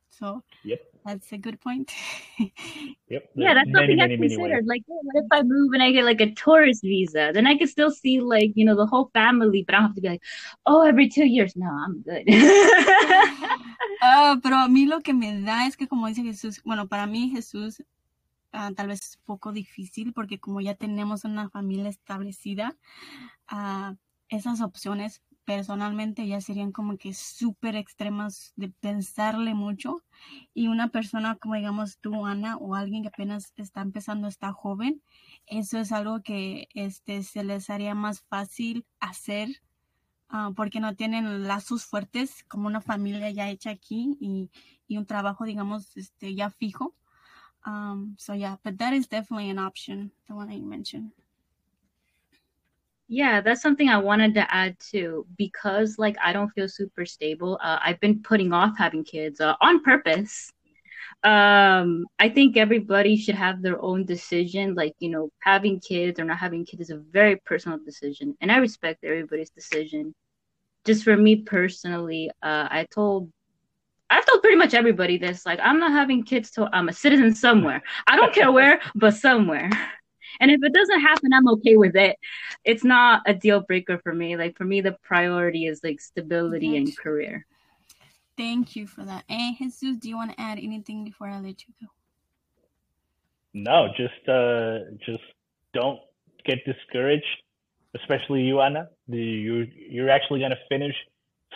So 0.10 0.44
yep. 0.64 0.80
that's 1.06 1.32
a 1.32 1.38
good 1.38 1.60
point. 1.60 1.92
yep. 3.10 3.30
Yeah, 3.36 3.56
that's 3.56 3.70
many, 3.70 3.98
something 3.98 4.02
I 4.02 4.16
considered. 4.16 4.68
Like, 4.68 4.84
what 4.86 5.24
if 5.24 5.26
I 5.32 5.42
move 5.42 5.74
and 5.74 5.82
I 5.82 5.92
get 5.92 6.06
like 6.06 6.22
a 6.22 6.32
tourist 6.36 6.84
visa? 6.84 7.32
Then 7.34 7.48
I 7.48 7.58
can 7.58 7.68
still 7.68 7.90
see 7.90 8.22
like 8.22 8.52
you 8.56 8.64
know 8.64 8.76
the 8.76 8.86
whole 8.86 9.10
family, 9.14 9.64
but 9.64 9.74
I 9.74 9.80
don't 9.80 9.88
have 9.88 9.96
to 9.96 10.02
be 10.02 10.10
like, 10.10 10.22
oh, 10.68 10.86
every 10.86 11.10
two 11.10 11.26
years. 11.26 11.56
No, 11.56 11.68
I'm 11.68 12.02
good. 12.02 12.26
uh, 14.04 14.39
pero 14.41 14.58
a 14.58 14.68
mí 14.68 14.86
lo 14.86 15.01
que 15.01 15.14
me 15.14 15.41
da 15.41 15.68
es 15.68 15.78
que 15.78 15.88
como 15.88 16.08
dice 16.08 16.24
Jesús, 16.24 16.62
bueno, 16.64 16.88
para 16.88 17.08
mí 17.08 17.30
Jesús 17.30 17.82
uh, 18.54 18.74
tal 18.76 18.88
vez 18.88 19.01
es 19.01 19.18
un 19.18 19.26
poco 19.26 19.51
difícil 19.51 20.14
porque 20.14 20.39
como 20.39 20.62
ya 20.62 20.76
tenemos 20.76 21.26
una 21.26 21.49
familia 21.49 21.89
establecida, 21.89 22.76
uh, 23.51 23.95
esas 24.30 24.62
opciones 24.62 25.22
personalmente 25.45 26.26
ya 26.28 26.39
serían 26.41 26.72
como 26.72 26.97
que 26.97 27.14
súper 27.14 27.76
extremas 27.76 28.54
de 28.56 28.70
pensarle 28.70 29.54
mucho. 29.54 30.04
Y 30.54 30.68
una 30.68 30.89
persona 30.89 31.36
como 31.36 31.56
digamos 31.56 31.99
tú 31.99 32.26
Ana 32.26 32.58
o 32.58 32.76
alguien 32.76 33.04
que 33.04 33.10
apenas 33.10 33.54
está 33.58 33.82
empezando 33.82 34.28
está 34.28 34.54
joven 34.54 35.01
eso 35.47 35.80
es 35.80 35.91
algo 35.91 36.22
que 36.22 36.68
este 36.74 37.24
se 37.24 37.43
les 37.43 37.70
haría 37.70 37.95
más 37.95 38.22
fácil 38.22 38.86
hacer 38.99 39.49
ah, 40.34 40.52
porque 40.56 40.82
no 40.82 40.96
tienen 40.96 41.48
lazos 41.48 41.86
fuertes 41.86 42.44
como 42.50 42.68
una 42.68 42.82
familia 42.82 43.30
ya 43.30 43.50
hecha 43.50 43.70
aquí 43.70 44.18
y, 44.20 44.50
y 44.88 44.98
un 44.98 45.06
trabajo, 45.06 45.46
digamos, 45.46 45.96
este, 45.96 46.36
ya 46.36 46.50
fijo. 46.50 46.96
Um, 47.66 48.16
so 48.18 48.34
yeah, 48.34 48.58
but 48.64 48.78
that 48.80 48.94
is 48.94 49.08
definitely 49.08 49.50
an 49.50 49.60
option, 49.60 50.12
the 50.28 50.36
one 50.36 50.48
that 50.48 50.58
you 50.58 50.66
mentioned. 50.66 51.12
Yeah, 53.08 53.42
that's 53.42 53.62
something 53.62 53.90
I 53.90 53.98
wanted 53.98 54.34
to 54.36 54.54
add 54.54 54.78
too, 54.80 55.28
because 55.38 56.00
like 56.00 56.18
I 56.24 56.34
don't 56.34 56.50
feel 56.50 56.68
super 56.68 57.06
stable. 57.06 57.60
Uh, 57.62 57.80
I've 57.84 58.00
been 58.00 58.24
putting 58.24 58.54
off 58.54 58.78
having 58.78 59.04
kids 59.04 59.40
uh, 59.40 59.56
on 59.62 59.84
purpose. 59.84 60.52
Um, 61.24 62.06
I 62.20 62.30
think 62.30 62.58
everybody 62.58 63.18
should 63.18 63.36
have 63.36 63.62
their 63.62 63.82
own 63.82 64.06
decision. 64.06 64.74
Like 64.76 64.96
you 65.00 65.10
know, 65.10 65.30
having 65.42 65.80
kids 65.80 66.20
or 66.20 66.26
not 66.26 66.40
having 66.40 66.66
kids 66.66 66.84
is 66.84 66.90
a 66.90 66.98
very 67.12 67.38
personal 67.46 67.78
decision, 67.86 68.36
and 68.42 68.52
I 68.52 68.58
respect 68.58 69.04
everybody's 69.04 69.52
decision. 69.52 70.16
Just 70.86 71.04
for 71.04 71.16
me 71.16 71.38
personally, 71.38 72.30
uh, 72.42 72.68
I 72.70 72.88
told 72.92 73.32
I've 74.10 74.26
told 74.26 74.42
pretty 74.42 74.58
much 74.58 74.74
everybody 74.76 75.18
this. 75.18 75.46
Like, 75.46 75.60
I'm 75.64 75.80
not 75.80 75.92
having 75.92 76.24
kids 76.24 76.52
till 76.52 76.70
I'm 76.72 76.88
a 76.88 76.94
citizen 76.94 77.34
somewhere. 77.34 77.82
I 78.06 78.16
don't 78.16 78.34
care 78.34 78.52
where, 78.52 78.80
but 78.96 79.16
somewhere. 79.16 79.70
And 80.40 80.52
if 80.52 80.60
it 80.64 80.74
doesn't 80.74 81.00
happen, 81.00 81.34
I'm 81.34 81.48
okay 81.50 81.78
with 81.78 81.96
it. 81.96 82.18
It's 82.64 82.84
not 82.84 83.24
a 83.26 83.34
deal 83.34 83.62
breaker 83.62 84.00
for 84.04 84.14
me. 84.14 84.38
Like 84.38 84.56
for 84.56 84.66
me, 84.66 84.82
the 84.82 84.98
priority 85.04 85.66
is 85.66 85.82
like 85.84 86.00
stability 86.00 86.78
and 86.78 86.96
career. 86.98 87.46
Thank 88.38 88.76
you 88.76 88.88
for 88.88 89.04
that. 89.04 89.24
And 89.30 89.56
Jesus, 89.58 89.98
do 89.98 90.10
you 90.10 90.16
want 90.16 90.32
to 90.32 90.42
add 90.42 90.60
anything 90.60 91.04
before 91.04 91.28
I 91.28 91.40
let 91.40 91.64
you 91.68 91.74
go? 91.82 91.88
No, 93.54 93.88
just 93.96 94.28
uh, 94.28 94.92
just 95.06 95.24
don't 95.74 96.00
get 96.46 96.60
discouraged, 96.66 97.26
especially 97.96 98.41
you, 98.41 98.62
Ana. 98.62 98.89
The, 99.08 99.18
you 99.18 99.68
you're 99.89 100.10
actually 100.10 100.39
gonna 100.39 100.58
finish 100.70 100.96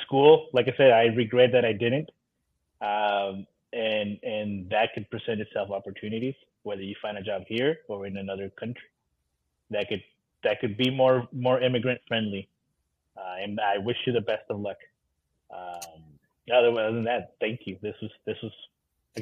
school. 0.04 0.48
Like 0.54 0.68
I 0.68 0.74
said, 0.78 0.92
I 0.92 1.06
regret 1.06 1.52
that 1.54 1.66
I 1.66 1.74
didn't. 1.74 2.10
Um, 2.82 3.48
and 3.74 4.18
and 4.24 4.70
that 4.70 4.94
could 4.94 5.10
present 5.10 5.42
itself 5.42 5.72
opportunities 5.72 6.36
whether 6.64 6.82
you 6.82 6.96
find 7.02 7.18
a 7.18 7.22
job 7.22 7.44
here 7.48 7.80
or 7.88 8.06
in 8.06 8.18
another 8.18 8.50
country 8.60 8.90
that 9.70 9.88
could 9.90 10.02
that 10.44 10.60
could 10.62 10.78
be 10.78 10.90
more 10.90 11.28
more 11.34 11.60
immigrant 11.62 12.00
friendly 12.08 12.48
uh, 13.18 13.36
and 13.42 13.60
i 13.60 13.78
wish 13.78 13.98
you 14.06 14.14
the 14.14 14.22
best 14.22 14.44
of 14.50 14.60
luck 14.60 14.78
um, 15.54 16.02
other 16.54 16.72
than 16.74 17.04
that 17.04 17.36
thank 17.42 17.62
you 17.66 17.78
this 17.82 17.96
was 18.02 18.12
this 18.26 18.38
was 18.42 18.52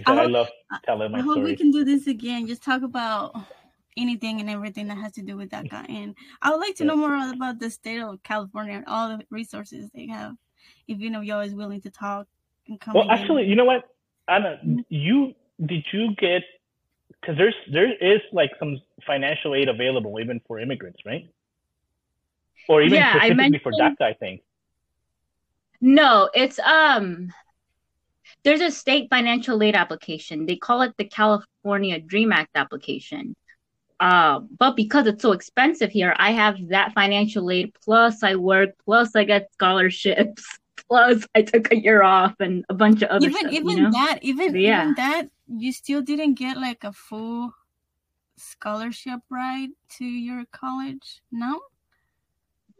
I, 0.05 0.13
I 0.13 0.25
love 0.25 0.47
telling 0.85 1.11
my 1.11 1.19
I 1.19 1.21
hope 1.21 1.33
story. 1.35 1.51
we 1.51 1.55
can 1.55 1.71
do 1.71 1.85
this 1.85 2.05
again. 2.07 2.47
Just 2.47 2.63
talk 2.63 2.81
about 2.81 3.33
anything 3.97 4.39
and 4.41 4.49
everything 4.49 4.87
that 4.87 4.97
has 4.97 5.13
to 5.13 5.21
do 5.21 5.37
with 5.37 5.49
DACA. 5.49 5.89
And 5.89 6.15
I 6.41 6.51
would 6.51 6.59
like 6.59 6.75
to 6.75 6.83
know 6.83 6.95
more 6.95 7.15
about 7.29 7.59
the 7.59 7.69
state 7.69 8.01
of 8.01 8.21
California 8.23 8.73
and 8.75 8.85
all 8.87 9.09
the 9.17 9.23
resources 9.29 9.89
they 9.93 10.07
have. 10.07 10.33
If 10.87 10.99
you 10.99 11.09
know 11.09 11.21
you're 11.21 11.35
always 11.35 11.53
willing 11.53 11.81
to 11.81 11.89
talk 11.89 12.27
and 12.67 12.79
come. 12.79 12.93
Well, 12.95 13.05
again. 13.05 13.17
actually, 13.17 13.45
you 13.45 13.55
know 13.55 13.65
what, 13.65 13.83
Ana, 14.27 14.59
you 14.89 15.33
did 15.65 15.85
you 15.93 16.13
get 16.15 16.43
because 17.21 17.37
there's 17.37 17.55
there 17.71 17.91
is 17.93 18.21
like 18.33 18.51
some 18.59 18.81
financial 19.05 19.55
aid 19.55 19.69
available 19.69 20.19
even 20.19 20.41
for 20.47 20.59
immigrants, 20.59 20.99
right? 21.05 21.27
Or 22.67 22.81
even 22.81 22.97
Yeah, 22.97 23.13
I 23.21 23.29
specifically 23.29 23.59
for 23.59 23.71
mentioned- 23.71 23.97
DACA, 23.99 24.05
I 24.05 24.13
think. 24.13 24.41
No, 25.81 26.29
it's 26.33 26.59
um 26.59 27.31
there's 28.43 28.61
a 28.61 28.71
state 28.71 29.07
financial 29.09 29.61
aid 29.61 29.75
application. 29.75 30.45
They 30.45 30.55
call 30.55 30.81
it 30.81 30.93
the 30.97 31.05
California 31.05 31.99
Dream 31.99 32.31
Act 32.31 32.51
application. 32.55 33.35
Uh, 33.99 34.41
but 34.59 34.75
because 34.75 35.07
it's 35.07 35.21
so 35.21 35.31
expensive 35.31 35.89
here, 35.91 36.13
I 36.19 36.31
have 36.31 36.57
that 36.69 36.93
financial 36.93 37.49
aid 37.49 37.73
plus 37.83 38.23
I 38.23 38.35
work 38.35 38.71
plus 38.83 39.15
I 39.15 39.23
get 39.23 39.51
scholarships 39.53 40.43
plus 40.89 41.25
I 41.33 41.41
took 41.43 41.71
a 41.71 41.77
year 41.77 42.03
off 42.03 42.35
and 42.39 42.65
a 42.69 42.73
bunch 42.73 43.01
of 43.01 43.09
other 43.09 43.29
even 43.29 43.39
stuff. 43.39 43.53
even 43.53 43.77
you 43.77 43.83
know? 43.83 43.91
that 43.91 44.19
even 44.21 44.55
Yeah. 44.55 44.81
even 44.81 44.93
that 44.95 45.29
you 45.47 45.71
still 45.71 46.01
didn't 46.01 46.33
get 46.35 46.57
like 46.57 46.83
a 46.83 46.91
full 46.91 47.53
scholarship 48.37 49.21
right 49.29 49.69
to 49.97 50.05
your 50.05 50.43
college. 50.51 51.21
No. 51.31 51.61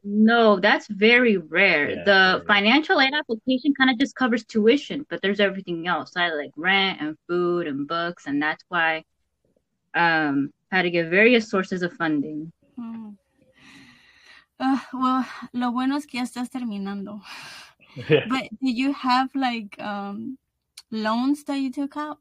No, 0.03 0.59
that's 0.59 0.88
very 0.88 1.38
rare. 1.38 1.89
Yeah, 1.89 1.95
the 2.03 2.03
very 2.03 2.38
rare. 2.38 2.45
financial 2.45 2.99
aid 2.99 3.13
application 3.13 3.74
kind 3.74 3.89
of 3.89 3.97
just 3.97 4.16
covers 4.16 4.43
tuition, 4.45 5.05
but 5.09 5.22
there's 5.22 5.39
everything 5.39 5.88
else. 5.88 6.11
I 6.16 6.30
like 6.30 6.51
rent 6.57 7.01
and 7.01 7.18
food 7.28 7.68
and 7.68 7.88
books, 7.88 8.28
and 8.28 8.41
that's 8.41 8.63
why 8.68 9.03
um 9.95 10.51
I 10.64 10.64
had 10.76 10.84
to 10.84 10.90
get 10.90 11.10
various 11.10 11.50
sources 11.50 11.82
of 11.82 11.94
funding. 11.94 12.52
Hmm. 12.76 13.12
Ah, 14.60 14.88
well, 14.94 15.26
lo 15.54 15.72
bueno 15.72 15.96
es 15.98 16.06
que 16.06 16.20
ya 16.20 16.24
estás 16.24 16.50
terminando. 16.50 17.22
But 18.30 18.50
did 18.62 18.78
you 18.78 18.92
have 18.94 19.30
like 19.36 19.80
um 19.80 20.38
loans 20.92 21.44
that 21.46 21.58
you 21.58 21.72
took 21.72 21.96
out? 21.96 22.20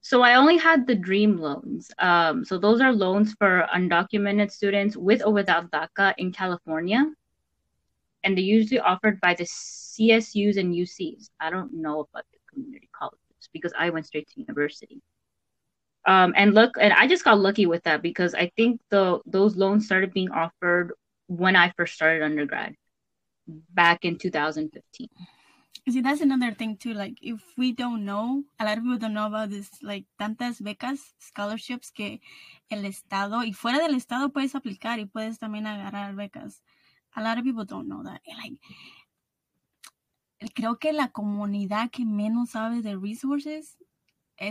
So 0.00 0.22
I 0.22 0.36
only 0.36 0.56
had 0.56 0.86
the 0.86 0.94
dream 0.94 1.36
loans. 1.36 1.90
Um, 1.98 2.44
so 2.44 2.56
those 2.56 2.80
are 2.80 2.92
loans 2.92 3.34
for 3.34 3.66
undocumented 3.74 4.50
students 4.50 4.96
with 4.96 5.22
or 5.22 5.32
without 5.32 5.70
DACA 5.70 6.14
in 6.18 6.32
California. 6.32 7.04
And 8.24 8.36
they're 8.36 8.44
usually 8.44 8.80
offered 8.80 9.20
by 9.20 9.34
the 9.34 9.44
CSUs 9.44 10.56
and 10.56 10.74
UCs. 10.74 11.30
I 11.40 11.50
don't 11.50 11.74
know 11.74 12.00
about 12.00 12.24
the 12.32 12.38
community 12.48 12.88
colleges 12.98 13.50
because 13.52 13.72
I 13.78 13.90
went 13.90 14.06
straight 14.06 14.28
to 14.28 14.40
university. 14.40 15.02
Um, 16.08 16.32
and 16.36 16.54
look, 16.54 16.78
and 16.80 16.94
I 16.94 17.06
just 17.06 17.22
got 17.22 17.38
lucky 17.38 17.66
with 17.66 17.84
that 17.84 18.00
because 18.00 18.34
I 18.34 18.50
think 18.56 18.80
the 18.88 19.20
those 19.26 19.56
loans 19.56 19.84
started 19.84 20.14
being 20.14 20.30
offered 20.30 20.94
when 21.26 21.54
I 21.54 21.70
first 21.76 21.94
started 21.94 22.22
undergrad 22.22 22.76
back 23.46 24.06
in 24.06 24.16
2015. 24.16 25.08
See, 25.90 26.00
that's 26.00 26.22
another 26.22 26.54
thing 26.54 26.78
too. 26.78 26.94
Like, 26.94 27.18
if 27.20 27.42
we 27.58 27.72
don't 27.72 28.06
know, 28.06 28.42
a 28.58 28.64
lot 28.64 28.78
of 28.78 28.84
people 28.84 28.96
don't 28.96 29.12
know 29.12 29.26
about 29.26 29.50
this, 29.50 29.68
like, 29.82 30.06
tantas 30.18 30.62
becas, 30.62 31.12
scholarships 31.20 31.90
que 31.90 32.20
el 32.70 32.86
estado 32.86 33.44
y 33.44 33.52
fuera 33.52 33.78
del 33.78 33.94
estado 33.94 34.30
puedes 34.30 34.54
aplicar 34.54 34.98
y 34.98 35.04
puedes 35.04 35.38
también 35.38 35.66
agarrar 35.66 36.14
becas. 36.16 36.62
A 37.16 37.22
lot 37.22 37.36
of 37.36 37.44
people 37.44 37.66
don't 37.66 37.86
know 37.86 38.02
that. 38.02 38.22
And, 38.26 38.38
like, 38.38 38.56
creo 40.54 40.78
que 40.78 40.94
la 40.94 41.08
comunidad 41.08 41.90
que 41.90 42.06
menos 42.06 42.50
sabe 42.50 42.80
de 42.80 42.96
resources 42.96 43.76
es 43.80 43.87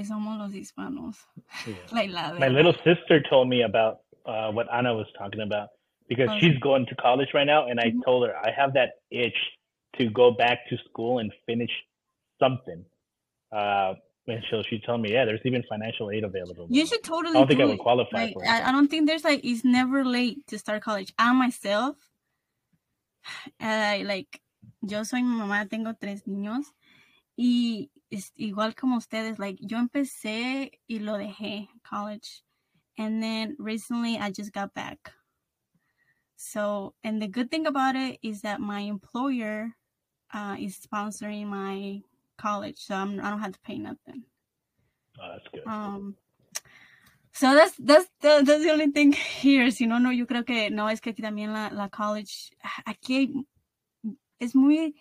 somos 0.03 0.37
los 0.37 0.53
hispanos. 0.53 1.17
Yeah. 1.65 1.75
Like, 1.91 2.11
la 2.11 2.33
My 2.39 2.47
little 2.49 2.73
sister 2.83 3.21
told 3.29 3.47
me 3.47 3.63
about 3.63 3.99
uh, 4.25 4.51
what 4.51 4.67
Ana 4.71 4.93
was 4.93 5.07
talking 5.17 5.41
about 5.41 5.69
because 6.09 6.29
Oh. 6.31 6.39
she's 6.39 6.57
going 6.59 6.85
to 6.87 6.95
college 6.95 7.29
right 7.33 7.47
now, 7.47 7.67
and 7.67 7.79
I 7.79 7.91
Mhm. 7.91 8.03
told 8.05 8.27
her 8.27 8.35
I 8.35 8.51
have 8.51 8.73
that 8.73 8.89
itch 9.11 9.37
to 9.97 10.09
go 10.09 10.31
back 10.31 10.59
to 10.69 10.77
school 10.89 11.19
and 11.19 11.31
finish 11.45 11.71
something. 12.39 12.85
Uh, 13.51 13.95
and 14.27 14.43
so 14.51 14.61
she 14.69 14.79
told 14.79 15.01
me, 15.01 15.13
yeah, 15.13 15.23
there's 15.25 15.39
even 15.45 15.63
financial 15.69 16.11
aid 16.11 16.23
available. 16.25 16.67
You 16.69 16.85
should 16.85 17.03
totally. 17.03 17.35
I 17.35 17.39
don't 17.39 17.47
think 17.47 17.59
do 17.59 17.63
I 17.65 17.69
would 17.69 17.79
qualify 17.79 18.17
Like, 18.25 18.33
for 18.33 18.43
it. 18.43 18.47
I, 18.49 18.69
I 18.69 18.71
don't 18.73 18.89
think 18.89 19.07
there's 19.07 19.23
like 19.23 19.41
it's 19.43 19.63
never 19.63 20.03
late 20.03 20.45
to 20.47 20.59
start 20.59 20.83
college. 20.83 21.13
I 21.17 21.31
myself, 21.33 21.95
uh, 23.61 23.99
like, 24.03 24.41
yo 24.81 25.03
soy 25.03 25.21
mi 25.21 25.35
mamá, 25.39 25.67
tengo 25.69 25.93
tres 25.99 26.23
niños 26.27 26.65
y 27.37 27.89
es 28.11 28.31
igual 28.37 28.75
como 28.75 28.97
ustedes. 28.97 29.39
Like, 29.39 29.59
yo 29.61 29.77
empecé 29.77 30.71
y 30.87 30.99
lo 30.99 31.13
dejé 31.17 31.67
college, 31.83 32.43
and 32.97 33.21
then 33.21 33.55
recently 33.59 34.17
I 34.17 34.31
just 34.31 34.53
got 34.53 34.73
back. 34.73 35.13
So, 36.35 36.93
and 37.03 37.21
the 37.21 37.27
good 37.27 37.49
thing 37.49 37.65
about 37.65 37.95
it 37.95 38.19
is 38.21 38.41
that 38.41 38.59
my 38.59 38.81
employer 38.81 39.75
uh, 40.33 40.55
is 40.59 40.79
sponsoring 40.79 41.47
my 41.47 42.01
college, 42.37 42.77
so 42.77 42.95
I'm, 42.95 43.19
I 43.19 43.29
don't 43.29 43.39
have 43.39 43.53
to 43.53 43.59
pay 43.61 43.77
nothing. 43.79 44.23
Oh, 45.19 45.31
that's 45.33 45.47
good. 45.51 45.65
Um, 45.65 46.15
so 47.33 47.53
that's 47.53 47.75
that's 47.77 48.07
the, 48.21 48.43
that's 48.45 48.63
the 48.63 48.71
only 48.71 48.91
thing 48.91 49.11
here. 49.41 49.71
Si 49.71 49.85
no, 49.87 49.97
no, 49.97 50.11
yo 50.11 50.25
creo 50.25 50.45
que 50.45 50.69
no 50.69 50.87
es 50.87 50.99
que 51.01 51.11
aquí 51.11 51.21
también 51.23 51.53
la, 51.53 51.69
la 51.69 51.89
college 51.89 52.51
aquí 52.85 53.17
hay- 53.17 53.45
es 54.39 54.53
muy 54.55 54.95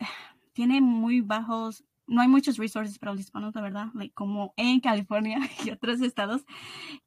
tiene 0.54 0.80
muy 0.80 1.20
bajos. 1.22 1.82
No 2.06 2.20
hay 2.22 2.28
muchos 2.28 2.56
resources 2.56 2.98
para 2.98 3.12
los 3.12 3.20
hispanos, 3.20 3.54
la 3.54 3.60
verdad, 3.62 3.86
like 3.94 4.14
como 4.14 4.54
en 4.56 4.80
California 4.80 5.38
y 5.64 5.70
otros 5.70 6.00
estados. 6.00 6.44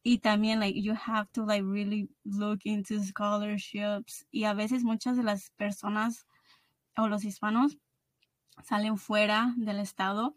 Y 0.03 0.19
también, 0.19 0.59
like, 0.59 0.81
you 0.81 0.93
have 0.93 1.30
to, 1.31 1.45
like, 1.45 1.63
really 1.63 2.09
look 2.23 2.59
into 2.63 3.01
scholarships. 3.03 4.27
Y 4.31 4.43
a 4.43 4.53
veces 4.53 4.84
muchas 4.84 5.15
de 5.17 5.23
las 5.23 5.51
personas 5.51 6.27
o 6.97 7.07
los 7.07 7.23
hispanos 7.23 7.77
salen 8.63 8.97
fuera 8.97 9.53
del 9.57 9.80
estado 9.80 10.35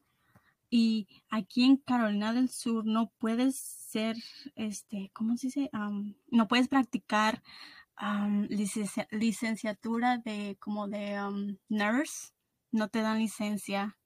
y 0.71 1.07
aquí 1.29 1.65
en 1.65 1.77
Carolina 1.77 2.33
del 2.33 2.49
Sur 2.49 2.87
no 2.87 3.13
puedes 3.19 3.57
ser, 3.57 4.17
este, 4.55 5.11
¿cómo 5.13 5.37
se 5.37 5.49
dice? 5.49 5.69
Am, 5.73 6.15
no 6.31 6.49
puedes 6.49 6.69
practicar 6.69 7.43
licencia- 8.49 9.07
licenciatura 9.11 10.17
de 10.19 10.57
como 10.59 10.89
de 10.89 11.15
am, 11.15 11.59
nurse, 11.69 12.33
no 12.71 12.89
te 12.89 13.03
dan 13.03 13.19
licencia 13.19 13.99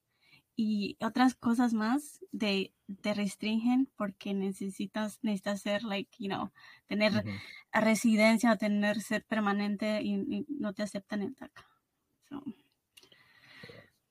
y 0.57 0.97
otras 1.01 1.35
cosas 1.35 1.73
más 1.73 2.19
de 2.33 2.73
te 3.01 3.13
restringen 3.13 3.89
porque 3.95 4.33
necesitas 4.33 5.19
necesitas 5.23 5.61
ser 5.61 5.83
like 5.83 6.11
you 6.19 6.29
know 6.29 6.51
tener 6.87 7.13
Mhm. 7.13 7.41
residencia 7.73 8.53
o 8.53 8.57
tener 8.57 9.01
ser 9.01 9.23
permanente 9.25 10.01
y, 10.03 10.15
y 10.15 10.45
no 10.49 10.73
te 10.73 10.83
aceptan 10.83 11.21
en 11.23 11.35
DACA 11.35 11.65
so. 12.29 12.43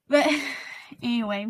But 0.08 0.26
anyway. 1.02 1.48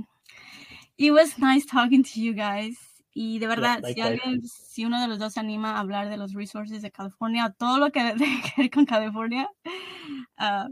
It 0.98 1.12
was 1.12 1.38
nice 1.38 1.66
talking 1.66 2.02
to 2.04 2.20
you 2.20 2.32
guys. 2.34 2.78
Y 3.14 3.38
de 3.38 3.46
verdad 3.46 3.82
si 3.84 4.00
alguien 4.00 4.42
si 4.42 4.84
uno 4.84 5.00
de 5.00 5.08
los 5.08 5.18
dos 5.18 5.34
se 5.34 5.40
anima 5.40 5.76
a 5.76 5.80
hablar 5.80 6.10
de 6.10 6.18
los 6.18 6.34
resources 6.34 6.82
de 6.82 6.90
California 6.90 7.54
todo 7.58 7.78
lo 7.78 7.90
que 7.90 8.00
tenga 8.18 8.42
que 8.42 8.62
ver 8.62 8.70
con 8.70 8.84
California 8.86 9.48
uh, 10.38 10.68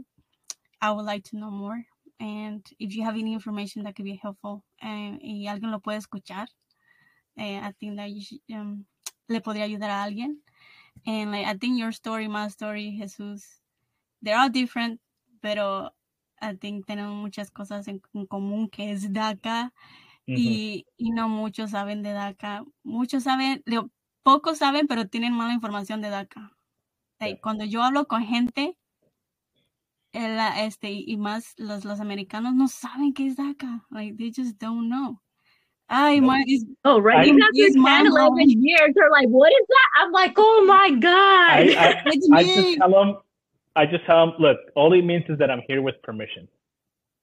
I 0.81 0.91
would 0.91 1.05
like 1.05 1.29
to 1.31 1.37
know 1.37 1.51
more 1.51 1.87
and 2.19 2.65
if 2.79 2.95
you 2.95 3.03
have 3.03 3.17
any 3.17 3.33
information 3.33 3.83
that 3.83 3.95
could 3.95 4.05
be 4.05 4.19
helpful 4.21 4.63
eh, 4.81 5.17
y 5.21 5.47
alguien 5.47 5.71
lo 5.71 5.79
puede 5.81 5.97
escuchar 5.97 6.47
eh, 7.37 7.59
I 7.59 7.73
think 7.79 7.97
that 7.97 8.09
you 8.11 8.21
should, 8.21 8.41
um, 8.53 8.85
le 9.27 9.41
podría 9.41 9.65
ayudar 9.65 9.89
a 9.89 10.03
alguien. 10.03 10.41
And 11.05 11.31
like 11.31 11.45
I 11.47 11.55
think 11.57 11.77
your 11.79 11.91
story 11.91 12.27
my 12.27 12.47
story 12.49 12.97
Jesús 12.97 13.61
they're 14.21 14.37
all 14.37 14.49
different 14.49 15.01
pero 15.41 15.91
I 16.41 16.55
think 16.55 16.85
tenemos 16.85 17.15
muchas 17.15 17.51
cosas 17.51 17.87
en, 17.87 18.01
en 18.13 18.25
común 18.27 18.69
que 18.69 18.91
es 18.91 19.11
DACA. 19.13 19.73
Y, 20.27 20.85
y 20.97 21.11
no 21.11 21.29
muchos 21.29 21.71
saben 21.71 22.01
de 22.03 22.11
DACA. 22.13 22.63
Muchos 22.83 23.23
saben 23.23 23.63
pocos 24.23 24.57
saben 24.59 24.87
pero 24.87 25.07
tienen 25.07 25.33
mala 25.33 25.53
información 25.53 26.01
de 26.01 26.09
DACA. 26.09 26.51
Like, 27.19 27.35
Yeah. 27.35 27.41
cuando 27.41 27.65
yo 27.65 27.83
hablo 27.83 28.07
con 28.07 28.23
gente 28.23 28.77
el, 30.15 30.39
este 30.67 30.91
y 30.91 31.05
y 31.07 31.17
más 31.17 31.53
los, 31.57 31.85
los 31.85 32.01
americanos 32.01 32.55
no 32.55 32.67
saben 32.69 33.13
qué 33.13 33.27
es 33.27 33.37
DACA 33.37 33.85
like 33.91 34.17
they 34.17 34.31
just 34.35 34.59
don't 34.59 34.89
know 34.89 35.21
ay 35.89 36.21
Nope. 36.21 36.21
my 36.21 36.43
Oh, 36.85 36.99
right. 36.99 37.21
I- 37.21 37.25
Even 37.25 37.41
after 37.43 37.65
Use 37.65 37.75
my 37.75 38.03
10, 38.03 38.07
11 38.07 38.37
mom. 38.39 38.55
years, 38.61 38.91
they're 38.95 39.11
like, 39.11 39.27
what 39.29 39.51
is 39.51 39.67
that? 39.67 40.03
I'm 40.05 40.11
like, 40.13 40.33
oh 40.37 40.65
my 40.67 40.91
I, 41.47 41.61
God. 41.61 41.71
I, 41.77 41.93
it's 42.05 42.27
I 42.31 42.43
just 42.45 42.69
tell 42.79 42.91
them, 42.91 43.17
I 43.75 43.85
just 43.87 44.05
tell 44.07 44.25
them, 44.27 44.35
look, 44.39 44.57
all 44.75 44.93
it 44.93 45.03
means 45.05 45.25
is 45.29 45.39
that 45.39 45.51
I'm 45.51 45.61
here 45.67 45.81
with 45.81 46.01
permission. 46.03 46.47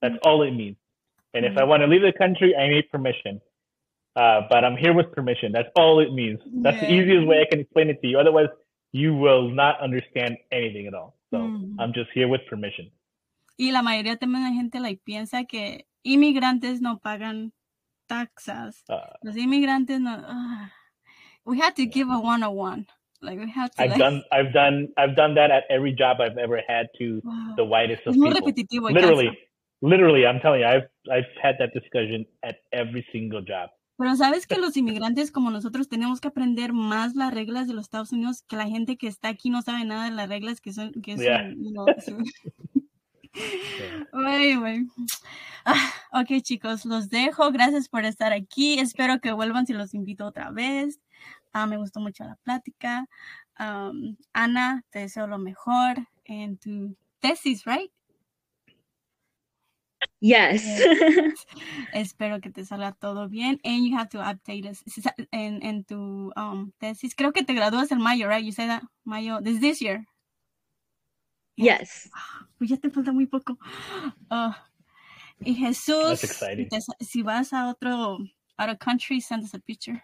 That's 0.02 0.16
all 0.24 0.42
it 0.42 0.52
means. 0.52 0.76
And 1.34 1.46
if 1.46 1.52
I 1.58 1.64
Mhm. 1.64 1.66
want 1.66 1.82
to 1.82 1.88
leave 1.88 2.02
the 2.02 2.12
country, 2.18 2.54
I 2.56 2.68
need 2.68 2.90
permission. 2.90 3.40
Uh, 4.16 4.42
but 4.50 4.64
I'm 4.64 4.76
here 4.76 4.94
with 4.94 5.12
permission. 5.12 5.52
That's 5.52 5.68
all 5.76 6.00
it 6.00 6.12
means. 6.12 6.40
That's 6.64 6.78
the 6.80 6.86
easiest 6.92 7.26
way 7.26 7.40
I 7.40 7.46
can 7.50 7.60
explain 7.60 7.90
it 7.90 8.00
to 8.02 8.08
you. 8.08 8.18
Otherwise, 8.18 8.48
you 8.92 9.14
will 9.14 9.48
not 9.50 9.80
understand 9.80 10.36
anything 10.52 10.86
at 10.86 10.94
all. 10.94 11.16
So 11.32 11.38
Mhm. 11.38 11.76
I'm 11.80 11.92
just 11.94 12.10
here 12.12 12.28
with 12.28 12.42
permission. 12.46 12.92
Y 13.58 13.72
la 13.72 13.82
mayoría 13.82 14.16
también 14.18 14.44
la 14.44 14.52
gente 14.52 14.80
like, 14.80 15.00
piensa 15.02 15.46
que 15.46 15.86
inmigrantes 16.04 16.80
no 16.82 16.98
pagan 16.98 17.52
taxas. 18.06 18.84
Uh, 18.88 19.00
Los 19.22 19.36
inmigrantes 19.36 19.98
no. 19.98 20.22
ah. 20.26 20.70
we 21.46 21.58
had 21.58 21.74
to 21.74 21.86
give 21.86 22.08
a 22.10 22.18
one 22.20 22.42
on 22.42 22.54
one. 22.54 22.86
Like 23.22 23.38
we 23.38 23.48
had 23.48 23.72
to. 23.72 23.82
I've 23.82 23.90
like, 23.90 23.98
done, 23.98 24.22
I've 24.30 24.52
done, 24.52 24.88
I've 24.98 25.16
done 25.16 25.34
that 25.36 25.50
at 25.50 25.64
every 25.70 25.92
job 25.92 26.20
I've 26.20 26.36
ever 26.36 26.60
had 26.66 26.88
to 26.98 27.22
wow. 27.24 27.54
the 27.56 27.64
whitest 27.64 28.02
of 28.06 28.14
people. 28.14 28.90
Literally, 28.90 29.30
literally, 29.80 30.26
I'm 30.26 30.40
telling 30.40 30.60
you, 30.60 30.66
I've, 30.66 30.88
I've 31.10 31.30
had 31.40 31.56
that 31.60 31.72
discussion 31.72 32.26
at 32.42 32.56
every 32.72 33.06
single 33.12 33.40
job. 33.40 33.70
Pero 33.96 34.16
sabes 34.16 34.46
que 34.46 34.58
los 34.58 34.76
inmigrantes 34.76 35.30
como 35.30 35.50
nosotros 35.50 35.88
tenemos 35.88 36.20
que 36.20 36.28
aprender 36.28 36.72
más 36.72 37.14
las 37.14 37.32
reglas 37.32 37.68
de 37.68 37.74
los 37.74 37.84
Estados 37.84 38.12
Unidos 38.12 38.42
que 38.48 38.56
la 38.56 38.66
gente 38.66 38.96
que 38.96 39.06
está 39.06 39.28
aquí 39.28 39.50
no 39.50 39.62
sabe 39.62 39.84
nada 39.84 40.06
de 40.06 40.10
las 40.12 40.28
reglas 40.28 40.60
que 40.60 40.72
son 40.72 40.92
que 40.92 41.16
son, 41.16 41.24
Yeah. 41.24 41.54
son-. 42.04 42.24
Ah, 45.64 45.92
ok, 46.12 46.42
chicos, 46.42 46.84
los 46.84 47.08
dejo. 47.08 47.50
Gracias 47.52 47.88
por 47.88 48.04
estar 48.04 48.32
aquí. 48.32 48.78
Espero 48.80 49.20
que 49.20 49.32
vuelvan 49.32 49.66
si 49.66 49.72
los 49.72 49.94
invito 49.94 50.26
otra 50.26 50.50
vez. 50.50 51.00
Ah, 51.52 51.66
me 51.66 51.76
gustó 51.76 52.00
mucho 52.00 52.24
la 52.24 52.34
plática. 52.36 53.06
Um, 53.60 54.16
Ana, 54.32 54.84
te 54.90 55.00
deseo 55.00 55.26
lo 55.28 55.38
mejor 55.38 56.08
en 56.24 56.58
tu 56.58 56.96
tesis, 57.20 57.64
right? 57.64 57.92
Yes. 60.24 60.62
Espero 61.92 62.40
que 62.40 62.50
te 62.50 62.64
salga 62.64 62.92
todo 62.92 63.28
bien. 63.28 63.58
And 63.64 63.84
you 63.84 63.96
have 63.96 64.08
to 64.10 64.20
update 64.20 64.66
us 64.70 64.80
Si 64.86 65.02
sa- 65.02 65.14
en, 65.32 65.60
en 65.64 65.82
tu 65.82 66.30
um, 66.36 66.70
tesis. 66.78 67.14
Creo 67.16 67.32
que 67.32 67.42
te 67.42 67.54
gradúas 67.54 67.90
en 67.90 68.00
mayo, 68.00 68.28
right? 68.28 68.44
You 68.44 68.52
said 68.52 68.68
that 68.68 68.82
mayo 69.04 69.40
this 69.42 69.60
this 69.60 69.80
year. 69.82 70.06
yes. 71.56 72.08
Pues 72.56 72.70
ya 72.70 72.76
te 72.76 72.88
falta 72.90 73.12
muy 73.12 73.26
poco. 73.26 73.58
Ah, 74.30 74.56
y 75.40 75.54
Jesús, 75.54 76.08
That's 76.08 76.20
si, 76.20 76.26
exciting. 76.26 76.68
te 76.68 76.80
sa- 76.80 76.96
si 77.00 77.22
vas 77.22 77.52
a 77.52 77.68
otro 77.68 78.18
out 78.58 78.70
of 78.70 78.78
country, 78.78 79.20
send 79.20 79.42
us 79.42 79.54
a 79.54 79.58
picture. 79.58 80.00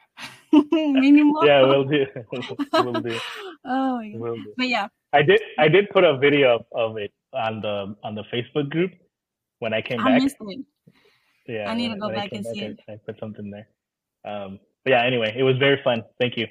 Mínimo. 0.52 1.46
Yeah, 1.46 1.62
we'll 1.62 1.84
do. 1.84 2.06
we'll 2.72 3.00
do. 3.02 3.16
Oh, 3.64 3.98
my 3.98 4.10
God. 4.10 4.20
We'll 4.20 4.34
do. 4.34 4.52
But 4.56 4.66
yeah, 4.68 4.88
I 5.12 5.22
did. 5.22 5.40
I 5.58 5.68
did 5.68 5.90
put 5.90 6.02
a 6.02 6.18
video 6.18 6.56
of, 6.56 6.66
of 6.72 6.96
it 6.96 7.12
on 7.32 7.60
the 7.60 7.94
on 8.02 8.16
the 8.16 8.24
Facebook 8.32 8.68
group 8.68 8.90
when 9.58 9.72
I 9.74 9.82
came 9.82 10.00
I 10.00 10.12
back. 10.12 10.22
missed. 10.22 10.36
Yeah, 11.46 11.70
I 11.70 11.74
need 11.74 11.92
to 11.92 11.98
go 11.98 12.08
when 12.08 12.16
I 12.18 12.20
back 12.22 12.32
and 12.32 12.44
see 12.46 12.62
I- 12.64 12.68
it. 12.68 12.80
I 12.88 12.96
put 13.04 13.18
something 13.18 13.50
there. 13.50 13.68
Um, 14.24 14.58
but 14.84 14.90
yeah. 14.90 15.04
Anyway, 15.04 15.34
it 15.36 15.42
was 15.42 15.56
very 15.56 15.80
fun. 15.82 16.04
Thank 16.18 16.36
you. 16.36 16.46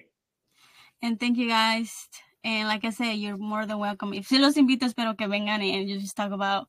And 1.02 1.20
thank 1.20 1.38
you 1.38 1.48
guys. 1.48 2.08
And 2.44 2.68
like 2.68 2.86
I 2.86 2.90
said, 2.92 3.14
you're 3.14 3.38
more 3.38 3.66
than 3.66 3.78
welcome. 3.78 4.14
If 4.14 4.28
si 4.28 4.40
los 4.40 4.56
invito, 4.56 4.84
espero 4.86 5.18
que 5.18 5.28
vengan 5.28 5.62
and 5.62 5.90
you 5.90 6.00
just 6.00 6.16
talk 6.16 6.32
about 6.32 6.68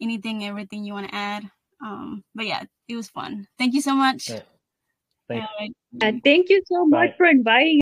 anything, 0.00 0.44
everything 0.44 0.84
you 0.84 0.94
want 0.94 1.08
to 1.08 1.14
add. 1.14 1.44
Um, 1.84 2.24
but 2.34 2.46
yeah, 2.46 2.62
it 2.88 2.96
was 2.96 3.08
fun. 3.08 3.46
Thank 3.58 3.74
you 3.74 3.80
so 3.82 3.94
much. 3.94 4.30
Yeah. 4.30 4.40
Thanks. 5.28 5.46
All 5.46 5.60
right. 5.60 5.72
Uh, 6.02 6.18
thank 6.24 6.48
you 6.48 6.62
so 6.66 6.86
much 6.86 7.10
for 7.16 7.26
inviting 7.26 7.76